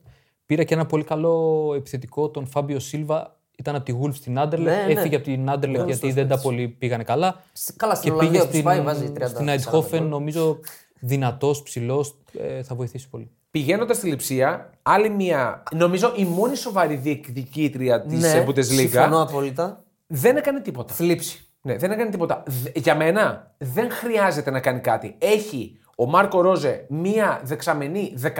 πήρα 0.46 0.64
και 0.64 0.74
ένα 0.74 0.86
πολύ 0.86 1.04
καλό 1.04 1.72
επιθετικό, 1.76 2.28
τον 2.30 2.46
Φάμπιο 2.46 2.78
Σίλβα, 2.80 3.38
ήταν 3.58 3.74
από 3.74 3.84
τη 3.84 3.94
Wolves 4.02 4.14
στην 4.14 4.38
Άντερλε. 4.38 4.70
Ναι, 4.76 4.82
ναι. 4.86 4.92
Έφυγε 4.92 5.16
από 5.16 5.24
την 5.24 5.50
Άντερλε 5.50 5.84
γιατί 5.84 6.12
δεν 6.12 6.28
τα 6.28 6.38
πολύ 6.40 6.68
πήγανε 6.68 7.04
καλά. 7.04 7.42
Σ- 7.52 7.76
Καλά, 7.76 7.94
στην 7.94 8.10
και 8.10 8.16
Ολλανδία 8.16 8.30
πήγε 8.30 8.42
όπως 8.42 8.52
στην, 8.54 8.64
πάει, 8.64 8.80
βάζει 8.80 9.12
30, 9.18 9.28
στην 9.28 9.46
40 9.48 9.80
Eindhoven, 9.80 9.98
γκολ. 9.98 10.08
νομίζω 10.08 10.58
δυνατός, 11.00 11.62
ψηλός. 11.62 12.16
θα 12.62 12.74
βοηθήσει 12.74 13.08
πολύ. 13.08 13.30
Πηγαίνοντας 13.50 13.96
στη 13.96 14.08
Λιψία, 14.08 14.70
άλλη 14.82 15.10
μια. 15.10 15.62
Νομίζω 15.74 16.12
η 16.16 16.24
μόνη 16.24 16.56
σοβαρή 16.56 16.94
διεκδικήτρια 16.96 18.02
της 18.02 18.20
Ναι, 18.20 18.44
Bundesliga 18.48 18.64
συμφωνώ 18.64 19.22
απόλυτα. 19.22 19.84
δεν 20.06 20.36
έκανε 20.36 20.60
τίποτα. 20.60 20.94
Θλίψη. 20.94 21.45
Ναι, 21.66 21.76
δεν 21.76 21.90
έκανε 21.90 22.10
τίποτα. 22.10 22.42
Δ- 22.46 22.76
Για 22.78 22.94
μένα 22.96 23.54
δεν 23.58 23.90
χρειάζεται 23.90 24.50
να 24.50 24.60
κάνει 24.60 24.80
κάτι. 24.80 25.16
Έχει 25.18 25.78
ο 25.96 26.06
Μάρκο 26.06 26.40
Ρόζε 26.40 26.86
μία 26.88 27.40
δεξαμενή 27.44 28.14
15 28.22 28.32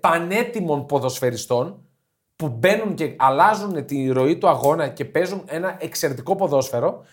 πανέτοιμων 0.00 0.86
ποδοσφαιριστών 0.86 1.82
που 2.36 2.48
μπαίνουν 2.48 2.94
και 2.94 3.14
αλλάζουν 3.18 3.84
τη 3.84 4.08
ροή 4.08 4.38
του 4.38 4.48
αγώνα 4.48 4.88
και 4.88 5.04
παίζουν 5.04 5.42
ένα 5.46 5.76
εξαιρετικό 5.80 6.36
ποδόσφαιρο. 6.36 7.04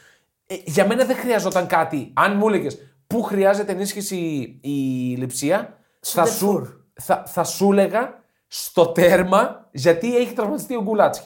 Ε, 0.47 0.55
για 0.65 0.87
μένα 0.87 1.05
δεν 1.05 1.15
χρειαζόταν 1.15 1.67
κάτι. 1.67 2.11
Αν 2.15 2.37
μου 2.37 2.47
έλεγες 2.47 2.77
πού 3.07 3.21
χρειάζεται 3.23 3.71
ενίσχυση 3.71 4.15
η 4.61 4.69
λειψία, 5.17 5.77
θα 5.99 6.25
σου, 6.25 6.31
Σεντερφόρ. 6.33 6.67
θα, 6.93 7.23
θα 7.27 7.43
σου 7.43 7.71
έλεγα 7.71 8.23
στο 8.47 8.85
τέρμα 8.87 9.67
γιατί 9.71 10.17
έχει 10.17 10.33
τραυματιστεί 10.33 10.75
ο 10.75 10.81
Γκουλάτσι. 10.81 11.21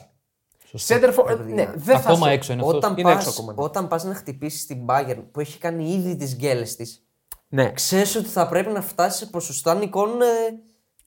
Σέντερφο, 0.78 1.24
ε, 1.28 1.34
ναι, 1.34 1.70
δεν 1.74 1.98
θα 2.00 2.10
Ακόμα 2.10 2.26
σου- 2.26 2.32
έξω 2.32 2.52
είναι 2.52 2.62
αυτό. 2.62 2.76
Όταν 2.76 2.94
Είναι 2.96 3.02
πας, 3.12 3.26
έξω 3.26 3.30
ακόμα. 3.30 3.52
ναι. 3.58 3.62
όταν 3.64 3.88
πας 3.88 4.04
να 4.04 4.14
χτυπήσεις 4.14 4.66
την 4.66 4.78
Bayern 4.86 5.22
που 5.32 5.40
έχει 5.40 5.58
κάνει 5.58 5.92
ήδη 5.92 6.16
τις 6.16 6.34
γκέλες 6.34 6.76
της, 6.76 7.04
Ναι. 7.48 7.72
ξέρεις 7.72 8.16
ότι 8.16 8.28
θα 8.28 8.48
πρέπει 8.48 8.72
να 8.72 8.80
φτάσεις 8.82 9.18
σε 9.18 9.26
ποσοστά 9.26 9.74
νικών. 9.74 10.22
Ε, 10.22 10.26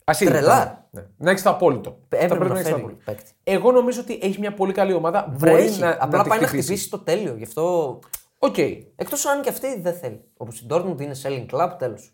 Ασύλληπτα. 0.08 0.40
Τρελά. 0.40 0.88
Ναι. 0.92 1.02
Να 1.18 1.30
έχεις 1.32 1.44
το 1.44 1.50
απόλυτο. 1.50 1.98
Έπρεπε 2.10 2.28
Θα 2.28 2.36
πρέπει 2.38 2.54
να 2.54 2.60
έχεις 2.60 2.64
το 2.72 2.76
φέρει 2.76 2.82
απόλυτο. 2.82 3.02
παίκτη. 3.06 3.32
Εγώ 3.44 3.72
νομίζω 3.72 4.02
ότι 4.02 4.20
έχει 4.22 4.40
μια 4.40 4.54
πολύ 4.54 4.74
καλή 4.74 4.94
ομάδα. 4.94 5.34
βρε, 5.36 5.50
Μπορείς 5.52 5.66
έχει. 5.66 5.80
να, 5.80 5.98
Απλά 6.00 6.22
τη 6.24 6.30
πάει 6.30 6.40
να 6.40 6.48
χτυπήσεις. 6.48 6.66
χτυπήσει 6.66 6.90
το 6.90 7.00
τέλειο. 7.00 7.36
Γι' 7.38 7.44
αυτό. 7.44 8.00
Οκ. 8.40 8.58
Εκτός 8.96 9.26
αν 9.26 9.42
και 9.42 9.50
αυτή 9.50 9.80
δεν 9.82 9.94
θέλει. 9.94 10.22
Όπως 10.38 10.60
η 10.60 10.66
Dortmund 10.70 11.02
είναι 11.02 11.16
selling 11.24 11.46
club, 11.56 11.70
τέλος. 11.78 12.14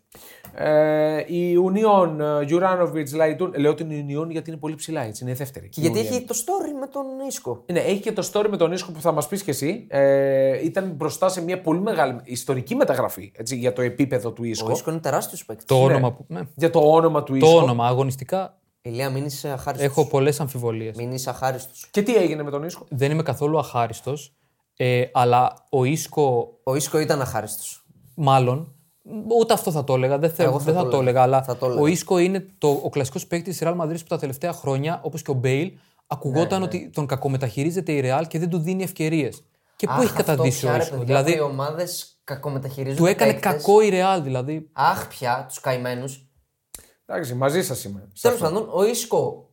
Ε, 0.54 1.18
η 1.26 1.54
Union 1.72 2.16
Juranovic, 2.50 3.06
Laidouni. 3.20 3.50
Λέω 3.58 3.74
την 3.74 3.88
Union 3.90 4.30
γιατί 4.30 4.50
είναι 4.50 4.58
πολύ 4.58 4.74
ψηλά 4.74 5.02
έτσι. 5.02 5.22
Είναι 5.22 5.32
η 5.32 5.34
δεύτερη. 5.36 5.68
Και 5.68 5.80
Η 5.80 5.82
γιατί 5.82 5.98
Union. 6.08 6.12
έχει 6.12 6.24
το 6.24 6.34
story 6.34 6.78
με 6.80 6.86
τον 6.86 7.04
Ίσκο. 7.28 7.64
Ναι, 7.72 7.80
έχει 7.80 8.00
και 8.00 8.12
το 8.12 8.30
story 8.32 8.46
με 8.50 8.56
τον 8.56 8.72
Ίσκο 8.72 8.92
που 8.92 9.00
θα 9.00 9.12
μας 9.12 9.28
πεις 9.28 9.42
και 9.42 9.50
εσύ. 9.50 9.86
Ε, 9.90 10.64
ήταν 10.64 10.90
μπροστά 10.90 11.28
σε 11.28 11.42
μια 11.42 11.60
πολύ 11.60 11.80
μεγάλη 11.80 12.20
ιστορική 12.24 12.74
μεταγραφή 12.74 13.32
έτσι, 13.36 13.56
για 13.56 13.72
το 13.72 13.82
επίπεδο 13.82 14.30
του 14.32 14.42
Ο 14.44 14.48
Ίσκο. 14.48 14.70
Ίσκο 14.70 14.90
είναι 14.90 15.00
τεράστιος 15.00 15.44
παίκτης. 15.44 15.64
Το 15.66 15.82
όνομα 15.82 16.12
που. 16.12 16.24
Ναι. 16.28 16.40
Για 16.54 16.70
το 16.70 16.78
όνομα 16.80 17.22
του 17.22 17.38
Το 17.38 17.46
Ίσκο. 17.46 17.58
όνομα. 17.62 17.86
Αγωνιστικά 17.86 18.56
Ηλία, 18.82 19.10
μην 19.10 19.24
είσαι 19.24 19.48
αχάριστος. 19.48 19.90
έχω 19.90 20.06
πολλές 20.06 20.40
αμφιβολίες. 20.40 20.96
Μην 20.96 21.12
είσαι 21.12 21.30
αχάριστος. 21.30 21.88
Και 21.90 22.02
τι 22.02 22.14
έγινε 22.14 22.42
με 22.42 22.50
τον 22.50 22.62
Ίσκο. 22.64 22.86
Δεν 22.90 23.10
είμαι 23.10 23.22
καθόλου 23.22 23.58
αχάριστος. 23.58 24.34
Ε, 24.84 25.10
αλλά 25.12 25.66
ο 25.70 25.84
Ίσκο, 25.84 26.58
Ο 26.62 26.74
Ίσκο 26.76 26.98
ήταν 26.98 27.20
αχάριστος. 27.20 27.84
μάλλον. 28.14 28.74
Ούτε 29.40 29.52
αυτό 29.52 29.70
θα 29.70 29.84
το 29.84 29.94
έλεγα. 29.94 30.18
Δεν, 30.18 30.30
θέλω, 30.30 30.48
Εγώ 30.48 30.58
θα 30.58 30.64
δεν 30.64 30.74
θα 30.74 30.82
το 30.84 30.88
το 30.90 30.96
έλεγα. 30.96 31.10
έλεγα. 31.10 31.22
Αλλά 31.22 31.42
Θα 31.42 31.56
το 31.56 31.66
έλεγα. 31.66 31.80
ο 31.80 31.86
Ίσκο 31.86 32.18
είναι 32.18 32.46
το, 32.58 32.80
ο 32.82 32.88
κλασικός 32.90 33.26
παίκτης 33.26 33.58
της 33.58 33.68
Real 33.68 33.76
Madrid 33.80 33.96
που 33.98 34.06
τα 34.08 34.18
τελευταία 34.18 34.52
χρόνια, 34.52 35.00
όπως 35.02 35.22
και 35.22 35.30
ο 35.30 35.34
Μπέιλ, 35.34 35.72
ακουγόταν 36.06 36.58
Ναι, 36.60 36.64
ότι 36.64 36.90
τον 36.94 37.06
κακομεταχειρίζεται 37.06 37.92
η 37.92 38.00
Real 38.04 38.22
και 38.28 38.38
δεν 38.38 38.48
του 38.48 38.58
δίνει 38.58 38.82
ευκαιρίες. 38.82 39.42
Και 39.76 39.86
πού 39.86 40.02
έχει 40.02 40.12
καταδύσει 40.12 40.66
ο 40.66 40.76
Ίσκο. 40.76 40.84
Δηλαδή, 40.90 41.04
Δηλαδή, 41.04 41.34
οι 41.34 41.40
ομάδες 41.40 42.20
κακομεταχειρίζονται. 42.24 43.00
του 43.00 43.06
έκανε 43.06 43.32
παίκτες. 43.32 43.52
κακό 43.52 43.80
η 43.80 43.90
Real. 43.92 44.20
Δηλαδή, 44.22 44.68
Αχ, 44.72 45.08
πια 45.08 45.44
τους 45.48 45.60
καημένους. 45.60 46.26
Εντάξει, 47.06 47.34
μαζί 47.34 47.62
σας 47.64 47.84
είμαι. 47.84 48.08
σε 48.12 48.28
Τέλος 48.28 48.42
αυτό. 48.42 48.54
πάντων, 48.54 48.70
ο 48.74 48.84
Ίσκο 48.84 49.50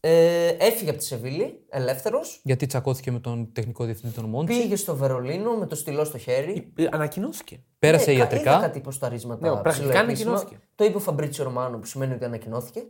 ε, 0.00 0.46
έφυγε 0.48 0.90
από 0.90 0.98
τη 0.98 1.04
Σεβίλη 1.04 1.64
ελεύθερος. 1.68 2.40
γιατί 2.44 2.66
τσακώθηκε 2.66 3.10
με 3.10 3.18
τον 3.20 3.52
τεχνικό 3.52 3.84
διευθυντή 3.84 4.14
των 4.14 4.24
Μόντσι. 4.24 4.60
Πήγε 4.60 4.76
στο 4.76 4.96
Βερολίνο 4.96 5.52
με 5.56 5.66
το 5.66 5.74
στυλό 5.74 6.04
στο 6.04 6.18
χέρι. 6.18 6.72
Ε, 6.76 6.86
Ανακοινώθηκε. 6.90 7.60
Πέρασε 7.78 8.02
Ε, 8.02 8.06
κα- 8.06 8.12
Είδα 8.12 8.22
ιατρικά. 8.22 8.58
κάτι 8.60 8.80
ποσταρίσματα. 8.80 9.48
Ναι, 9.54 9.60
πρακτικά 9.62 9.86
ψηλοεπίσημα. 9.88 10.30
ανακοινώθηκε. 10.30 10.60
Το 10.74 10.84
είπε 10.84 10.96
ο 10.96 11.00
Φαμπρίτσιο 11.00 11.44
Ρωμάνο 11.44 11.78
που 11.78 11.86
σημαίνει 11.86 12.14
ότι 12.14 12.24
ανακοινώθηκε. 12.24 12.82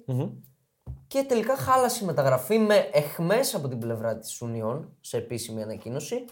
Και 1.06 1.24
τελικά 1.28 1.56
χάλασε 1.56 2.04
η 2.04 2.06
μεταγραφή 2.06 2.58
με 2.58 2.88
εχμές 2.92 3.54
από 3.54 3.68
την 3.68 3.78
πλευρά 3.78 4.16
της 4.18 4.42
Union 4.44 4.80
σε 5.00 5.16
επίσημη 5.16 5.62
ανακοίνωση. 5.62 6.24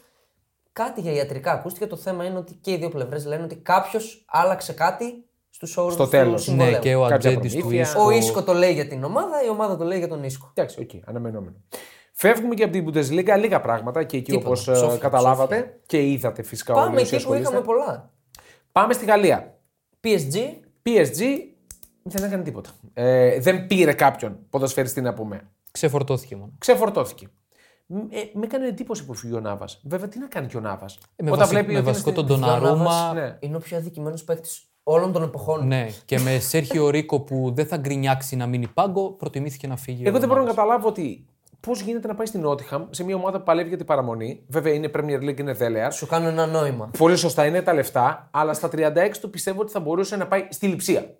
Κάτι 0.72 1.00
για 1.00 1.12
ιατρικά 1.12 1.52
ακούστηκε. 1.52 1.86
Το 1.86 1.96
θέμα 1.96 2.24
είναι 2.24 2.38
ότι 2.38 2.54
και 2.54 2.70
οι 2.72 2.76
δύο 2.76 2.88
πλευρές 2.88 3.24
λένε 3.26 3.42
ότι 3.42 3.56
κάποιος 3.56 4.24
άλλαξε 4.28 4.72
κάτι 4.72 5.24
στους 5.60 5.76
όρους 5.76 5.92
Στο 5.92 6.04
του 6.04 6.10
τέλος. 6.10 6.42
συμβολαίου. 6.42 6.72
Ναι, 6.72 6.78
και 6.78 6.94
ο 6.94 7.00
Κάποια 7.00 7.14
ατζέντης 7.14 7.52
του 7.52 7.58
προμήθεια. 7.58 7.82
Ίσκο. 7.82 8.02
Ο 8.04 8.10
Ίσκο 8.10 8.42
το 8.42 8.52
λέει 8.52 8.72
για 8.72 8.86
την 8.88 9.04
ομάδα, 9.04 9.44
η 9.44 9.48
ομάδα 9.48 9.76
το 9.76 9.84
λέει 9.84 9.98
για 9.98 10.08
τον 10.08 10.24
Ίσκο. 10.24 10.50
Εντάξει, 10.54 10.80
οκ, 10.80 10.90
αναμενόμενο. 11.04 11.56
Φεύγουμε 12.12 12.54
και 12.54 12.62
από 12.62 12.72
την 12.72 12.86
Bundesliga 12.88 13.38
λίγα 13.38 13.60
πράγματα 13.60 14.04
και 14.04 14.16
εκεί 14.16 14.30
Τίποτα. 14.30 14.48
όπως 14.48 14.72
Ψόφια, 14.72 14.98
καταλάβατε 14.98 15.80
και 15.86 16.02
είδατε 16.10 16.42
φυσικά 16.42 16.72
Πάμε 16.74 16.86
όλοι 16.86 16.94
όσοι 16.94 17.02
εκεί 17.04 17.10
που 17.10 17.16
ασχολείστε. 17.32 17.48
είχαμε 17.48 17.64
πολλά. 17.66 18.10
Πάμε 18.72 18.92
στη 18.92 19.04
Γαλλία. 19.04 19.58
PSG, 20.04 20.36
PSG 20.82 21.22
δεν 22.02 22.24
έκανε 22.24 22.42
τίποτα. 22.42 22.70
Ε, 22.94 23.40
δεν 23.40 23.66
πήρε 23.66 23.92
κάποιον 23.92 24.38
ποδοσφαιριστή 24.50 25.00
να 25.00 25.14
πούμε. 25.14 25.50
Ξεφορτώθηκε 25.70 26.36
μόνο. 26.36 26.52
Ξεφορτώθηκε. 26.58 27.28
Μ, 27.86 27.96
Ε, 27.96 28.00
με 28.34 28.44
έκανε 28.44 28.66
εντύπωση 28.66 29.04
που 29.06 29.14
φύγει 29.14 29.34
ο 29.34 29.40
Νάβα. 29.40 29.66
Βέβαια, 29.82 30.08
τι 30.08 30.18
να 30.18 30.26
κάνει 30.26 30.46
και 30.46 30.56
ο 30.56 30.60
Νάβα. 30.60 30.86
Ε, 31.16 31.22
με 31.22 31.30
βασι- 31.30 31.52
με 31.52 31.58
ότι 31.58 31.70
είναι 31.70 31.80
βασικό 31.80 32.10
στην- 32.10 32.26
τον 32.26 32.26
Ντοναρούμα. 32.40 33.12
Ναι. 33.14 33.36
είναι 33.40 33.56
ο 33.56 33.58
πιο 33.58 33.76
αδικημένος 33.76 34.24
παίκτης 34.24 34.67
όλων 34.90 35.12
των 35.12 35.22
εποχών. 35.22 35.66
Ναι, 35.66 35.86
και 36.04 36.18
με 36.18 36.38
Σέρχιο 36.38 36.90
Ρίκο 36.90 37.20
που 37.20 37.52
δεν 37.54 37.66
θα 37.66 37.76
γκρινιάξει 37.76 38.36
να 38.36 38.46
μείνει 38.46 38.68
πάγκο, 38.74 39.10
προτιμήθηκε 39.10 39.66
να 39.66 39.76
φύγει. 39.76 40.02
Εγώ 40.06 40.16
ο 40.16 40.18
δεν 40.18 40.28
μπορώ 40.28 40.40
να 40.40 40.46
Νάβας. 40.46 40.64
καταλάβω 40.64 40.88
ότι 40.88 41.26
πώς 41.60 41.80
γίνεται 41.80 42.08
να 42.08 42.14
πάει 42.14 42.26
στην 42.26 42.40
Νότιχαμ 42.40 42.84
σε 42.90 43.04
μια 43.04 43.14
ομάδα 43.16 43.38
που 43.38 43.44
παλεύει 43.44 43.68
για 43.68 43.76
την 43.76 43.86
παραμονή. 43.86 44.40
Βέβαια 44.48 44.72
είναι 44.72 44.90
Premier 44.94 45.20
League, 45.22 45.38
είναι 45.40 45.52
δέλεαρ. 45.52 45.92
Σου 45.92 46.06
κάνω 46.06 46.28
ένα 46.28 46.46
νόημα. 46.46 46.90
Πολύ 46.98 47.16
σωστά 47.16 47.46
είναι 47.46 47.62
τα 47.62 47.72
λεφτά, 47.74 48.28
αλλά 48.30 48.52
στα 48.54 48.68
36 48.72 48.80
του 49.20 49.30
πιστεύω 49.30 49.60
ότι 49.60 49.72
θα 49.72 49.80
μπορούσε 49.80 50.16
να 50.16 50.26
πάει 50.26 50.46
στη 50.50 50.66
λειψία. 50.66 51.14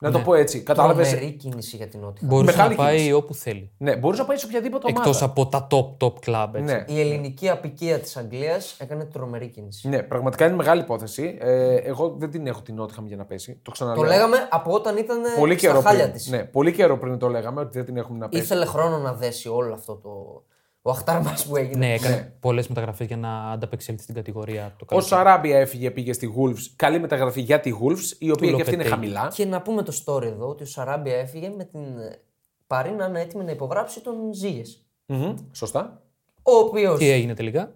Να 0.00 0.10
το 0.10 0.18
πω 0.18 0.34
έτσι. 0.34 0.60
Κατάλαβες; 0.62 1.08
Τρομερή 1.08 1.32
κίνηση 1.32 1.76
για 1.76 1.86
την 1.86 2.00
Νότια. 2.00 2.28
Μπορούσε 2.28 2.56
Μεγάλη 2.56 2.70
να 2.76 2.82
πάει 2.82 2.96
κίνηση. 2.96 3.12
όπου 3.12 3.34
θέλει. 3.34 3.70
Ναι, 3.78 3.96
μπορούσε 3.96 4.20
να 4.20 4.26
πάεις 4.26 4.40
σε 4.40 4.46
οποιαδήποτε 4.46 4.86
ομάδα. 4.92 5.10
Εκτό 5.10 5.24
από 5.24 5.46
τα 5.46 5.66
top 5.70 5.96
top 6.06 6.12
club. 6.26 6.48
Έτσι. 6.52 6.74
Ναι. 6.74 6.84
Η 6.86 7.00
ελληνική 7.00 7.48
απικία 7.48 7.98
της 7.98 8.16
Αγγλίας 8.16 8.76
έκανε 8.78 9.04
τρομερή 9.04 9.48
κίνηση. 9.48 9.88
ναι, 9.88 10.02
πραγματικά 10.02 10.46
είναι 10.46 10.54
μεγάλη 10.56 10.80
υπόθεση. 10.80 11.36
Ε, 11.40 11.74
εγώ 11.74 12.14
δεν 12.18 12.30
την 12.30 12.46
έχω 12.46 12.60
την 12.60 12.74
Νότιχαμ 12.74 13.06
για 13.06 13.16
να 13.16 13.24
πέσει. 13.24 13.58
Το 13.62 13.70
ξαναλέω. 13.70 14.02
Το 14.02 14.08
λέγαμε 14.08 14.36
από 14.50 14.72
όταν 14.72 14.96
ήταν 14.96 15.18
πολύ 15.38 15.58
στα 15.58 15.66
καιρό 15.68 15.80
χάλια 15.80 16.02
πριν. 16.02 16.14
της. 16.14 16.28
Ναι, 16.28 16.44
πολύ 16.44 16.72
καιρό 16.72 16.98
πριν 16.98 17.18
το 17.18 17.28
λέγαμε 17.28 17.60
ότι 17.60 17.70
δεν 17.76 17.84
την 17.84 17.96
έχουμε 17.96 18.18
να 18.18 18.28
πέσει. 18.28 18.42
Ήθελε 18.42 18.64
χρόνο 18.64 18.98
να 18.98 19.12
δέσει 19.12 19.48
όλο 19.48 19.74
αυτό 19.74 19.94
το. 19.94 20.42
Ο 20.82 20.90
αχτάρμα 20.90 21.34
που 21.48 21.56
έγινε. 21.56 21.86
Ναι, 21.86 21.94
έκανε 21.94 22.36
πολλές 22.40 22.68
μεταγραφές 22.68 23.06
για 23.06 23.16
να 23.16 23.50
ανταπεξέλθει 23.50 24.02
στην 24.02 24.14
κατηγορία 24.14 24.74
το 24.78 24.82
Ο 24.82 24.84
καλοκαίρι. 24.84 25.12
Σαράμπια 25.14 25.58
έφυγε, 25.58 25.90
πήγε 25.90 26.12
στη 26.12 26.34
Wolves. 26.38 26.72
Καλή 26.76 26.98
μεταγραφή 27.00 27.40
για 27.40 27.60
τη 27.60 27.72
Wolves, 27.82 28.16
η 28.18 28.30
οποία 28.30 28.52
και 28.52 28.60
αυτή 28.60 28.74
είναι 28.74 28.82
Λοπετέγι. 28.84 28.88
χαμηλά. 28.88 29.32
Και 29.34 29.44
να 29.44 29.62
πούμε 29.62 29.82
το 29.82 29.92
story 30.04 30.22
εδώ 30.22 30.48
ότι 30.48 30.62
ο 30.62 30.66
Σαράμπια 30.66 31.16
έφυγε 31.16 31.48
με 31.56 31.64
την 31.64 31.98
ε, 31.98 32.18
Παρή 32.66 32.90
να 32.90 33.04
είναι 33.04 33.20
έτοιμη 33.20 33.44
να 33.44 33.50
υπογράψει 33.50 34.00
τον 34.00 34.14
Ζήγες. 34.34 34.84
Μμμ, 35.06 35.34
Σωστά. 35.52 36.02
Ο 36.42 36.52
οποίος 36.52 36.98
Τι 36.98 37.08
έγινε 37.10 37.34
τελικά; 37.34 37.74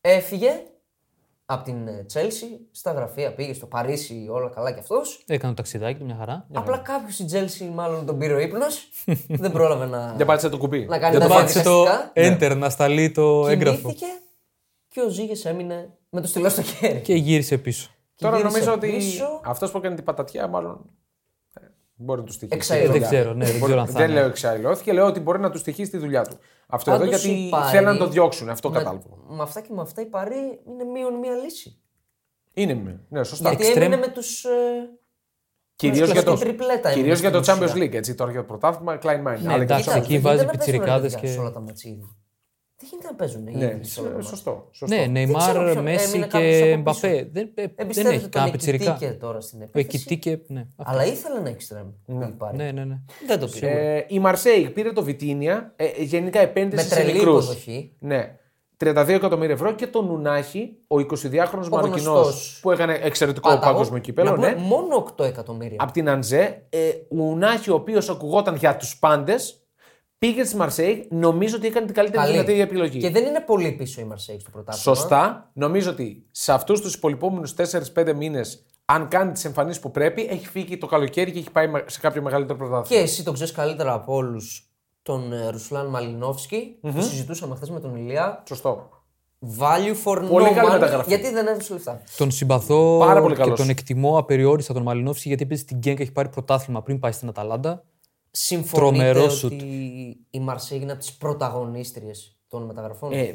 έφυγε 0.00 0.50
από 1.50 1.64
την 1.64 1.86
ε, 1.88 2.06
Chelsea 2.12 2.58
στα 2.70 2.92
γραφεία, 2.92 3.34
πήγε 3.34 3.52
στο 3.52 3.66
Παρίσι, 3.66 4.26
όλα 4.30 4.48
καλά 4.48 4.72
κι 4.72 4.78
αυτός. 4.78 5.22
Έκανε 5.26 5.48
το 5.54 5.56
ταξιδάκι 5.56 5.98
του 5.98 6.04
μια 6.04 6.16
χαρά. 6.18 6.46
Απλά 6.52 6.78
κάποιος 6.78 7.14
στην 7.14 7.26
Chelsea 7.32 7.72
μάλλον 7.74 8.06
τον 8.06 8.18
πήρε 8.18 8.32
ο 8.34 8.38
ύπνος. 8.38 8.88
δεν 9.42 9.52
πρόλαβε 9.52 9.86
να, 9.86 10.12
Για 10.16 10.24
πάτησε 10.24 10.48
το 10.48 10.58
κουμπί. 10.58 10.86
να 10.86 10.98
κάνει 10.98 11.12
Δεν 11.18 11.20
τα 11.20 11.28
το 11.28 11.40
πάτησε 11.40 11.62
το 11.62 11.82
διαδικαστικά. 11.82 12.54
enter 12.54 12.58
να 12.58 12.70
σταλεί 12.70 13.10
το 13.10 13.48
έγγραφο. 13.48 13.76
Κοιμήθηκε 13.78 14.06
και 14.88 15.00
ο 15.00 15.08
Ζήγες 15.08 15.44
έμεινε 15.44 15.96
με 16.10 16.20
το 16.20 16.26
στυλό 16.26 16.48
στο 16.48 16.62
χέρι. 16.62 17.00
Και 17.00 17.14
γύρισε 17.14 17.58
πίσω. 17.58 17.90
Και 18.14 18.24
Τώρα 18.24 18.36
γύρισε 18.36 18.58
νομίζω 18.58 18.74
ότι 18.74 18.88
πίσω. 18.96 19.40
αυτός 19.44 19.70
που 19.70 19.78
έκανε 19.78 19.94
την 19.94 20.04
πατατιά, 20.04 20.46
μάλλον. 20.46 20.90
Ε, 22.00 22.04
Μπορεί 22.04 22.20
να 22.20 22.26
του 22.26 22.32
στοιχήσει. 22.32 22.56
Εξαϊλώθηκε. 22.58 22.98
Δεν 22.98 23.08
ξέρω, 23.08 23.32
ναι, 23.34 23.44
δεν 23.44 23.52
Μπορεί- 23.54 23.64
ξέρω 23.64 23.80
αν 23.80 23.86
θα 23.86 23.92
Δεν 23.98 24.10
είναι. 24.10 24.18
λέω 24.20 24.28
εξαϊλώθηκε, 24.28 24.92
λέω 24.92 25.06
ότι 25.06 25.20
μπορεί 25.20 25.38
να 25.40 25.50
του 25.50 25.58
στοιχήσει 25.58 25.90
τη 25.90 25.98
δουλειά 25.98 26.24
του. 26.24 26.38
Αυτό 26.66 26.90
εδώ 26.90 27.04
Πάντως 27.04 27.22
γιατί 27.24 27.38
η 27.40 27.48
Πάρη 27.48 27.70
θέλουν 27.70 27.92
να 27.92 27.96
το 27.98 28.06
διώξουν. 28.08 28.48
Αυτό 28.48 28.70
με- 28.70 28.78
κατάλαβα. 28.78 29.06
Με 29.28 29.42
αυτά 29.42 29.60
και 29.60 29.72
με 29.72 29.80
αυτά 29.80 30.00
η 30.02 30.06
Παρή 30.06 30.60
είναι 30.68 30.84
μείον 30.84 31.14
μία 31.14 31.32
λύση. 31.32 31.80
Είναι, 32.54 33.00
ναι, 33.08 33.24
σωστά. 33.24 33.48
Γιατί 33.52 33.72
Extreme. 33.72 33.76
έμεινε 33.76 33.96
με 33.96 34.08
τους. 34.08 34.44
Κυρίως 35.76 36.06
με 36.06 36.12
για 36.12 36.22
το, 36.22 36.26
κλασική 36.30 36.48
τριπλέτα 36.48 36.88
έμεινε 36.88 36.94
κυρίως 36.94 37.20
για 37.20 37.30
το 37.30 37.42
στην 37.42 37.54
Champions 37.54 37.62
ουσία. 37.74 37.84
League. 37.84 37.94
Έτσι, 37.94 38.14
τώρα 38.14 38.30
για 38.30 38.40
το 38.40 38.46
πρωτάθλημα, 38.46 38.98
Klein 39.02 39.06
Mind. 39.06 39.38
Ναι, 39.42 39.52
Αλλά 39.52 39.62
εντάξει, 39.62 39.84
και 39.84 39.90
το 39.90 39.96
εκεί 39.96 40.06
Champions 40.14 40.18
League. 40.18 40.20
βάζει 40.20 40.36
δεν 40.36 40.46
παίζουν, 40.46 40.46
ρε 40.46 40.50
πιτσιρικάδες 40.50 41.12
παιδιά, 41.12 41.28
και- 41.28 41.34
Σε 41.34 41.40
όλα 41.40 41.52
τα 41.52 41.60
ματσίδια. 41.60 42.06
Δεν 42.80 42.88
γίνεται 42.90 43.08
να 43.10 43.14
παίζουν 43.14 43.46
οι 43.46 43.54
Ναι, 43.54 43.64
ίδιοι 43.64 43.84
σε 43.84 44.00
όλα 44.00 44.08
τα 44.08 44.14
μάτια. 44.14 44.28
σωστό. 44.30 44.68
σωστό. 44.72 44.94
Ναι, 44.94 45.00
ξέρω 45.00 45.12
Νεϊμάρ, 45.12 45.72
ποιο- 45.72 45.82
Μέση 45.82 46.08
έμεινε 46.08 46.26
κάποιος 46.26 46.56
και 46.56 46.62
από 46.62 46.66
πίσω. 46.72 46.82
Μπαφέ. 46.82 47.28
Δεν, 47.32 47.44
ε, 47.54 47.62
δεν 47.62 47.70
Εμπιστεύεται 47.76 48.14
έχει 48.14 48.22
τον 48.22 48.30
κανένα 48.30 48.52
πιτσιρικά. 48.52 48.90
Εκητίκε 48.90 49.12
τώρα 49.12 49.40
στην 49.40 49.60
Ο 49.60 49.64
επίθεση. 49.64 49.96
Εκητίκε, 49.96 50.40
ναι. 50.46 50.66
Αλλά 50.76 51.06
ήθελε 51.06 51.40
να 51.40 51.48
εξτρέμ. 51.48 51.86
η 52.06 52.34
Πάρη. 52.38 52.56
Ναι, 52.56 52.70
ναι, 52.70 52.84
ναι. 52.84 52.98
Δεν 53.26 53.38
το 53.40 53.46
πήρε. 53.46 53.96
Ε, 53.96 54.04
η 54.08 54.18
Μαρσέη 54.18 54.70
πήρε 54.70 54.92
το 54.92 55.02
Βιτίνια. 55.02 55.72
Ε, 55.76 55.84
ε, 55.84 56.02
γενικά 56.02 56.38
Με 56.38 56.44
επένδυση 56.44 56.88
σε 56.88 56.94
τρελή 56.94 57.12
μικρούς. 57.12 57.44
υποδοχή. 57.44 57.92
Ναι. 57.98 58.36
32 58.84 59.08
εκατομμύρια 59.08 59.54
ευρώ 59.54 59.72
και 59.72 59.86
τον 59.86 60.06
Νουνάχη, 60.06 60.76
ο 60.86 60.96
22χρονο 60.98 61.62
Ο 61.64 61.68
Μαροκινό 61.70 62.12
γνωστός 62.12 62.58
που 62.62 62.70
έκανε 62.70 62.98
εξαιρετικό 63.02 63.48
Πάταγο. 63.48 63.72
παγκόσμιο 63.72 64.00
κύπελο. 64.00 64.28
Να 64.30 64.34
πούμε, 64.34 64.50
Ναι. 64.50 64.60
Μόνο 64.60 64.96
8 64.96 65.24
εκατομμύρια. 65.24 65.76
Από 65.80 65.92
την 65.92 66.08
Αντζέ. 66.08 66.62
Ε, 66.68 66.78
Ουνάχη, 67.08 67.70
ο 67.70 67.74
οποίος 67.74 68.08
ακουγόταν 68.08 68.54
για 68.56 68.76
τους 68.76 68.98
πάντες, 68.98 69.62
Πήγε 70.18 70.44
στη 70.44 70.56
Μαρσέη, 70.56 71.06
νομίζω 71.10 71.56
ότι 71.56 71.66
έκανε 71.66 71.86
την 71.86 71.94
καλύτερη 71.94 72.18
Καλή. 72.22 72.32
δυνατή 72.32 72.60
επιλογή. 72.60 72.98
Και 72.98 73.10
δεν 73.10 73.24
είναι 73.24 73.40
πολύ 73.40 73.72
πίσω 73.72 74.00
η 74.00 74.04
Μαρσέη 74.04 74.38
στο 74.40 74.50
πρωτάθλημα. 74.50 74.96
Σωστά. 74.96 75.50
Νομίζω 75.52 75.90
ότι 75.90 76.26
σε 76.30 76.52
αυτούς 76.52 76.80
τους 76.80 76.94
υπολοιπόμενους 76.94 77.54
4-5 77.94 78.12
μήνες, 78.16 78.64
αν 78.84 79.08
κάνει 79.08 79.32
τις 79.32 79.44
εμφανίσεις 79.44 79.80
που 79.80 79.90
πρέπει, 79.90 80.26
έχει 80.30 80.46
φύγει 80.48 80.78
το 80.78 80.86
καλοκαίρι 80.86 81.32
και 81.32 81.38
έχει 81.38 81.50
πάει 81.50 81.66
σε 81.86 82.00
κάποιο 82.00 82.22
μεγαλύτερο 82.22 82.58
Και 82.58 82.64
πρωτάθλημα. 82.64 83.02
εσύ 83.02 83.24
τον 83.24 83.34
ξέρεις 83.34 83.52
καλύτερα 83.52 83.92
από 83.92 84.14
όλους 84.14 84.62
τον 85.02 85.32
ε, 85.32 85.48
Ρουσλάν 85.50 85.86
Μαλινόφσκι, 85.86 86.78
που 86.80 87.02
συζητούσαμε 87.02 87.54
χθες 87.54 87.70
με 87.70 87.80
τον 87.80 87.96
Ηλία. 87.96 88.42
Σωστό. 88.48 88.88
Value 89.58 89.94
for 90.04 90.24
Πολύ 90.30 90.48
no 90.50 90.54
καλή 90.54 90.68
money, 90.68 90.72
μεταγραφή. 90.72 91.08
γιατί 91.08 91.30
δεν 91.32 91.46
έδωσε 91.46 91.72
λεφτά. 91.72 92.02
Τον 92.16 92.30
συμπαθώ 92.30 92.98
Πάρα 92.98 93.20
πολύ 93.22 93.34
και 93.34 93.40
καλός. 93.40 93.58
τον 93.58 93.68
εκτιμώ 93.68 94.18
απεριόριστα 94.18 94.72
τον 94.74 94.82
Μαλινόφσκι 94.82 95.28
γιατί 95.28 95.42
επίσης 95.42 95.62
στην 95.64 95.76
Γκένκ 95.78 96.00
έχει 96.00 96.12
πάρει 96.12 96.28
πρωτάθλημα 96.28 96.82
πριν 96.82 96.98
πάει 96.98 97.12
στην 97.12 97.28
Αταλάντα. 97.28 97.84
Συμφωνείτε 98.30 98.76
Τρομερός 99.04 99.44
ότι 99.44 99.54
σουτ. 99.54 99.62
η 100.30 100.40
Μαρσέη 100.40 100.78
είναι 100.82 100.90
από 100.92 101.00
τις 101.00 101.12
πρωταγωνίστριες 101.12 102.38
των 102.48 102.62
μεταγραφών; 102.62 103.12
Ε, 103.12 103.34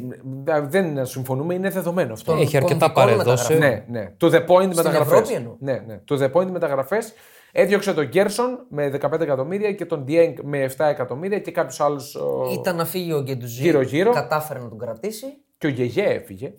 δεν 0.61 1.05
συμφωνούμε, 1.05 1.53
είναι 1.53 1.69
δεδομένο 1.69 2.13
αυτό. 2.13 2.31
Των 2.31 2.41
Έχει 2.41 2.57
αρκετά 2.57 2.89
κομβικών 2.89 3.03
παρεδώσει. 3.17 3.53
μεταγραφών. 3.53 3.85
Ναι, 3.91 3.99
ναι. 3.99 4.15
To 4.21 4.25
the 4.25 4.45
point 4.47 4.75
μεταγραφές. 4.75 5.19
Ευρώπη 5.19 5.33
εννοώ. 5.33 5.55
Ναι, 5.59 5.83
ναι. 5.87 6.01
To 6.09 6.19
the 6.21 6.31
point 6.31 6.51
μεταγραφές. 6.51 7.13
Έδιωξε 7.51 7.93
τον 7.93 8.05
Γκέρσον 8.05 8.65
με 8.69 8.89
15 9.01 9.19
εκατομμύρια 9.19 9.73
και 9.73 9.85
τον 9.85 10.05
Διέγκ 10.05 10.37
με 10.43 10.63
7 10.77 10.85
εκατομμύρια 10.85 11.39
και 11.39 11.51
κάποιους 11.51 11.79
άλλους. 11.79 12.17
Ήταν 12.53 12.75
να 12.75 12.85
φύγει 12.85 13.13
ο 13.13 13.21
Γκεντουζή. 13.21 13.61
Γύρω-γύρω. 13.61 14.11
Κατάφερε 14.11 14.59
να 14.59 14.69
τον 14.69 14.77
κρατήσει. 14.77 15.25
Και 15.57 15.67
ο 15.67 15.69
Γεγέ 15.69 16.03
έφυγε. 16.03 16.53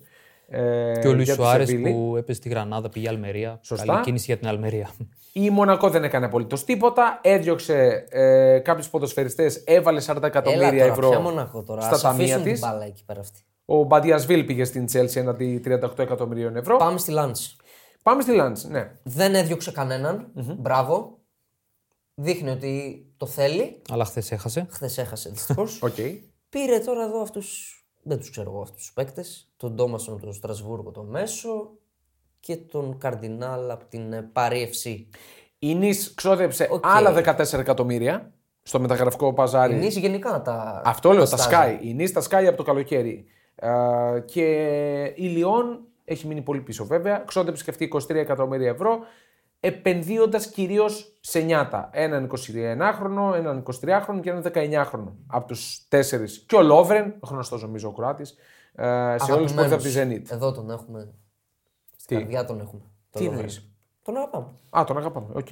Ε, 0.49 0.93
Και 1.01 1.09
ο 1.09 1.13
Λουί 1.13 1.23
για 1.25 1.35
τη 1.35 1.41
Σουάρες 1.43 1.69
Σεβίλη. 1.69 1.93
που 1.93 2.15
έπαιζε 2.17 2.39
στη 2.39 2.49
Γρανάδα, 2.49 2.89
πήγε 2.89 3.09
Αλμερία. 3.09 3.59
Σωστά. 3.63 3.87
Καλή 3.87 4.01
κίνηση 4.05 4.25
για 4.25 4.37
την 4.37 4.49
Αλμερία. 4.49 4.91
Η 5.33 5.51
Μονακό 5.51 5.91
δεν 5.91 6.05
έκανε 6.05 6.27
απολύτως 6.27 6.65
τίποτα. 6.65 7.21
Έδιωξε 7.23 8.05
ε, 8.09 8.59
κάποιους 8.59 8.89
ποδοσφαιριστές, 8.89 9.63
έβαλε 9.67 10.03
40 10.07 10.23
εκατομμύρια 10.23 10.67
Έλα 10.69 10.79
τώρα, 10.79 10.93
ευρώ 10.93 11.09
ποια 11.09 11.19
Μονακό 11.21 11.63
τώρα; 11.63 11.81
στα 11.81 11.95
Ας 11.95 12.01
ταμεία 12.01 12.25
αφήσουν 12.25 12.43
της. 12.43 12.61
την 12.61 12.69
μπάλα 12.69 12.85
εκεί 12.85 13.05
πέρα 13.05 13.21
αυτή. 13.21 13.41
Ο 13.65 13.83
Μπαντιασβίλ 13.83 14.45
πήγε 14.45 14.65
στην 14.65 14.87
Chelsea 14.93 15.17
έναντι 15.17 15.63
38 15.65 15.99
εκατομμυρίων 15.99 16.57
ευρώ. 16.57 16.77
Πάμε 16.77 16.99
στη 16.99 17.11
Λάντς. 17.11 17.57
Πάμε 18.03 18.23
στη 18.23 18.33
Λανς, 18.35 18.65
ναι. 18.65 18.91
Δεν 19.03 19.35
έδιωξε 19.35 19.73
κανέναν. 19.73 20.27
Μπράβο. 20.59 21.19
Δείχνει 22.15 22.51
ότι 22.51 23.05
το 23.17 23.27
θέλει. 23.27 23.83
Αλλά 23.91 24.05
χθες 24.05 24.33
έχασε. 24.33 24.67
Χθες 24.71 24.99
έχασε 24.99 25.31
δυστυχώς. 25.31 25.83
Οκ. 25.83 25.95
Πήρε 26.49 26.79
τώρα 26.79 27.05
εδώ 27.05 27.21
αυτούς. 27.23 27.74
Δεν 28.05 28.19
τους 28.19 28.31
ξέρω 28.31 28.51
εγώ 28.51 28.61
αυτούς 28.61 28.77
τους 28.77 28.93
παίκτες. 28.93 29.49
Τον 29.57 29.75
Ντόμασον 29.75 30.21
του 30.21 30.33
Στρασβούργο 30.33 30.91
το 30.91 31.03
μέσο 31.03 31.71
και 32.41 32.57
τον 32.57 32.99
Καρδινάλ 32.99 33.71
από 33.71 33.85
την 33.85 34.13
ε, 34.13 34.31
Paris 34.33 34.71
FC. 34.73 35.05
Η 35.59 35.75
Νις 35.75 36.15
ξόδεψε 36.15 36.69
Οκ. 36.71 36.87
άλλα 36.87 37.37
14 37.37 37.59
εκατομμύρια 37.59 38.33
στο 38.63 38.81
μεταγραφικό 38.81 39.33
παζάρι. 39.33 39.75
Νις 39.75 39.97
γενικά 39.97 40.43
τα. 40.43 40.83
Αυτό 40.85 41.13
λέω, 41.13 41.29
τα 41.29 41.37
στάζει. 41.37 41.79
Σκάει. 41.81 41.85
Η 41.85 41.95
Νις 41.95 42.13
τα 42.13 42.23
σκάει 42.23 42.45
από 42.45 42.57
το 42.57 42.63
καλοκαίρι. 42.63 43.25
Ε, 43.55 43.71
και 44.25 44.43
η 45.17 45.27
Λιόν 45.27 45.81
έχει 46.05 46.27
μείνει 46.27 46.43
πολύ 46.43 46.61
πίσω 46.61 46.85
βέβαια. 46.85 47.19
Ξόδεψε 47.27 47.65
και 47.65 47.71
αυτή 47.71 47.91
23 47.95 48.15
εκατομμύρια 48.15 48.71
ευρώ. 48.71 48.99
Επενδύοντας 49.67 50.47
κυρίως 50.47 51.13
σε 51.21 51.41
νιάτα. 51.41 51.89
Έναν 51.93 52.31
21χρονο, 52.31 53.35
έναν 53.35 53.63
23χρονο 53.63 54.21
και 54.21 54.31
έναν 54.31 54.43
19χρονο. 54.55 55.13
Από 55.27 55.47
τους 55.49 55.87
τέσσερις. 55.89 56.45
Και 56.47 56.57
ο 56.57 56.63
Λόβρεν, 56.63 57.15
γνωστός 57.21 57.63
νομίζω 57.63 57.89
ο 57.89 57.93
Κροάτης, 57.93 58.35
ε, 58.75 58.85
σε 59.19 59.33
όλους 59.33 59.53
τους 59.53 59.59
Αγαπημένος. 59.61 59.73
από 59.73 59.83
τη 59.83 59.93
Zenit. 59.97 60.31
Εδώ 60.35 60.53
τον 60.53 60.71
έχουμε. 60.71 61.09
Στην 61.97 62.17
Τι; 62.17 62.23
καρδιά 62.23 62.45
τον 62.45 62.61
έχουμε. 62.61 62.81
Τι 63.11 63.19
Τον 63.19 63.27
εννοείς; 63.33 63.55
Λόβρεν. 63.57 63.73
Τον 64.03 64.17
αγαπάμε. 64.17 64.47
Α, 64.79 64.85
τον 64.87 64.97
αγαπάμε. 64.99 65.27
Οκ. 65.33 65.47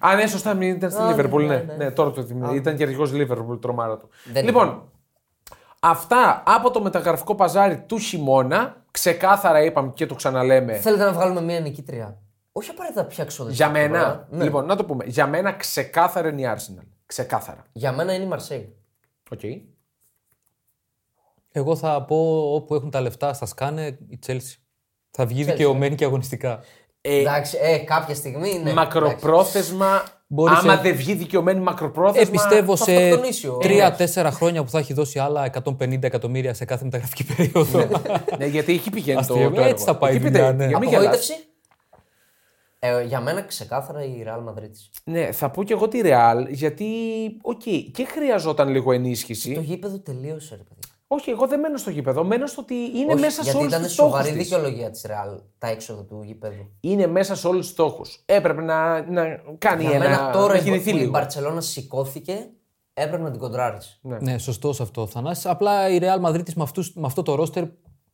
Α, 0.00 0.14
ναι, 0.14 0.26
σωστά, 0.26 0.54
μην 0.54 0.68
ήταν 0.70 0.90
στη 0.90 1.00
Α, 1.02 1.06
Λίβερπουλ. 1.08 1.42
ναι, 1.46 1.54
Ναι, 1.56 1.62
ναι, 1.62 1.74
ναι, 1.76 1.84
ναι. 1.84 1.90
τώρα 1.90 2.10
το 2.10 2.22
θυμάμαι. 2.22 2.54
Ήταν 2.56 2.76
και 2.76 2.82
αρχηγός 2.82 3.12
Λίβερπουλ, 3.12 3.56
τρομάρα 3.56 3.96
του. 3.96 4.08
Δεν 4.32 4.44
λοιπόν, 4.44 4.82
αυτά 5.80 6.42
από 6.46 6.70
το 6.70 6.82
μεταγραφικό 6.82 7.34
παζάρι 7.34 7.78
του 7.86 7.98
χειμώνα. 7.98 8.76
Ξεκάθαρα 8.90 9.62
είπαμε 9.64 9.90
και 9.94 10.06
το 10.06 10.14
ξαναλέμε. 10.14 10.74
Θέλετε 10.74 11.04
να 11.04 11.12
βγάλουμε 11.12 11.40
μια 11.42 11.60
νικήτρια; 11.60 12.18
Όχι 12.52 12.70
απαραίτητα 12.70 13.04
πιο 13.04 13.24
ξοδευτικά. 13.24 13.64
Για 13.64 13.72
μένα, 13.80 13.98
τώρα. 14.02 14.26
Ναι. 14.30 14.44
λοιπόν, 14.44 14.66
να 14.66 14.76
το 14.76 14.84
πούμε. 14.84 15.04
Για 15.06 15.26
μένα 15.26 15.52
ξεκάθαρα 15.52 16.28
είναι 16.28 16.40
η 16.40 16.44
Arsenal. 16.56 16.86
Ξεκάθαρα. 17.06 17.64
Για 17.72 17.92
μένα 17.92 18.14
είναι 18.14 18.24
η 18.24 18.26
Μαρσέη. 18.26 18.76
Οκ. 19.30 19.40
Εγώ 21.52 21.76
θα 21.76 22.02
πω 22.04 22.50
όπου 22.54 22.74
έχουν 22.74 22.90
τα 22.90 23.00
λεφτά, 23.00 23.32
τα 23.32 23.46
σκάνε 23.46 23.98
η 24.08 24.18
Chelsea. 24.26 24.54
Θα 25.10 25.26
βγει 25.26 25.44
δικαιωμένη 25.44 25.94
και 25.94 26.04
αγωνιστικά. 26.04 26.60
Ε, 27.00 27.18
Εντάξει, 27.20 27.58
ε, 27.60 27.78
κάποια 27.78 28.14
στιγμή 28.14 28.50
είναι. 28.54 28.72
μακροπρόθεσμα. 28.72 30.02
Μπορείς 30.26 30.58
άμα 30.58 30.74
σε- 30.76 30.82
δεν 30.82 30.96
βγει 30.96 31.14
δικαιωμένη 31.14 31.60
μακροπρόθεσμα. 31.60 32.28
Ε, 32.28 32.30
πιστεύω 32.30 32.76
θα 32.76 32.84
σε 32.84 32.94
αυτοκτονήσει 32.96 33.46
ο- 33.46 33.58
3-4 33.62 34.30
χρόνια 34.32 34.64
που 34.64 34.70
θα 34.70 34.78
έχει 34.78 34.92
δώσει 34.92 35.18
άλλα 35.18 35.44
150 35.44 36.02
εκατομμύρια 36.06 36.54
σε 36.54 36.64
κάθε 36.64 36.84
μεταγραφική 36.84 37.24
περίοδο. 37.34 37.86
ναι, 38.38 38.46
γιατί 38.46 38.72
εκεί 38.72 38.90
πηγαίνει 38.90 39.26
το, 39.26 39.34
Αστείο, 39.34 39.50
το 39.50 39.60
έτσι 39.60 39.68
έργο. 39.72 39.84
θα 39.84 39.96
πάει 39.96 40.12
η 40.12 40.16
Εκεί 40.16 40.24
δουλειά, 40.24 40.50
πηγαίνει, 40.54 40.72
ναι. 40.72 40.78
μην 40.78 40.88
γελάς. 40.88 41.04
Απογοήτευση; 41.04 41.34
Ε, 42.82 43.02
για 43.02 43.20
μένα 43.20 43.42
ξεκάθαρα 43.42 44.04
η 44.04 44.24
Real 44.26 44.48
Madrid. 44.52 44.70
Ναι, 45.04 45.32
θα 45.32 45.50
πω 45.50 45.64
και 45.64 45.72
εγώ 45.72 45.88
τη 45.88 46.00
Real, 46.04 46.46
γιατί 46.48 46.86
οκ, 47.42 47.62
και 47.92 48.04
χρειαζόταν 48.04 48.68
λίγο 48.68 48.92
ενίσχυση. 48.92 49.54
Το 49.54 49.60
γήπεδο 49.60 49.98
τελείωσε, 49.98 50.56
ρε 50.56 50.62
παιδί. 50.62 50.80
Όχι, 51.06 51.30
εγώ 51.30 51.46
δεν 51.46 51.60
μένω 51.60 51.76
στο 51.76 51.90
γήπεδο. 51.90 52.24
Μένω 52.24 52.46
στο 52.46 52.60
ότι 52.62 52.74
είναι 52.74 53.12
Όχι, 53.12 53.20
μέσα 53.20 53.36
σε 53.36 53.42
γιατί 53.42 53.58
όλους 53.58 53.70
ήταν 53.72 53.82
τους 53.82 53.92
στόχους. 53.92 54.12
σοβαρή 54.12 54.38
δικαιολογία 54.38 54.90
της 54.90 55.06
Real 55.08 55.40
τα 55.58 55.68
έξοδα 55.68 56.04
του 56.04 56.22
γήπεδου. 56.24 56.70
Είναι 56.80 57.06
μέσα 57.06 57.34
σε 57.34 57.46
όλους 57.46 57.60
τους 57.62 57.70
στόχους. 57.70 58.22
Έπρεπε 58.26 58.62
να, 58.62 59.10
να 59.10 59.24
κάνει 59.58 59.82
Για 59.82 59.90
ένα. 59.94 60.08
μένα 60.08 60.30
τώρα 60.32 60.52
να 60.52 60.58
η- 60.58 60.62
κινηθεί 60.62 60.90
που 60.90 60.96
η 60.96 61.00
λίγο. 61.00 61.10
Μπαρσελόνα 61.10 61.60
σηκώθηκε, 61.60 62.48
έπρεπε 62.94 63.22
να 63.22 63.30
την 63.30 63.40
κοντράρεις. 63.40 64.00
ναι, 64.02 64.38
σωστός 64.38 64.80
αυτό, 64.80 65.06
Θανάση. 65.06 65.48
Απλά 65.48 65.88
η 65.90 65.98
Real 66.02 66.28
Madrid 66.28 66.44
της 66.44 66.54
με, 66.54 66.62
αυτούς, 66.62 66.92
με 66.94 67.06
αυτό 67.06 67.22
το 67.22 67.34
ρόστερ 67.34 67.64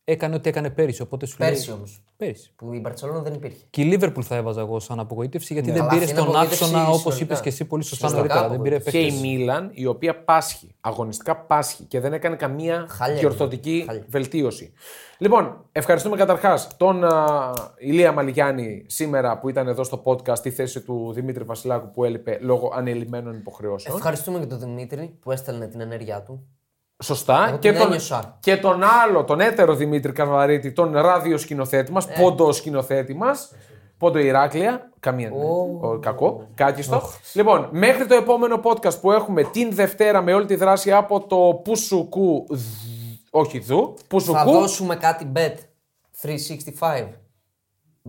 έκανε 0.09 0.35
ό,τι 0.35 0.49
έκανε 0.49 0.69
πέρυσι. 0.69 1.01
Οπότε 1.01 1.25
σου 1.25 1.35
λέει- 1.39 1.49
Πέρσι 1.49 1.71
όμως. 1.71 2.01
Πέρυσι. 2.17 2.51
Που 2.55 2.73
η 2.73 2.79
Μπαρσελόνα 2.79 3.21
δεν 3.21 3.33
υπήρχε. 3.33 3.57
Και 3.69 3.81
η 3.81 3.93
Liverpool 3.99 4.21
θα 4.21 4.35
έβαζα 4.35 4.61
εγώ 4.61 4.79
σαν 4.79 4.99
απογοήτευση 4.99 5.53
γιατί 5.53 5.71
δεν 5.71 5.77
Καλά, 5.79 5.89
πήρε 5.89 6.01
αυτή 6.03 6.13
είναι 6.13 6.21
στον 6.21 6.33
απογοήτευση 6.35 6.63
άξονα 6.63 6.87
όπως 6.87 6.97
ιστορικά. 6.97 7.23
είπες 7.23 7.39
και 7.41 7.49
εσύ 7.49 7.65
πολύ 7.65 7.83
σωστά 7.83 8.07
Ιστορικά 8.07 8.33
νωρίτερα. 8.33 8.53
Δεν 8.53 8.63
πήρε 8.63 8.75
απογοήτευση. 8.75 9.09
Και 9.09 9.15
η 9.15 9.19
παίκτες. 9.21 9.37
Μίλαν, 9.37 9.69
η 9.73 9.85
οποία 9.85 10.23
πάσχει, 10.23 10.75
αγωνιστικά 10.81 11.35
πάσχει 11.37 11.83
και 11.83 11.99
δεν 11.99 12.13
έκανε 12.13 12.35
καμία 12.35 12.85
Χάλια 12.89 13.17
διορθωτική 13.19 13.75
είναι. 13.75 13.83
Χάλια. 13.85 14.05
βελτίωση. 14.07 14.73
Λοιπόν, 15.17 15.65
ευχαριστούμε 15.71 16.15
καταρχάς 16.17 16.67
τον 16.77 17.03
α, 17.03 17.53
Ηλία 17.77 18.11
Μαλιγιάννη 18.11 18.85
σήμερα 18.87 19.39
που 19.39 19.49
ήταν 19.49 19.67
εδώ 19.67 19.83
στο 19.83 20.01
podcast 20.05 20.37
στη 20.37 20.51
θέση 20.51 20.81
του 20.81 21.11
Δημήτρη 21.13 21.43
Βασιλάκου 21.43 21.91
που 21.91 22.03
έλειπε 22.03 22.37
λόγω 22.41 22.71
ανελημμένων 22.75 23.33
υποχρεώσεων. 23.35 23.95
Ευχαριστούμε 23.97 24.39
και 24.39 24.45
τον 24.45 24.59
Δημήτρη 24.59 25.17
που 25.21 25.31
έστελνε 25.31 25.67
την 25.67 25.79
ενέργειά 25.81 26.21
του. 26.23 26.47
Σωστά. 27.03 27.47
Εγώ 27.47 27.57
Και 27.57 27.69
την 27.69 27.77
τον, 27.79 27.87
ένιωσα. 27.87 28.37
και 28.39 28.57
τον 28.57 28.83
άλλο, 28.83 29.23
τον 29.23 29.39
έτερο 29.39 29.75
Δημήτρη 29.75 30.11
Καρβαρίτη, 30.11 30.71
τον 30.71 30.91
ράδιο 30.93 31.37
σκηνοθέτη 31.37 31.91
μας, 31.91 32.05
Ε. 32.07 32.13
πόντο 32.21 32.51
σκηνοθέτη 32.51 33.13
μας. 33.13 33.51
Πόντο 33.97 34.19
Ηράκλεια. 34.19 34.89
Καμία. 34.99 35.31
Ω. 35.31 35.79
Ο, 35.81 35.97
κακό. 35.99 36.47
Κάκιστο. 36.55 37.01
Λοιπόν, 37.33 37.67
μέχρι 37.71 38.05
το 38.05 38.15
επόμενο 38.15 38.59
podcast 38.63 38.99
που 39.01 39.11
έχουμε 39.11 39.43
την 39.43 39.69
Δευτέρα 39.73 40.21
με 40.21 40.33
όλη 40.33 40.45
τη 40.45 40.55
δράση 40.55 40.91
από 40.91 41.19
το 41.27 41.61
Πουσουκού. 41.63 42.45
Δ- 42.49 42.57
Όχι 43.29 43.59
δου. 43.59 43.93
Θα 43.97 44.03
Πουσουκού. 44.07 44.51
δώσουμε 44.51 44.95
κάτι 44.95 45.31
bet 45.35 45.53
365. 46.21 47.13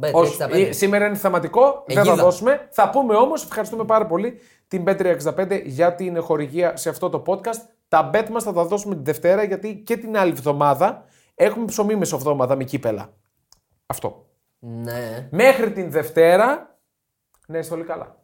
Bet 0.00 0.12
Όχι, 0.12 0.36
365. 0.38 0.68
ε, 0.68 0.72
σήμερα 0.72 1.06
είναι 1.06 1.16
θεματικό, 1.16 1.82
δεν 1.86 1.96
θα 1.96 2.02
Αιγίδα. 2.02 2.22
δώσουμε. 2.22 2.68
Θα 2.70 2.90
πούμε 2.90 3.14
όμως, 3.14 3.42
ευχαριστούμε 3.44 3.84
πάρα 3.84 4.06
πολύ 4.06 4.38
την 4.68 4.84
Bet365 4.86 5.62
για 5.64 5.94
την 5.94 6.22
χορηγία 6.22 6.76
σε 6.76 6.88
αυτό 6.88 7.08
το 7.08 7.22
podcast. 7.26 7.60
Τα 7.88 8.10
bet 8.14 8.28
μας 8.30 8.44
θα 8.44 8.52
τα 8.52 8.64
δώσουμε 8.64 8.94
τη 8.94 9.02
Δευτέρα 9.02 9.42
γιατί 9.42 9.76
και 9.76 9.96
την 9.96 10.16
άλλη 10.16 10.30
εβδομάδα 10.30 11.04
έχουμε 11.34 11.64
ψωμί 11.64 11.96
μεσοβδόμαδα 11.96 12.56
με 12.56 12.64
κύπελα. 12.64 13.12
Αυτό. 13.86 14.26
Ναι. 14.58 15.28
Μέχρι 15.30 15.72
την 15.72 15.90
Δευτέρα, 15.90 16.78
να 17.46 17.58
είστε 17.58 17.74
όλοι 17.74 17.84
καλά. 17.84 18.17